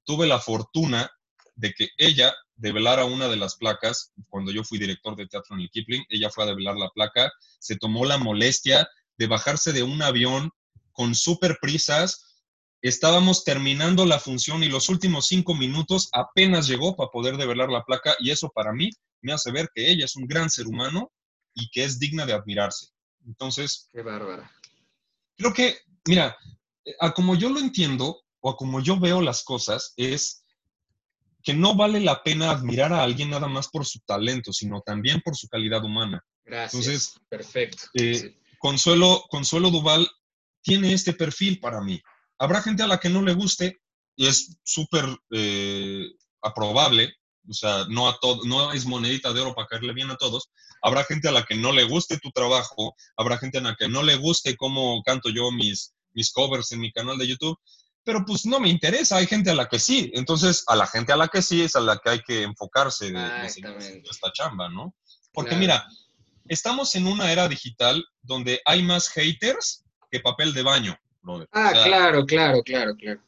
tuve 0.06 0.26
la 0.26 0.40
fortuna 0.40 1.10
de 1.56 1.74
que 1.74 1.88
ella 1.98 2.34
develara 2.54 3.04
una 3.04 3.28
de 3.28 3.36
las 3.36 3.56
placas. 3.56 4.12
Cuando 4.28 4.52
yo 4.52 4.64
fui 4.64 4.78
director 4.78 5.16
de 5.16 5.26
teatro 5.26 5.54
en 5.56 5.62
el 5.62 5.70
Kipling, 5.70 6.04
ella 6.08 6.30
fue 6.30 6.44
a 6.44 6.46
develar 6.46 6.76
la 6.76 6.90
placa, 6.90 7.30
se 7.58 7.76
tomó 7.76 8.04
la 8.06 8.16
molestia 8.16 8.88
de 9.18 9.26
bajarse 9.26 9.72
de 9.72 9.82
un 9.82 10.00
avión 10.02 10.50
con 10.92 11.14
súper 11.14 11.58
prisas. 11.60 12.40
Estábamos 12.82 13.44
terminando 13.44 14.06
la 14.06 14.18
función 14.18 14.62
y 14.62 14.68
los 14.68 14.88
últimos 14.88 15.26
cinco 15.26 15.54
minutos 15.54 16.08
apenas 16.12 16.68
llegó 16.68 16.96
para 16.96 17.10
poder 17.10 17.36
develar 17.36 17.68
la 17.68 17.84
placa 17.84 18.14
y 18.20 18.30
eso 18.30 18.50
para 18.54 18.72
mí 18.72 18.90
me 19.22 19.32
hace 19.32 19.50
ver 19.50 19.68
que 19.74 19.90
ella 19.90 20.04
es 20.04 20.16
un 20.16 20.26
gran 20.26 20.50
ser 20.50 20.66
humano 20.66 21.10
y 21.54 21.68
que 21.70 21.84
es 21.84 21.98
digna 21.98 22.26
de 22.26 22.34
admirarse. 22.34 22.88
Entonces... 23.26 23.88
Qué 23.92 24.02
bárbara. 24.02 24.50
Creo 25.36 25.52
que, 25.52 25.78
mira, 26.06 26.36
a 27.00 27.12
como 27.12 27.34
yo 27.34 27.50
lo 27.50 27.58
entiendo 27.58 28.25
o 28.46 28.50
a 28.50 28.56
como 28.56 28.80
yo 28.80 28.96
veo 28.96 29.20
las 29.20 29.42
cosas 29.42 29.92
es 29.96 30.44
que 31.42 31.52
no 31.52 31.74
vale 31.74 31.98
la 31.98 32.22
pena 32.22 32.52
admirar 32.52 32.92
a 32.92 33.02
alguien 33.02 33.30
nada 33.30 33.48
más 33.48 33.66
por 33.66 33.84
su 33.84 33.98
talento, 34.06 34.52
sino 34.52 34.82
también 34.82 35.20
por 35.24 35.36
su 35.36 35.48
calidad 35.48 35.84
humana. 35.84 36.24
Gracias. 36.44 36.74
Entonces, 36.74 37.14
perfecto. 37.28 37.82
Eh, 37.94 38.38
Consuelo, 38.60 39.24
Consuelo 39.30 39.70
Duval 39.70 40.08
tiene 40.62 40.92
este 40.92 41.12
perfil 41.12 41.58
para 41.58 41.80
mí. 41.80 42.00
Habrá 42.38 42.62
gente 42.62 42.84
a 42.84 42.86
la 42.86 42.98
que 42.98 43.08
no 43.08 43.20
le 43.20 43.34
guste 43.34 43.80
y 44.14 44.28
es 44.28 44.56
súper 44.62 45.04
eh, 45.32 46.06
aprobable, 46.40 47.12
o 47.48 47.52
sea, 47.52 47.84
no, 47.88 48.08
a 48.08 48.16
todo, 48.20 48.44
no 48.44 48.72
es 48.72 48.86
monedita 48.86 49.32
de 49.32 49.40
oro 49.40 49.56
para 49.56 49.66
caerle 49.66 49.92
bien 49.92 50.10
a 50.10 50.16
todos. 50.16 50.50
Habrá 50.82 51.02
gente 51.02 51.26
a 51.26 51.32
la 51.32 51.44
que 51.44 51.56
no 51.56 51.72
le 51.72 51.82
guste 51.82 52.18
tu 52.18 52.30
trabajo, 52.30 52.94
habrá 53.16 53.38
gente 53.38 53.58
a 53.58 53.62
la 53.62 53.74
que 53.74 53.88
no 53.88 54.04
le 54.04 54.14
guste 54.14 54.56
cómo 54.56 55.02
canto 55.02 55.30
yo 55.30 55.50
mis, 55.50 55.94
mis 56.12 56.30
covers 56.30 56.70
en 56.70 56.78
mi 56.78 56.92
canal 56.92 57.18
de 57.18 57.26
YouTube, 57.26 57.58
pero 58.06 58.24
pues 58.24 58.46
no 58.46 58.60
me 58.60 58.68
interesa, 58.68 59.16
hay 59.16 59.26
gente 59.26 59.50
a 59.50 59.54
la 59.54 59.68
que 59.68 59.80
sí, 59.80 60.12
entonces 60.14 60.62
a 60.68 60.76
la 60.76 60.86
gente 60.86 61.12
a 61.12 61.16
la 61.16 61.26
que 61.26 61.42
sí 61.42 61.62
es 61.62 61.74
a 61.74 61.80
la 61.80 61.98
que 61.98 62.10
hay 62.10 62.20
que 62.22 62.44
enfocarse 62.44 63.10
de, 63.10 63.46
esta 64.08 64.32
chamba, 64.32 64.68
¿no? 64.68 64.94
Porque 65.32 65.56
mira, 65.56 65.84
estamos 66.46 66.94
en 66.94 67.08
una 67.08 67.32
era 67.32 67.48
digital 67.48 68.06
donde 68.22 68.60
hay 68.64 68.84
más 68.84 69.08
haters 69.08 69.84
que 70.08 70.20
papel 70.20 70.54
de 70.54 70.62
baño, 70.62 70.96
brother. 71.20 71.48
Ah, 71.50 71.72
claro, 71.72 72.24
claro, 72.24 72.62
claro, 72.62 72.94
claro. 72.94 73.20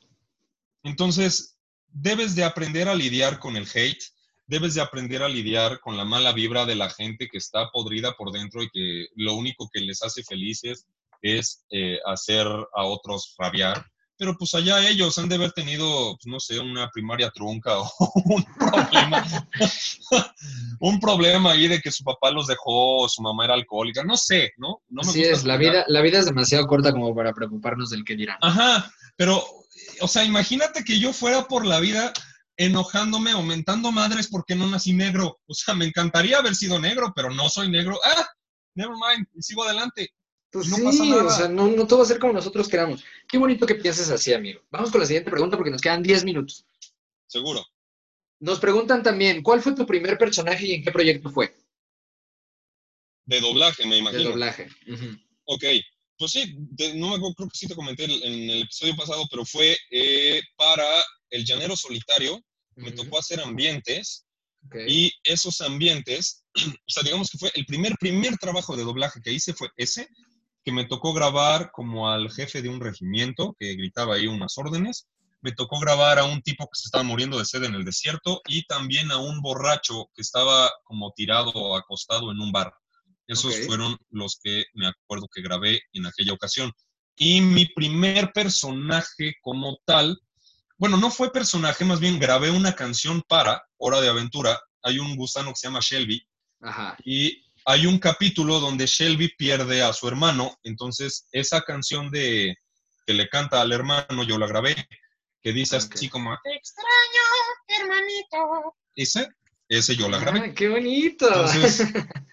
Entonces, 0.84 1.58
debes 1.88 2.36
de 2.36 2.44
aprender 2.44 2.88
a 2.88 2.94
lidiar 2.94 3.40
con 3.40 3.56
el 3.56 3.66
hate, 3.74 4.04
debes 4.46 4.74
de 4.74 4.80
aprender 4.80 5.24
a 5.24 5.28
lidiar 5.28 5.80
con 5.80 5.96
la 5.96 6.04
mala 6.04 6.32
vibra 6.32 6.64
de 6.66 6.76
la 6.76 6.88
gente 6.88 7.26
que 7.26 7.38
está 7.38 7.68
podrida 7.72 8.12
por 8.12 8.30
dentro 8.30 8.62
y 8.62 8.70
que 8.70 9.08
lo 9.16 9.34
único 9.34 9.68
que 9.72 9.80
les 9.80 10.04
hace 10.04 10.22
felices 10.22 10.86
es 11.20 11.64
eh, 11.72 11.98
hacer 12.06 12.46
a 12.46 12.84
otros 12.84 13.34
rabiar 13.36 13.84
pero 14.18 14.36
pues 14.36 14.52
allá 14.54 14.86
ellos 14.88 15.16
han 15.16 15.28
de 15.28 15.36
haber 15.36 15.52
tenido, 15.52 16.16
pues, 16.16 16.26
no 16.26 16.40
sé, 16.40 16.58
una 16.58 16.90
primaria 16.90 17.30
trunca 17.30 17.78
o 17.78 17.90
un 18.24 18.44
problema, 18.44 19.24
un 20.80 21.00
problema 21.00 21.52
ahí 21.52 21.68
de 21.68 21.80
que 21.80 21.92
su 21.92 22.02
papá 22.02 22.30
los 22.30 22.48
dejó 22.48 23.04
o 23.04 23.08
su 23.08 23.22
mamá 23.22 23.44
era 23.44 23.54
alcohólica, 23.54 24.02
no 24.02 24.16
sé, 24.16 24.52
¿no? 24.56 24.82
no 24.88 25.02
Así 25.02 25.22
es, 25.22 25.44
la 25.44 25.56
vida, 25.56 25.84
la 25.86 26.00
vida 26.00 26.18
es 26.18 26.26
demasiado 26.26 26.66
corta 26.66 26.92
como 26.92 27.14
para 27.14 27.32
preocuparnos 27.32 27.90
del 27.90 28.04
que 28.04 28.16
dirán. 28.16 28.38
Ajá, 28.42 28.92
pero, 29.16 29.42
o 30.00 30.08
sea, 30.08 30.24
imagínate 30.24 30.84
que 30.84 30.98
yo 30.98 31.12
fuera 31.12 31.46
por 31.46 31.64
la 31.64 31.78
vida 31.78 32.12
enojándome, 32.56 33.30
aumentando 33.30 33.92
madres 33.92 34.28
porque 34.28 34.56
no 34.56 34.66
nací 34.66 34.92
negro. 34.92 35.40
O 35.46 35.54
sea, 35.54 35.74
me 35.74 35.86
encantaría 35.86 36.38
haber 36.38 36.56
sido 36.56 36.78
negro, 36.80 37.12
pero 37.14 37.30
no 37.30 37.48
soy 37.48 37.70
negro. 37.70 37.98
Ah, 38.04 38.26
never 38.74 38.94
mind, 38.94 39.26
y 39.34 39.42
sigo 39.42 39.62
adelante. 39.62 40.10
Pues 40.50 40.68
no 40.68 40.84
pasa 40.84 41.04
nada. 41.04 41.24
o 41.24 41.30
sea, 41.30 41.48
no, 41.48 41.86
todo 41.86 41.98
va 41.98 42.04
a 42.04 42.08
ser 42.08 42.18
como 42.18 42.32
nosotros 42.32 42.68
queramos. 42.68 43.04
Qué 43.28 43.36
bonito 43.36 43.66
que 43.66 43.74
pienses 43.74 44.10
así, 44.10 44.32
amigo. 44.32 44.62
Vamos 44.70 44.90
con 44.90 45.00
la 45.00 45.06
siguiente 45.06 45.30
pregunta 45.30 45.56
porque 45.56 45.70
nos 45.70 45.82
quedan 45.82 46.02
10 46.02 46.24
minutos. 46.24 46.64
Seguro. 47.26 47.64
Nos 48.40 48.58
preguntan 48.60 49.02
también, 49.02 49.42
¿cuál 49.42 49.60
fue 49.60 49.74
tu 49.74 49.84
primer 49.84 50.16
personaje 50.16 50.66
y 50.66 50.74
en 50.74 50.82
qué 50.82 50.90
proyecto 50.90 51.30
fue? 51.30 51.54
De 53.26 53.40
doblaje, 53.40 53.86
me 53.86 53.98
imagino. 53.98 54.22
De 54.22 54.28
doblaje. 54.30 54.68
Ok, 55.44 55.64
pues 56.16 56.32
sí, 56.32 56.56
no 56.94 57.08
me 57.10 57.16
acuerdo, 57.16 57.34
creo 57.34 57.48
que 57.48 57.58
sí 57.58 57.68
te 57.68 57.74
comenté 57.74 58.04
en 58.04 58.50
el 58.50 58.62
episodio 58.62 58.96
pasado, 58.96 59.26
pero 59.30 59.44
fue 59.44 59.76
eh, 59.90 60.40
para 60.56 60.86
El 61.30 61.44
Llanero 61.44 61.76
Solitario. 61.76 62.42
Me 62.76 62.92
tocó 62.92 63.18
hacer 63.18 63.40
ambientes 63.40 64.24
y 64.86 65.12
esos 65.24 65.60
ambientes, 65.60 66.44
o 66.54 66.90
sea, 66.90 67.02
digamos 67.02 67.30
que 67.30 67.38
fue 67.38 67.50
el 67.54 67.66
primer, 67.66 67.94
primer 67.98 68.36
trabajo 68.38 68.76
de 68.76 68.84
doblaje 68.84 69.20
que 69.20 69.32
hice 69.32 69.52
fue 69.52 69.68
ese, 69.76 70.08
que 70.68 70.72
me 70.72 70.84
tocó 70.84 71.14
grabar 71.14 71.70
como 71.72 72.10
al 72.10 72.30
jefe 72.30 72.60
de 72.60 72.68
un 72.68 72.78
regimiento 72.78 73.56
que 73.58 73.74
gritaba 73.74 74.16
ahí 74.16 74.26
unas 74.26 74.58
órdenes. 74.58 75.08
Me 75.40 75.52
tocó 75.52 75.80
grabar 75.80 76.18
a 76.18 76.24
un 76.24 76.42
tipo 76.42 76.66
que 76.66 76.78
se 76.78 76.88
estaba 76.88 77.02
muriendo 77.04 77.38
de 77.38 77.46
sed 77.46 77.64
en 77.64 77.74
el 77.74 77.86
desierto 77.86 78.42
y 78.46 78.66
también 78.66 79.10
a 79.10 79.16
un 79.16 79.40
borracho 79.40 80.10
que 80.14 80.20
estaba 80.20 80.70
como 80.84 81.10
tirado 81.16 81.52
o 81.54 81.74
acostado 81.74 82.30
en 82.32 82.40
un 82.40 82.52
bar. 82.52 82.74
Esos 83.26 83.64
fueron 83.64 83.96
los 84.10 84.38
que 84.42 84.66
me 84.74 84.88
acuerdo 84.88 85.26
que 85.34 85.40
grabé 85.40 85.80
en 85.94 86.06
aquella 86.06 86.34
ocasión. 86.34 86.70
Y 87.16 87.40
mi 87.40 87.64
primer 87.64 88.30
personaje 88.34 89.36
como 89.40 89.78
tal, 89.86 90.20
bueno, 90.76 90.98
no 90.98 91.10
fue 91.10 91.32
personaje, 91.32 91.86
más 91.86 91.98
bien 91.98 92.18
grabé 92.18 92.50
una 92.50 92.74
canción 92.74 93.22
para 93.26 93.62
Hora 93.78 94.02
de 94.02 94.10
Aventura. 94.10 94.60
Hay 94.82 94.98
un 94.98 95.16
gusano 95.16 95.48
que 95.48 95.56
se 95.56 95.68
llama 95.68 95.80
Shelby. 95.80 96.22
Ajá. 96.60 96.94
Y 97.06 97.47
hay 97.68 97.84
un 97.84 97.98
capítulo 97.98 98.60
donde 98.60 98.86
Shelby 98.86 99.28
pierde 99.36 99.82
a 99.82 99.92
su 99.92 100.08
hermano, 100.08 100.56
entonces 100.62 101.28
esa 101.32 101.60
canción 101.60 102.10
de 102.10 102.56
que 103.06 103.12
le 103.12 103.28
canta 103.28 103.60
al 103.60 103.72
hermano, 103.72 104.22
yo 104.24 104.38
la 104.38 104.46
grabé, 104.46 104.74
que 105.42 105.52
dice 105.52 105.76
así 105.76 106.08
como, 106.08 106.34
te 106.42 106.54
extraño, 106.54 107.20
hermanito. 107.66 108.74
Ese, 108.94 109.28
ese 109.68 109.96
yo 109.96 110.08
la 110.08 110.18
grabé. 110.18 110.54
¡Qué 110.54 110.70
bonito! 110.70 111.26
Entonces, 111.28 111.82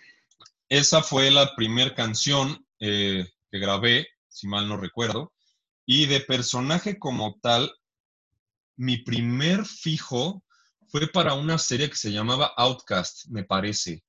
esa 0.69 1.03
fue 1.03 1.29
la 1.31 1.53
primera 1.53 1.93
canción 1.93 2.65
eh, 2.79 3.27
que 3.51 3.59
grabé, 3.59 4.07
si 4.29 4.47
mal 4.47 4.69
no 4.69 4.77
recuerdo, 4.77 5.33
y 5.86 6.05
de 6.05 6.21
personaje 6.21 6.97
como 6.97 7.41
tal, 7.41 7.75
mi 8.77 8.99
primer 8.99 9.65
fijo 9.65 10.45
fue 10.88 11.09
para 11.09 11.33
una 11.33 11.57
serie 11.57 11.89
que 11.89 11.97
se 11.97 12.13
llamaba 12.13 12.53
Outcast, 12.55 13.25
me 13.27 13.43
parece. 13.43 14.01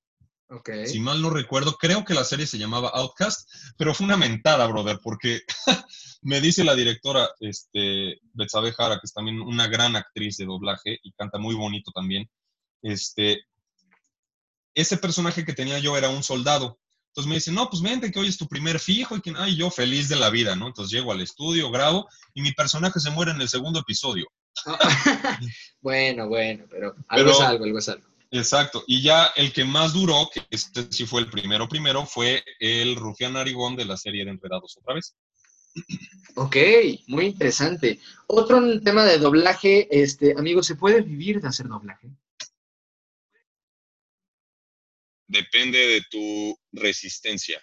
Si 0.87 1.01
mal 1.01 1.21
no 1.21 1.31
recuerdo, 1.31 1.77
creo 1.77 2.05
que 2.05 2.15
la 2.15 2.25
serie 2.25 2.47
se 2.47 2.59
llamaba 2.59 2.91
Outcast, 2.91 3.51
pero 3.77 3.95
fue 3.95 4.07
una 4.07 4.17
mentada, 4.17 4.67
brother, 4.67 5.01
porque 5.03 5.41
me 6.23 6.41
dice 6.41 6.63
la 6.63 6.75
directora, 6.75 7.29
este, 7.41 8.21
Betsabe 8.33 8.73
Jara, 8.73 8.97
que 8.97 9.07
es 9.07 9.13
también 9.13 9.41
una 9.41 9.67
gran 9.67 9.97
actriz 9.97 10.37
de 10.37 10.47
doblaje 10.47 10.99
y 11.03 11.13
canta 11.13 11.39
muy 11.39 11.55
bonito 11.55 11.91
también, 11.93 12.31
este, 12.83 13.41
ese 14.75 14.97
personaje 14.99 15.45
que 15.45 15.53
tenía 15.53 15.79
yo 15.79 15.97
era 15.97 16.11
un 16.11 16.23
soldado. 16.23 16.79
Entonces 17.09 17.29
me 17.29 17.37
dice, 17.37 17.51
no, 17.51 17.69
pues 17.71 17.83
vente, 17.83 18.13
que 18.13 18.19
hoy 18.19 18.29
es 18.29 18.37
tu 18.37 18.47
primer 18.47 18.79
fijo, 18.79 19.17
y 19.17 19.23
que, 19.23 19.33
ay, 19.37 19.57
yo 19.57 19.71
feliz 19.71 20.09
de 20.09 20.17
la 20.17 20.29
vida, 20.29 20.55
¿no? 20.55 20.67
Entonces 20.67 20.93
llego 20.93 21.13
al 21.13 21.23
estudio, 21.23 21.71
grabo, 21.71 22.07
y 22.35 22.43
mi 22.43 22.53
personaje 22.53 23.01
se 23.01 23.11
muere 23.11 23.33
en 23.33 23.41
el 23.41 23.49
segundo 23.49 23.81
episodio. 23.81 24.27
bueno, 25.81 26.29
bueno, 26.29 26.67
pero 26.71 26.95
algo 27.09 27.31
es 27.31 27.41
algo, 27.41 27.65
algo 27.65 27.79
es 27.79 27.89
algo. 27.89 28.16
Exacto. 28.31 28.85
Y 28.87 29.03
ya 29.03 29.27
el 29.37 29.53
que 29.53 29.65
más 29.65 29.93
duró, 29.93 30.29
que 30.33 30.43
este 30.51 30.91
sí 30.91 31.07
fue 31.07 31.21
el 31.21 31.31
primero 31.31 31.69
primero, 31.69 32.05
fue 32.07 32.45
el 32.59 32.97
Rufián 32.97 33.37
Arigón 33.37 33.77
de 33.77 33.85
la 33.85 33.97
serie 33.97 34.25
de 34.25 34.33
Enredados 34.33 34.77
otra 34.79 34.95
vez. 34.95 35.17
Ok, 36.35 36.57
muy 37.07 37.27
interesante. 37.27 38.01
Otro 38.27 38.81
tema 38.81 39.05
de 39.05 39.19
doblaje, 39.19 39.89
este, 39.91 40.35
amigo, 40.37 40.63
¿se 40.63 40.75
puede 40.75 41.03
vivir 41.03 41.41
de 41.41 41.49
hacer 41.49 41.69
doblaje? 41.69 42.09
Depende 45.29 45.79
de 45.79 46.03
tu 46.11 46.59
resistencia. 46.73 47.61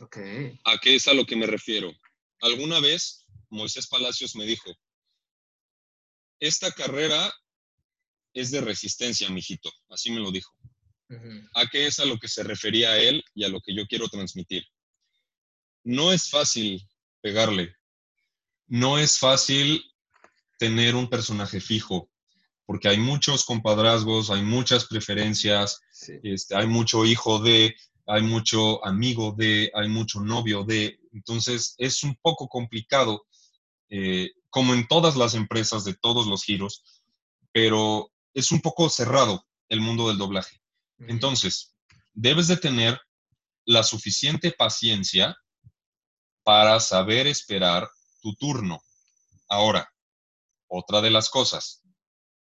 Ok. 0.00 0.18
¿A 0.64 0.78
qué 0.78 0.96
es 0.96 1.08
a 1.08 1.14
lo 1.14 1.24
que 1.24 1.36
me 1.36 1.46
refiero? 1.46 1.92
Alguna 2.40 2.80
vez 2.80 3.26
Moisés 3.48 3.86
Palacios 3.86 4.36
me 4.36 4.46
dijo, 4.46 4.70
esta 6.40 6.72
carrera 6.72 7.32
es 8.34 8.50
de 8.50 8.60
resistencia, 8.60 9.28
mijito. 9.30 9.70
Así 9.88 10.10
me 10.10 10.20
lo 10.20 10.30
dijo. 10.30 10.54
¿A 11.54 11.66
qué 11.66 11.86
es 11.86 11.98
a 11.98 12.04
lo 12.04 12.18
que 12.18 12.28
se 12.28 12.44
refería 12.44 12.90
a 12.90 12.98
él 12.98 13.24
y 13.34 13.44
a 13.44 13.48
lo 13.48 13.60
que 13.60 13.74
yo 13.74 13.86
quiero 13.86 14.08
transmitir? 14.08 14.64
No 15.82 16.12
es 16.12 16.30
fácil 16.30 16.86
pegarle. 17.20 17.74
No 18.68 18.98
es 18.98 19.18
fácil 19.18 19.82
tener 20.58 20.94
un 20.94 21.08
personaje 21.08 21.60
fijo, 21.60 22.10
porque 22.64 22.88
hay 22.88 22.98
muchos 22.98 23.44
compadrazgos, 23.44 24.30
hay 24.30 24.42
muchas 24.42 24.86
preferencias, 24.86 25.80
este, 26.22 26.54
hay 26.54 26.68
mucho 26.68 27.04
hijo 27.04 27.40
de, 27.40 27.74
hay 28.06 28.22
mucho 28.22 28.84
amigo 28.84 29.34
de, 29.36 29.72
hay 29.74 29.88
mucho 29.88 30.20
novio 30.20 30.62
de. 30.62 31.00
Entonces 31.12 31.74
es 31.78 32.04
un 32.04 32.14
poco 32.22 32.46
complicado, 32.46 33.26
eh, 33.88 34.30
como 34.50 34.74
en 34.74 34.86
todas 34.86 35.16
las 35.16 35.34
empresas 35.34 35.84
de 35.84 35.94
todos 35.94 36.26
los 36.26 36.44
giros, 36.44 36.84
pero 37.52 38.12
es 38.34 38.52
un 38.52 38.60
poco 38.60 38.88
cerrado 38.88 39.46
el 39.68 39.80
mundo 39.80 40.08
del 40.08 40.18
doblaje. 40.18 40.60
Entonces, 40.98 41.74
debes 42.12 42.48
de 42.48 42.56
tener 42.56 43.00
la 43.64 43.82
suficiente 43.82 44.52
paciencia 44.52 45.36
para 46.42 46.80
saber 46.80 47.26
esperar 47.26 47.88
tu 48.20 48.34
turno. 48.34 48.82
Ahora, 49.48 49.92
otra 50.68 51.00
de 51.00 51.10
las 51.10 51.28
cosas, 51.28 51.82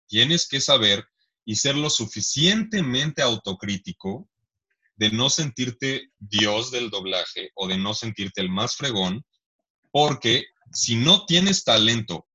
tienes 0.08 0.48
que 0.48 0.62
saber 0.62 1.06
y 1.46 1.56
ser 1.56 1.76
lo 1.76 1.90
suficientemente 1.90 3.22
autocrítico 3.22 4.30
de 4.96 5.10
no 5.12 5.30
sentirte 5.30 6.12
Dios 6.20 6.70
del 6.70 6.90
doblaje 6.90 7.52
o 7.56 7.68
de 7.68 7.78
no 7.78 7.94
sentirte 7.94 8.42
el 8.42 8.50
más 8.50 8.76
fregón, 8.76 9.26
porque 9.92 10.46
si 10.72 10.96
no 10.96 11.26
tienes 11.26 11.64
talento 11.64 12.28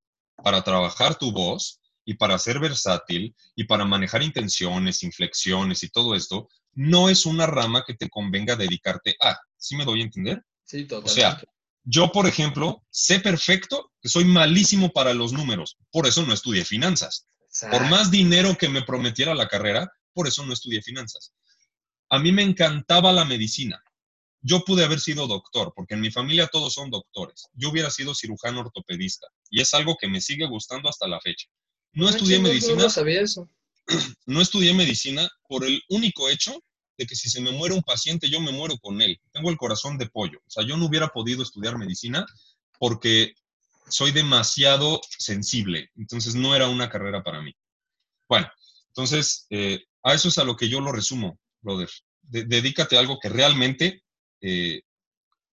para 0.43 0.63
trabajar 0.63 1.17
tu 1.17 1.31
voz, 1.31 1.79
y 2.07 2.13
para 2.13 2.39
ser 2.39 2.59
versátil 2.59 3.35
y 3.53 3.65
para 3.65 3.83
manejar 3.83 4.23
intenciones, 4.23 5.03
inflexiones 5.03 5.83
y 5.83 5.89
todo 5.89 6.15
esto, 6.15 6.47
no 6.71 7.09
es 7.09 7.25
una 7.25 7.45
rama 7.45 7.83
que 7.85 7.95
te 7.95 8.09
convenga 8.09 8.55
dedicarte 8.55 9.17
a. 9.21 9.37
¿Sí 9.57 9.75
me 9.75 9.83
doy 9.83 9.99
a 9.99 10.05
entender? 10.05 10.41
Sí, 10.63 10.85
totalmente. 10.85 11.11
O 11.11 11.13
sea, 11.13 11.43
yo, 11.83 12.09
por 12.13 12.25
ejemplo, 12.25 12.81
sé 12.89 13.19
perfecto 13.19 13.91
que 14.01 14.07
soy 14.07 14.23
malísimo 14.23 14.93
para 14.93 15.13
los 15.13 15.33
números, 15.33 15.75
por 15.91 16.07
eso 16.07 16.25
no 16.25 16.33
estudié 16.33 16.63
finanzas. 16.63 17.27
Por 17.69 17.89
más 17.89 18.09
dinero 18.09 18.57
que 18.57 18.69
me 18.69 18.83
prometiera 18.83 19.35
la 19.35 19.49
carrera, 19.49 19.91
por 20.13 20.29
eso 20.29 20.45
no 20.45 20.53
estudié 20.53 20.81
finanzas. 20.81 21.33
A 22.09 22.19
mí 22.19 22.31
me 22.31 22.43
encantaba 22.43 23.11
la 23.11 23.25
medicina. 23.25 23.83
Yo 24.39 24.63
pude 24.63 24.85
haber 24.85 25.01
sido 25.01 25.27
doctor, 25.27 25.73
porque 25.75 25.95
en 25.95 26.01
mi 26.01 26.11
familia 26.11 26.47
todos 26.47 26.73
son 26.73 26.89
doctores. 26.89 27.49
Yo 27.53 27.69
hubiera 27.69 27.89
sido 27.89 28.15
cirujano 28.15 28.61
ortopedista, 28.61 29.27
y 29.49 29.59
es 29.59 29.73
algo 29.73 29.97
que 29.99 30.07
me 30.07 30.21
sigue 30.21 30.45
gustando 30.45 30.87
hasta 30.87 31.05
la 31.05 31.19
fecha. 31.19 31.49
No 31.93 32.09
estudié 32.09 32.39
medicina. 32.39 32.83
No 32.83 32.89
sabía 32.89 33.21
eso. 33.21 33.49
No 34.25 34.41
estudié 34.41 34.73
medicina 34.73 35.29
por 35.47 35.63
el 35.63 35.81
único 35.89 36.29
hecho 36.29 36.61
de 36.97 37.05
que 37.05 37.15
si 37.15 37.29
se 37.29 37.41
me 37.41 37.51
muere 37.51 37.75
un 37.75 37.83
paciente, 37.83 38.29
yo 38.29 38.41
me 38.41 38.51
muero 38.51 38.77
con 38.77 39.01
él. 39.01 39.19
Tengo 39.31 39.49
el 39.49 39.57
corazón 39.57 39.97
de 39.97 40.09
pollo. 40.09 40.39
O 40.39 40.49
sea, 40.49 40.65
yo 40.65 40.75
no 40.77 40.85
hubiera 40.85 41.07
podido 41.09 41.43
estudiar 41.43 41.77
medicina 41.77 42.25
porque 42.79 43.33
soy 43.87 44.11
demasiado 44.11 44.99
sensible. 45.17 45.89
Entonces, 45.95 46.35
no 46.35 46.55
era 46.55 46.67
una 46.67 46.89
carrera 46.89 47.23
para 47.23 47.41
mí. 47.41 47.53
Bueno, 48.27 48.49
entonces, 48.89 49.45
eh, 49.49 49.85
a 50.03 50.13
eso 50.13 50.27
es 50.27 50.37
a 50.37 50.43
lo 50.43 50.55
que 50.55 50.69
yo 50.69 50.81
lo 50.81 50.91
resumo, 50.91 51.39
brother. 51.61 51.89
dedícate 52.23 52.97
a 52.97 52.99
algo 52.99 53.19
que 53.19 53.29
realmente 53.29 54.03
eh, 54.41 54.81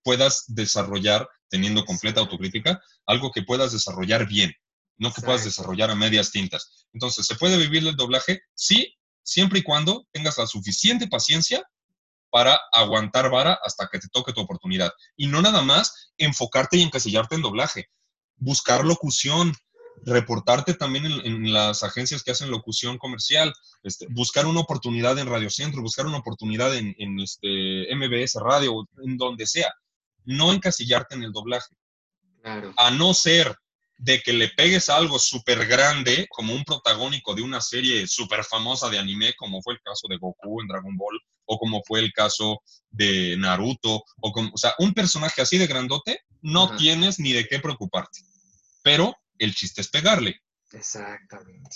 puedas 0.03 0.43
desarrollar 0.47 1.29
teniendo 1.47 1.85
completa 1.85 2.19
autocrítica, 2.19 2.81
algo 3.05 3.31
que 3.31 3.43
puedas 3.43 3.71
desarrollar 3.71 4.27
bien 4.27 4.53
no 4.97 5.13
que 5.13 5.21
puedas 5.21 5.43
desarrollar 5.43 5.91
a 5.91 5.95
medias 5.95 6.31
tintas. 6.31 6.87
Entonces, 6.93 7.25
¿se 7.25 7.35
puede 7.35 7.57
vivir 7.57 7.87
el 7.87 7.95
doblaje? 7.95 8.41
Sí, 8.53 8.95
siempre 9.23 9.59
y 9.59 9.63
cuando 9.63 10.07
tengas 10.11 10.37
la 10.37 10.47
suficiente 10.47 11.07
paciencia 11.07 11.63
para 12.29 12.59
aguantar 12.71 13.29
vara 13.29 13.57
hasta 13.63 13.87
que 13.91 13.99
te 13.99 14.09
toque 14.09 14.33
tu 14.33 14.41
oportunidad. 14.41 14.91
Y 15.15 15.27
no 15.27 15.41
nada 15.41 15.61
más 15.61 16.13
enfocarte 16.17 16.77
y 16.77 16.81
encasillarte 16.81 17.35
en 17.35 17.41
doblaje. 17.41 17.89
buscar 18.37 18.83
locución, 18.83 19.53
reportarte 20.03 20.73
también 20.73 21.05
en, 21.05 21.53
las 21.53 21.83
agencias 21.83 22.21
que 22.21 22.31
hacen 22.31 22.51
locución 22.51 22.97
comercial, 22.97 23.53
este, 23.83 24.07
buscar 24.09 24.45
una 24.45 24.59
oportunidad 24.59 25.17
en 25.17 25.29
Radio 25.29 25.49
Centro, 25.49 25.81
buscar 25.81 26.05
una 26.05 26.17
oportunidad 26.17 26.75
en, 26.75 27.19
este 27.21 27.87
MBS 27.95 28.35
Radio, 28.41 28.85
en 29.01 29.15
donde 29.15 29.47
sea. 29.47 29.73
No 30.25 30.51
encasillarte 30.51 31.15
en 31.15 31.23
el 31.23 31.31
doblaje. 31.31 31.73
A 32.75 32.91
no 32.91 33.13
ser 33.13 33.55
de 33.97 34.21
que 34.21 34.33
le 34.33 34.49
pegues 34.49 34.89
algo 34.89 35.19
súper 35.19 35.65
grande, 35.67 36.27
como 36.29 36.53
un 36.53 36.63
protagónico 36.63 37.33
de 37.33 37.41
una 37.41 37.61
serie 37.61 38.07
súper 38.07 38.43
famosa 38.43 38.89
de 38.89 38.99
anime, 38.99 39.33
como 39.35 39.61
fue 39.61 39.75
el 39.75 39.81
caso 39.81 40.07
de 40.09 40.17
Goku 40.17 40.61
en 40.61 40.67
Dragon 40.67 40.95
Ball, 40.97 41.19
o 41.45 41.57
como 41.57 41.81
fue 41.83 41.99
el 41.99 42.11
caso 42.11 42.61
de 42.89 43.37
Naruto, 43.37 44.03
o 44.21 44.31
como, 44.31 44.51
o 44.53 44.57
sea, 44.57 44.73
un 44.79 44.93
personaje 44.93 45.41
así 45.41 45.57
de 45.57 45.67
grandote, 45.67 46.21
no 46.41 46.75
tienes 46.75 47.19
ni 47.19 47.33
de 47.33 47.45
qué 47.45 47.59
preocuparte. 47.59 48.19
Pero 48.83 49.15
el 49.37 49.55
chiste 49.55 49.81
es 49.81 49.89
pegarle. 49.89 50.41
Exactamente. 50.73 51.75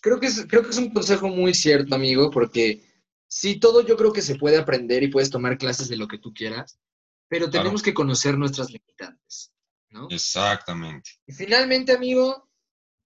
Creo 0.00 0.18
que, 0.18 0.26
es, 0.26 0.46
creo 0.48 0.62
que 0.62 0.70
es 0.70 0.78
un 0.78 0.92
consejo 0.92 1.28
muy 1.28 1.52
cierto, 1.52 1.94
amigo, 1.94 2.30
porque 2.30 2.82
si 3.28 3.60
todo 3.60 3.86
yo 3.86 3.96
creo 3.96 4.12
que 4.12 4.22
se 4.22 4.36
puede 4.36 4.56
aprender 4.56 5.02
y 5.02 5.08
puedes 5.08 5.30
tomar 5.30 5.58
clases 5.58 5.88
de 5.88 5.96
lo 5.96 6.08
que 6.08 6.18
tú 6.18 6.32
quieras, 6.32 6.80
pero 7.28 7.50
tenemos 7.50 7.82
que 7.82 7.94
conocer 7.94 8.36
nuestras 8.36 8.70
limitantes, 8.70 9.52
¿no? 9.90 10.08
Exactamente. 10.10 11.10
Y 11.26 11.32
finalmente, 11.32 11.92
amigo, 11.92 12.50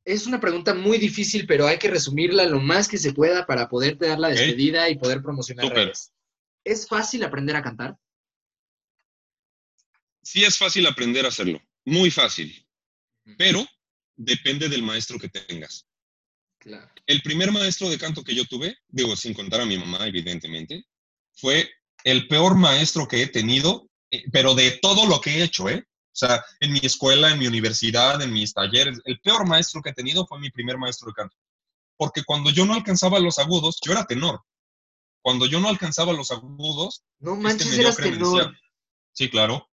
es 0.05 0.27
una 0.27 0.41
pregunta 0.41 0.75
muy 0.75 0.99
difícil, 0.99 1.47
pero 1.47 1.67
hay 1.67 1.79
que 1.79 1.91
resumirla 1.91 2.45
lo 2.45 2.61
más 2.61 2.89
que 2.89 2.99
se 2.99 3.13
pueda 3.13 3.47
para 3.47 3.69
poderte 3.69 4.07
dar 4.07 4.19
la 4.19 4.29
despedida 4.29 4.89
y 4.89 4.99
poder 4.99 5.23
promocionar 5.23 5.67
redes. 5.69 6.13
¿Es 6.63 6.87
fácil 6.87 7.25
aprender 7.25 7.57
a 7.57 7.63
cantar? 7.63 7.99
Sí, 10.23 10.45
es 10.45 10.57
fácil 10.57 10.87
aprender 10.87 11.25
a 11.25 11.29
hacerlo. 11.29 11.61
Muy 11.85 12.11
fácil. 12.11 12.67
Pero 13.37 13.67
depende 14.17 14.69
del 14.69 14.83
maestro 14.83 15.19
que 15.19 15.29
tengas. 15.29 15.87
El 17.07 17.21
primer 17.23 17.53
maestro 17.53 17.91
de 17.91 17.99
canto 17.99 18.25
que 18.25 18.35
yo 18.35 18.47
tuve, 18.47 18.77
digo, 18.89 19.17
sin 19.17 19.35
contar 19.35 19.61
a 19.61 19.67
mi 19.67 19.77
mamá, 19.77 20.07
evidentemente, 20.07 20.87
fue 21.33 21.71
el 22.05 22.27
peor 22.27 22.57
maestro 22.57 23.07
que 23.07 23.23
he 23.23 23.27
tenido, 23.27 23.91
eh, 24.11 24.25
pero 24.33 24.55
de 24.55 24.79
todo 24.81 25.07
lo 25.07 25.21
que 25.21 25.31
he 25.31 25.43
hecho, 25.43 25.69
¿eh? 25.69 25.85
O 26.15 26.17
sea, 26.17 26.45
en 26.61 26.73
mi 26.73 26.79
escuela, 26.81 27.33
en 27.33 27.41
mi 27.41 27.49
universidad, 27.49 28.23
en 28.23 28.33
mis 28.33 28.55
talleres, 28.55 29.01
el 29.05 29.19
peor 29.19 29.49
maestro 29.49 29.83
que 29.83 29.91
he 29.91 29.95
tenido 29.95 30.25
fue 30.25 30.39
mi 30.39 30.49
primer 30.49 30.79
maestro 30.79 31.09
de 31.09 31.15
canto. 31.15 31.37
Porque 31.97 32.23
cuando 32.23 32.51
yo 32.51 32.65
no 32.65 32.75
alcanzaba 32.75 33.19
los 33.19 33.41
agudos, 33.41 33.81
yo 33.85 33.91
era 33.91 34.05
tenor. 34.05 34.41
Cuando 35.23 35.47
yo 35.47 35.59
no 35.59 35.69
alcanzaba 35.69 36.13
los 36.13 36.31
agudos, 36.31 37.03
no 37.19 37.33
este 37.33 37.43
manches, 37.43 37.73
eras 37.73 37.97
tenor. 37.97 38.57
Sí, 39.13 39.29
claro. 39.29 39.69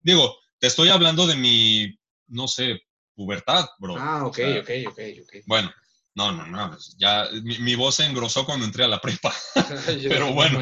Digo, 0.00 0.36
te 0.58 0.66
estoy 0.66 0.88
hablando 0.88 1.24
de 1.24 1.36
mi, 1.36 1.96
no 2.26 2.48
sé, 2.48 2.80
pubertad, 3.14 3.68
bro. 3.78 3.96
Ah, 3.96 4.26
ok, 4.26 4.38
ok, 4.60 4.70
ok, 4.88 4.98
ok. 5.22 5.36
Bueno, 5.46 5.72
no, 6.16 6.32
no, 6.32 6.46
no, 6.46 6.76
ya 6.98 7.28
mi, 7.42 7.76
voz 7.76 7.96
se 7.96 8.06
engrosó 8.06 8.44
cuando 8.44 8.64
entré 8.64 8.82
a 8.82 8.88
la 8.88 9.00
prepa. 9.00 9.32
Pero 10.08 10.32
bueno, 10.32 10.58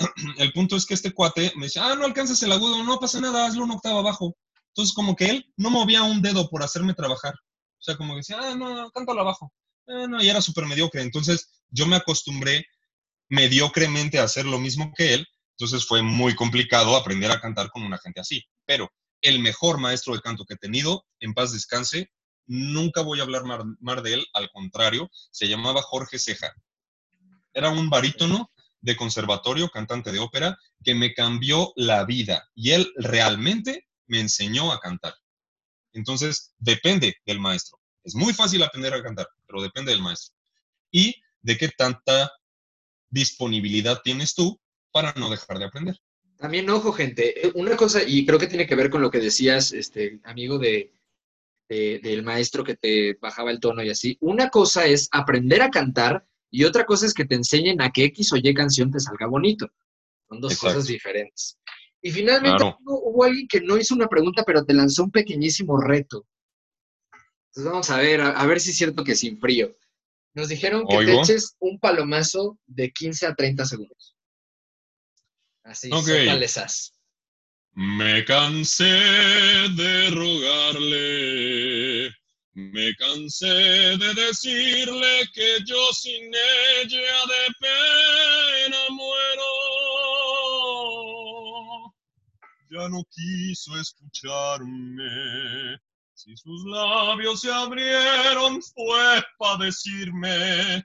el 0.38 0.52
punto 0.52 0.76
es 0.76 0.86
que 0.86 0.94
este 0.94 1.12
cuate 1.12 1.52
me 1.56 1.66
dice, 1.66 1.80
ah, 1.80 1.94
no 1.94 2.04
alcanzas 2.04 2.42
el 2.42 2.52
agudo, 2.52 2.82
no 2.82 2.98
pasa 2.98 3.20
nada, 3.20 3.46
hazlo 3.46 3.64
una 3.64 3.74
octava 3.74 4.00
abajo. 4.00 4.36
Entonces, 4.68 4.94
como 4.94 5.16
que 5.16 5.30
él 5.30 5.52
no 5.56 5.70
movía 5.70 6.02
un 6.02 6.22
dedo 6.22 6.48
por 6.48 6.62
hacerme 6.62 6.94
trabajar. 6.94 7.34
O 7.34 7.82
sea, 7.82 7.96
como 7.96 8.14
que 8.14 8.18
decía, 8.18 8.38
ah, 8.40 8.54
no, 8.54 8.90
cántalo 8.90 9.20
abajo. 9.20 9.52
Ah, 9.88 10.06
no, 10.08 10.22
y 10.22 10.28
era 10.28 10.40
súper 10.40 10.66
mediocre. 10.66 11.02
Entonces, 11.02 11.50
yo 11.70 11.86
me 11.86 11.96
acostumbré 11.96 12.64
mediocremente 13.28 14.18
a 14.18 14.24
hacer 14.24 14.44
lo 14.46 14.58
mismo 14.58 14.92
que 14.96 15.14
él. 15.14 15.26
Entonces, 15.58 15.86
fue 15.86 16.02
muy 16.02 16.34
complicado 16.34 16.96
aprender 16.96 17.30
a 17.30 17.40
cantar 17.40 17.70
con 17.70 17.82
una 17.82 17.98
gente 17.98 18.20
así. 18.20 18.42
Pero 18.64 18.90
el 19.22 19.40
mejor 19.40 19.78
maestro 19.78 20.14
de 20.14 20.20
canto 20.20 20.44
que 20.44 20.54
he 20.54 20.58
tenido, 20.58 21.04
en 21.20 21.34
paz 21.34 21.52
descanse. 21.52 22.10
Nunca 22.46 23.02
voy 23.02 23.20
a 23.20 23.22
hablar 23.22 23.42
más 23.80 24.02
de 24.02 24.14
él, 24.14 24.26
al 24.32 24.50
contrario, 24.50 25.08
se 25.30 25.46
llamaba 25.46 25.82
Jorge 25.82 26.18
Ceja. 26.18 26.52
Era 27.52 27.70
un 27.70 27.90
barítono 27.90 28.49
de 28.80 28.96
conservatorio, 28.96 29.68
cantante 29.68 30.12
de 30.12 30.18
ópera, 30.18 30.58
que 30.84 30.94
me 30.94 31.14
cambió 31.14 31.72
la 31.76 32.04
vida 32.04 32.48
y 32.54 32.70
él 32.70 32.92
realmente 32.96 33.86
me 34.06 34.20
enseñó 34.20 34.72
a 34.72 34.80
cantar. 34.80 35.14
Entonces, 35.92 36.54
depende 36.58 37.16
del 37.26 37.40
maestro. 37.40 37.78
Es 38.04 38.14
muy 38.14 38.32
fácil 38.32 38.62
aprender 38.62 38.94
a 38.94 39.02
cantar, 39.02 39.28
pero 39.46 39.62
depende 39.62 39.92
del 39.92 40.02
maestro. 40.02 40.34
Y 40.90 41.14
de 41.42 41.56
qué 41.56 41.68
tanta 41.68 42.32
disponibilidad 43.08 44.00
tienes 44.02 44.34
tú 44.34 44.60
para 44.90 45.12
no 45.14 45.30
dejar 45.30 45.58
de 45.58 45.64
aprender. 45.66 45.96
También, 46.36 46.70
ojo, 46.70 46.92
gente, 46.92 47.46
eh, 47.46 47.52
una 47.54 47.76
cosa, 47.76 48.02
y 48.02 48.24
creo 48.24 48.38
que 48.38 48.46
tiene 48.46 48.66
que 48.66 48.74
ver 48.74 48.88
con 48.88 49.02
lo 49.02 49.10
que 49.10 49.18
decías, 49.18 49.72
este, 49.72 50.20
amigo 50.24 50.58
de, 50.58 50.92
del 51.68 52.24
maestro 52.24 52.64
que 52.64 52.76
te 52.76 53.14
bajaba 53.20 53.50
el 53.52 53.60
tono 53.60 53.82
y 53.82 53.90
así. 53.90 54.16
Una 54.20 54.48
cosa 54.48 54.86
es 54.86 55.08
aprender 55.12 55.62
a 55.62 55.70
cantar 55.70 56.26
y 56.50 56.64
otra 56.64 56.84
cosa 56.84 57.06
es 57.06 57.14
que 57.14 57.24
te 57.24 57.34
enseñen 57.34 57.80
a 57.80 57.90
que 57.90 58.04
X 58.04 58.32
o 58.32 58.36
Y 58.36 58.54
canción 58.54 58.90
te 58.90 59.00
salga 59.00 59.26
bonito. 59.26 59.70
Son 60.28 60.40
dos 60.40 60.58
cosas 60.58 60.86
diferentes. 60.86 61.58
Y 62.02 62.10
finalmente 62.10 62.74
hubo, 62.84 63.24
alguien 63.24 63.46
que 63.46 63.60
no 63.60 63.76
hizo 63.76 63.94
una 63.94 64.08
pregunta, 64.08 64.42
pero 64.44 64.64
te 64.64 64.74
lanzó 64.74 65.04
un 65.04 65.10
pequeñísimo 65.10 65.80
reto. 65.80 66.26
Entonces 67.48 67.70
vamos 67.70 67.90
a 67.90 67.98
ver, 67.98 68.20
a, 68.20 68.46
ver 68.46 68.60
si 68.60 68.70
es 68.70 68.76
cierto 68.76 69.04
que 69.04 69.14
sin 69.14 69.38
frío. 69.38 69.76
Nos 70.34 70.48
dijeron 70.48 70.86
que 70.88 71.04
te 71.04 71.18
eches 71.18 71.56
un 71.58 71.78
palomazo 71.78 72.58
de 72.66 72.90
15 72.90 73.26
a 73.26 73.34
30 73.34 73.66
segundos. 73.66 74.16
Así, 75.64 75.90
okay. 75.92 76.28
Me 77.72 78.24
cansé 78.24 78.84
de 78.84 80.10
rogarle, 80.10 81.79
me 82.54 82.94
cansé 82.96 83.46
de 83.46 84.14
decirle 84.14 85.28
que 85.32 85.58
yo 85.66 85.92
sin 85.92 86.24
ella 86.82 87.26
de 87.26 87.54
pena 87.60 88.78
muero. 88.90 89.50
Ya 92.70 92.88
no 92.88 93.02
quiso 93.10 93.76
escucharme. 93.80 95.78
Si 96.14 96.36
sus 96.36 96.64
labios 96.66 97.40
se 97.40 97.52
abrieron 97.52 98.62
fue 98.62 99.22
para 99.38 99.64
decirme, 99.64 100.84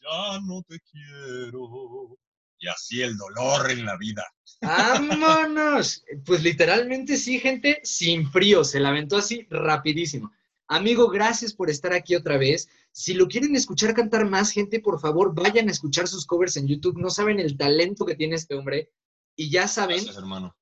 ya 0.00 0.40
no 0.46 0.62
te 0.66 0.80
quiero 0.80 2.18
y 2.60 2.68
así 2.68 3.02
el 3.02 3.16
dolor 3.16 3.70
en 3.70 3.84
la 3.84 3.96
vida. 3.96 4.24
¡Vámonos! 4.60 6.04
Pues 6.24 6.42
literalmente 6.42 7.16
sí, 7.16 7.40
gente, 7.40 7.80
sin 7.82 8.30
frío, 8.30 8.62
se 8.62 8.80
la 8.80 8.90
aventó 8.90 9.16
así 9.16 9.46
rapidísimo. 9.50 10.30
Amigo, 10.72 11.08
gracias 11.08 11.52
por 11.52 11.68
estar 11.68 11.92
aquí 11.92 12.14
otra 12.14 12.38
vez. 12.38 12.68
Si 12.92 13.14
lo 13.14 13.26
quieren 13.26 13.56
escuchar 13.56 13.92
cantar 13.92 14.30
más, 14.30 14.52
gente, 14.52 14.78
por 14.78 15.00
favor, 15.00 15.34
vayan 15.34 15.68
a 15.68 15.72
escuchar 15.72 16.06
sus 16.06 16.24
covers 16.26 16.56
en 16.56 16.68
YouTube. 16.68 16.96
No 16.96 17.10
saben 17.10 17.40
el 17.40 17.56
talento 17.56 18.06
que 18.06 18.14
tiene 18.14 18.36
este 18.36 18.54
hombre. 18.54 18.92
Y 19.34 19.50
ya 19.50 19.66
saben 19.66 20.04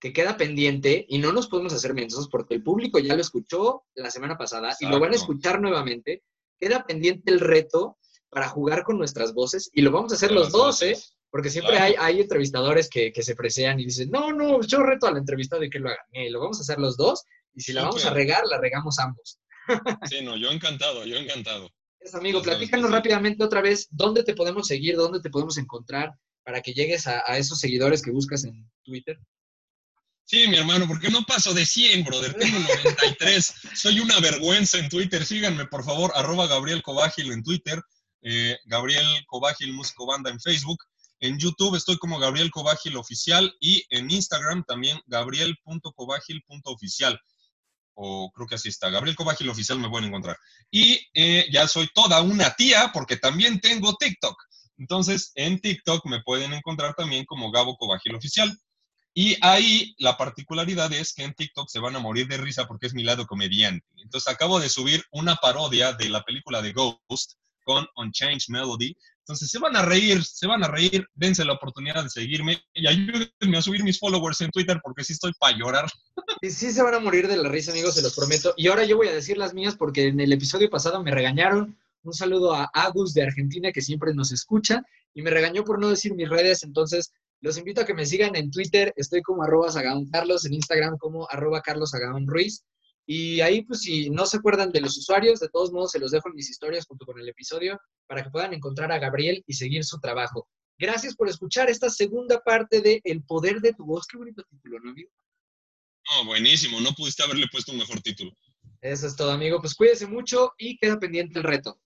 que 0.00 0.14
queda 0.14 0.38
pendiente 0.38 1.04
y 1.10 1.18
no 1.18 1.30
nos 1.32 1.48
podemos 1.48 1.74
hacer 1.74 1.92
mensos 1.92 2.28
porque 2.30 2.54
el 2.54 2.62
público 2.62 2.98
ya 2.98 3.16
lo 3.16 3.20
escuchó 3.20 3.84
la 3.94 4.10
semana 4.10 4.38
pasada 4.38 4.74
y 4.80 4.86
lo 4.86 4.98
van 4.98 5.12
a 5.12 5.16
escuchar 5.16 5.60
nuevamente. 5.60 6.22
Queda 6.58 6.86
pendiente 6.86 7.30
el 7.30 7.40
reto 7.40 7.98
para 8.30 8.48
jugar 8.48 8.84
con 8.84 8.96
nuestras 8.96 9.34
voces 9.34 9.70
y 9.74 9.82
lo 9.82 9.90
vamos 9.90 10.12
a 10.12 10.14
hacer 10.14 10.32
los 10.32 10.50
dos, 10.52 10.80
¿eh? 10.80 10.96
Porque 11.30 11.50
siempre 11.50 11.78
hay, 11.78 11.94
hay 11.98 12.22
entrevistadores 12.22 12.88
que, 12.88 13.12
se 13.14 13.34
fresean 13.34 13.78
y 13.78 13.84
dicen, 13.84 14.10
no, 14.10 14.32
no, 14.32 14.62
yo 14.62 14.82
reto 14.82 15.06
a 15.06 15.12
la 15.12 15.18
entrevista 15.18 15.58
de 15.58 15.68
que 15.68 15.80
lo 15.80 15.88
hagan. 15.88 16.06
Eh, 16.12 16.30
lo 16.30 16.40
vamos 16.40 16.58
a 16.60 16.62
hacer 16.62 16.78
los 16.78 16.96
dos 16.96 17.24
y 17.54 17.60
si 17.60 17.74
la 17.74 17.82
vamos 17.82 18.06
a 18.06 18.10
regar, 18.10 18.46
la 18.46 18.58
regamos 18.58 18.98
ambos. 18.98 19.38
Sí, 20.08 20.22
no, 20.22 20.36
yo 20.36 20.50
encantado, 20.50 21.04
yo 21.04 21.16
encantado. 21.16 21.70
Es, 22.00 22.14
amigo, 22.14 22.40
platícanos 22.42 22.90
rápidamente 22.90 23.44
otra 23.44 23.60
vez 23.60 23.88
dónde 23.90 24.22
te 24.22 24.34
podemos 24.34 24.66
seguir, 24.66 24.96
dónde 24.96 25.20
te 25.20 25.28
podemos 25.30 25.58
encontrar 25.58 26.14
para 26.44 26.62
que 26.62 26.72
llegues 26.72 27.06
a, 27.06 27.20
esos 27.36 27.60
seguidores 27.60 28.00
que 28.02 28.10
buscas 28.10 28.44
en 28.44 28.70
Twitter. 28.82 29.18
Sí, 30.24 30.48
mi 30.48 30.56
hermano, 30.56 30.86
porque 30.86 31.10
no 31.10 31.24
paso 31.24 31.52
de 31.52 31.66
100, 31.66 32.04
brother. 32.04 32.32
Tengo 32.34 32.58
93. 32.58 33.54
Soy 33.74 34.00
una 34.00 34.18
vergüenza 34.20 34.78
en 34.78 34.88
Twitter. 34.88 35.26
Síganme, 35.26 35.66
por 35.66 35.84
favor, 35.84 36.12
arroba 36.14 36.46
Gabriel 36.46 36.82
Cobágil 36.82 37.32
en 37.32 37.42
Twitter, 37.42 37.82
eh, 38.22 38.56
Gabriel 38.66 39.06
Cobágil 39.26 39.72
Músico 39.72 40.06
Banda 40.06 40.30
en 40.30 40.40
Facebook. 40.40 40.78
En 41.20 41.36
YouTube 41.38 41.76
estoy 41.76 41.98
como 41.98 42.18
Gabriel 42.18 42.50
Cobágil 42.50 42.96
Oficial 42.96 43.54
y 43.60 43.84
en 43.90 44.10
Instagram 44.10 44.64
también 44.64 44.98
gabriel.cobágil.oficial. 45.06 47.20
O 48.00 48.30
creo 48.32 48.46
que 48.46 48.54
así 48.54 48.68
está. 48.68 48.90
Gabriel 48.90 49.16
Cobágil 49.16 49.48
Oficial 49.48 49.80
me 49.80 49.90
pueden 49.90 50.08
encontrar. 50.08 50.36
Y 50.70 51.00
eh, 51.14 51.46
ya 51.50 51.66
soy 51.66 51.88
toda 51.92 52.22
una 52.22 52.54
tía 52.54 52.90
porque 52.94 53.16
también 53.16 53.60
tengo 53.60 53.96
TikTok. 53.96 54.36
Entonces, 54.76 55.32
en 55.34 55.60
TikTok 55.60 56.06
me 56.06 56.22
pueden 56.22 56.52
encontrar 56.52 56.94
también 56.94 57.24
como 57.24 57.50
Gabo 57.50 57.76
Cobágil 57.76 58.14
Oficial. 58.14 58.56
Y 59.14 59.36
ahí 59.40 59.96
la 59.98 60.16
particularidad 60.16 60.92
es 60.92 61.12
que 61.12 61.24
en 61.24 61.34
TikTok 61.34 61.68
se 61.68 61.80
van 61.80 61.96
a 61.96 61.98
morir 61.98 62.28
de 62.28 62.36
risa 62.36 62.68
porque 62.68 62.86
es 62.86 62.94
mi 62.94 63.02
lado 63.02 63.26
comediante. 63.26 63.84
Entonces 63.96 64.32
acabo 64.32 64.60
de 64.60 64.68
subir 64.68 65.02
una 65.10 65.34
parodia 65.34 65.92
de 65.92 66.08
la 66.08 66.22
película 66.22 66.62
de 66.62 66.72
Ghost 66.72 67.32
con 67.64 67.84
Unchanged 67.96 68.46
Melody 68.48 68.96
Entonces, 69.28 69.50
se 69.50 69.58
van 69.58 69.76
a 69.76 69.82
reír, 69.82 70.24
se 70.24 70.46
van 70.46 70.64
a 70.64 70.68
reír, 70.68 71.06
dense 71.14 71.44
la 71.44 71.52
oportunidad 71.52 72.02
de 72.02 72.08
seguirme 72.08 72.62
y 72.72 72.86
ayúdenme 72.86 73.58
a 73.58 73.62
subir 73.62 73.84
mis 73.84 73.98
followers 73.98 74.40
en 74.40 74.50
Twitter 74.50 74.80
porque 74.82 75.04
sí 75.04 75.12
estoy 75.12 75.32
para 75.38 75.54
llorar. 75.54 75.84
Y 76.40 76.48
sí 76.48 76.72
se 76.72 76.82
van 76.82 76.94
a 76.94 76.98
morir 76.98 77.28
de 77.28 77.36
la 77.36 77.50
risa, 77.50 77.72
amigos, 77.72 77.94
se 77.94 78.00
los 78.00 78.16
prometo. 78.16 78.54
Y 78.56 78.68
ahora 78.68 78.86
yo 78.86 78.96
voy 78.96 79.08
a 79.08 79.12
decir 79.12 79.36
las 79.36 79.52
mías 79.52 79.76
porque 79.76 80.06
en 80.06 80.20
el 80.20 80.32
episodio 80.32 80.70
pasado 80.70 81.02
me 81.02 81.10
regañaron. 81.10 81.76
Un 82.04 82.14
saludo 82.14 82.54
a 82.54 82.70
Agus 82.72 83.12
de 83.12 83.22
Argentina 83.22 83.70
que 83.70 83.82
siempre 83.82 84.14
nos 84.14 84.32
escucha 84.32 84.82
y 85.12 85.20
me 85.20 85.28
regañó 85.28 85.62
por 85.62 85.78
no 85.78 85.90
decir 85.90 86.14
mis 86.14 86.30
redes. 86.30 86.62
Entonces, 86.62 87.12
los 87.42 87.58
invito 87.58 87.82
a 87.82 87.84
que 87.84 87.92
me 87.92 88.06
sigan 88.06 88.34
en 88.34 88.50
Twitter. 88.50 88.94
Estoy 88.96 89.20
como 89.20 89.42
arroba 89.42 89.68
Carlos, 90.10 90.46
en 90.46 90.54
Instagram 90.54 90.96
como 90.96 91.28
arroba 91.28 91.60
Carlos 91.60 91.92
Ruiz. 92.24 92.64
Y 93.10 93.40
ahí, 93.40 93.62
pues, 93.62 93.80
si 93.80 94.10
no 94.10 94.26
se 94.26 94.36
acuerdan 94.36 94.70
de 94.70 94.82
los 94.82 94.98
usuarios, 94.98 95.40
de 95.40 95.48
todos 95.48 95.72
modos 95.72 95.92
se 95.92 95.98
los 95.98 96.10
dejo 96.10 96.28
en 96.28 96.34
mis 96.34 96.50
historias 96.50 96.84
junto 96.86 97.06
con 97.06 97.18
el 97.18 97.26
episodio 97.26 97.80
para 98.06 98.22
que 98.22 98.28
puedan 98.28 98.52
encontrar 98.52 98.92
a 98.92 98.98
Gabriel 98.98 99.42
y 99.46 99.54
seguir 99.54 99.82
su 99.82 99.98
trabajo. 99.98 100.46
Gracias 100.78 101.16
por 101.16 101.26
escuchar 101.26 101.70
esta 101.70 101.88
segunda 101.88 102.38
parte 102.42 102.82
de 102.82 103.00
El 103.04 103.22
poder 103.22 103.62
de 103.62 103.72
tu 103.72 103.86
voz. 103.86 104.06
Qué 104.06 104.18
bonito 104.18 104.42
título, 104.50 104.78
¿no, 104.80 104.90
amigo? 104.90 105.10
No, 106.10 106.26
buenísimo. 106.26 106.82
No 106.82 106.92
pudiste 106.92 107.22
haberle 107.22 107.46
puesto 107.50 107.72
un 107.72 107.78
mejor 107.78 107.98
título. 108.02 108.30
Eso 108.82 109.06
es 109.06 109.16
todo, 109.16 109.30
amigo. 109.30 109.58
Pues 109.58 109.74
cuídese 109.74 110.06
mucho 110.06 110.52
y 110.58 110.76
queda 110.76 111.00
pendiente 111.00 111.38
el 111.38 111.44
reto. 111.44 111.80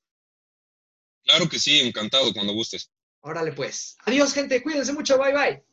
Claro 1.22 1.48
que 1.48 1.60
sí, 1.60 1.78
encantado 1.78 2.32
cuando 2.32 2.52
gustes. 2.52 2.90
Órale, 3.20 3.52
pues. 3.52 3.96
Adiós, 4.06 4.34
gente. 4.34 4.60
Cuídense 4.60 4.92
mucho. 4.92 5.16
Bye, 5.18 5.32
bye. 5.32 5.71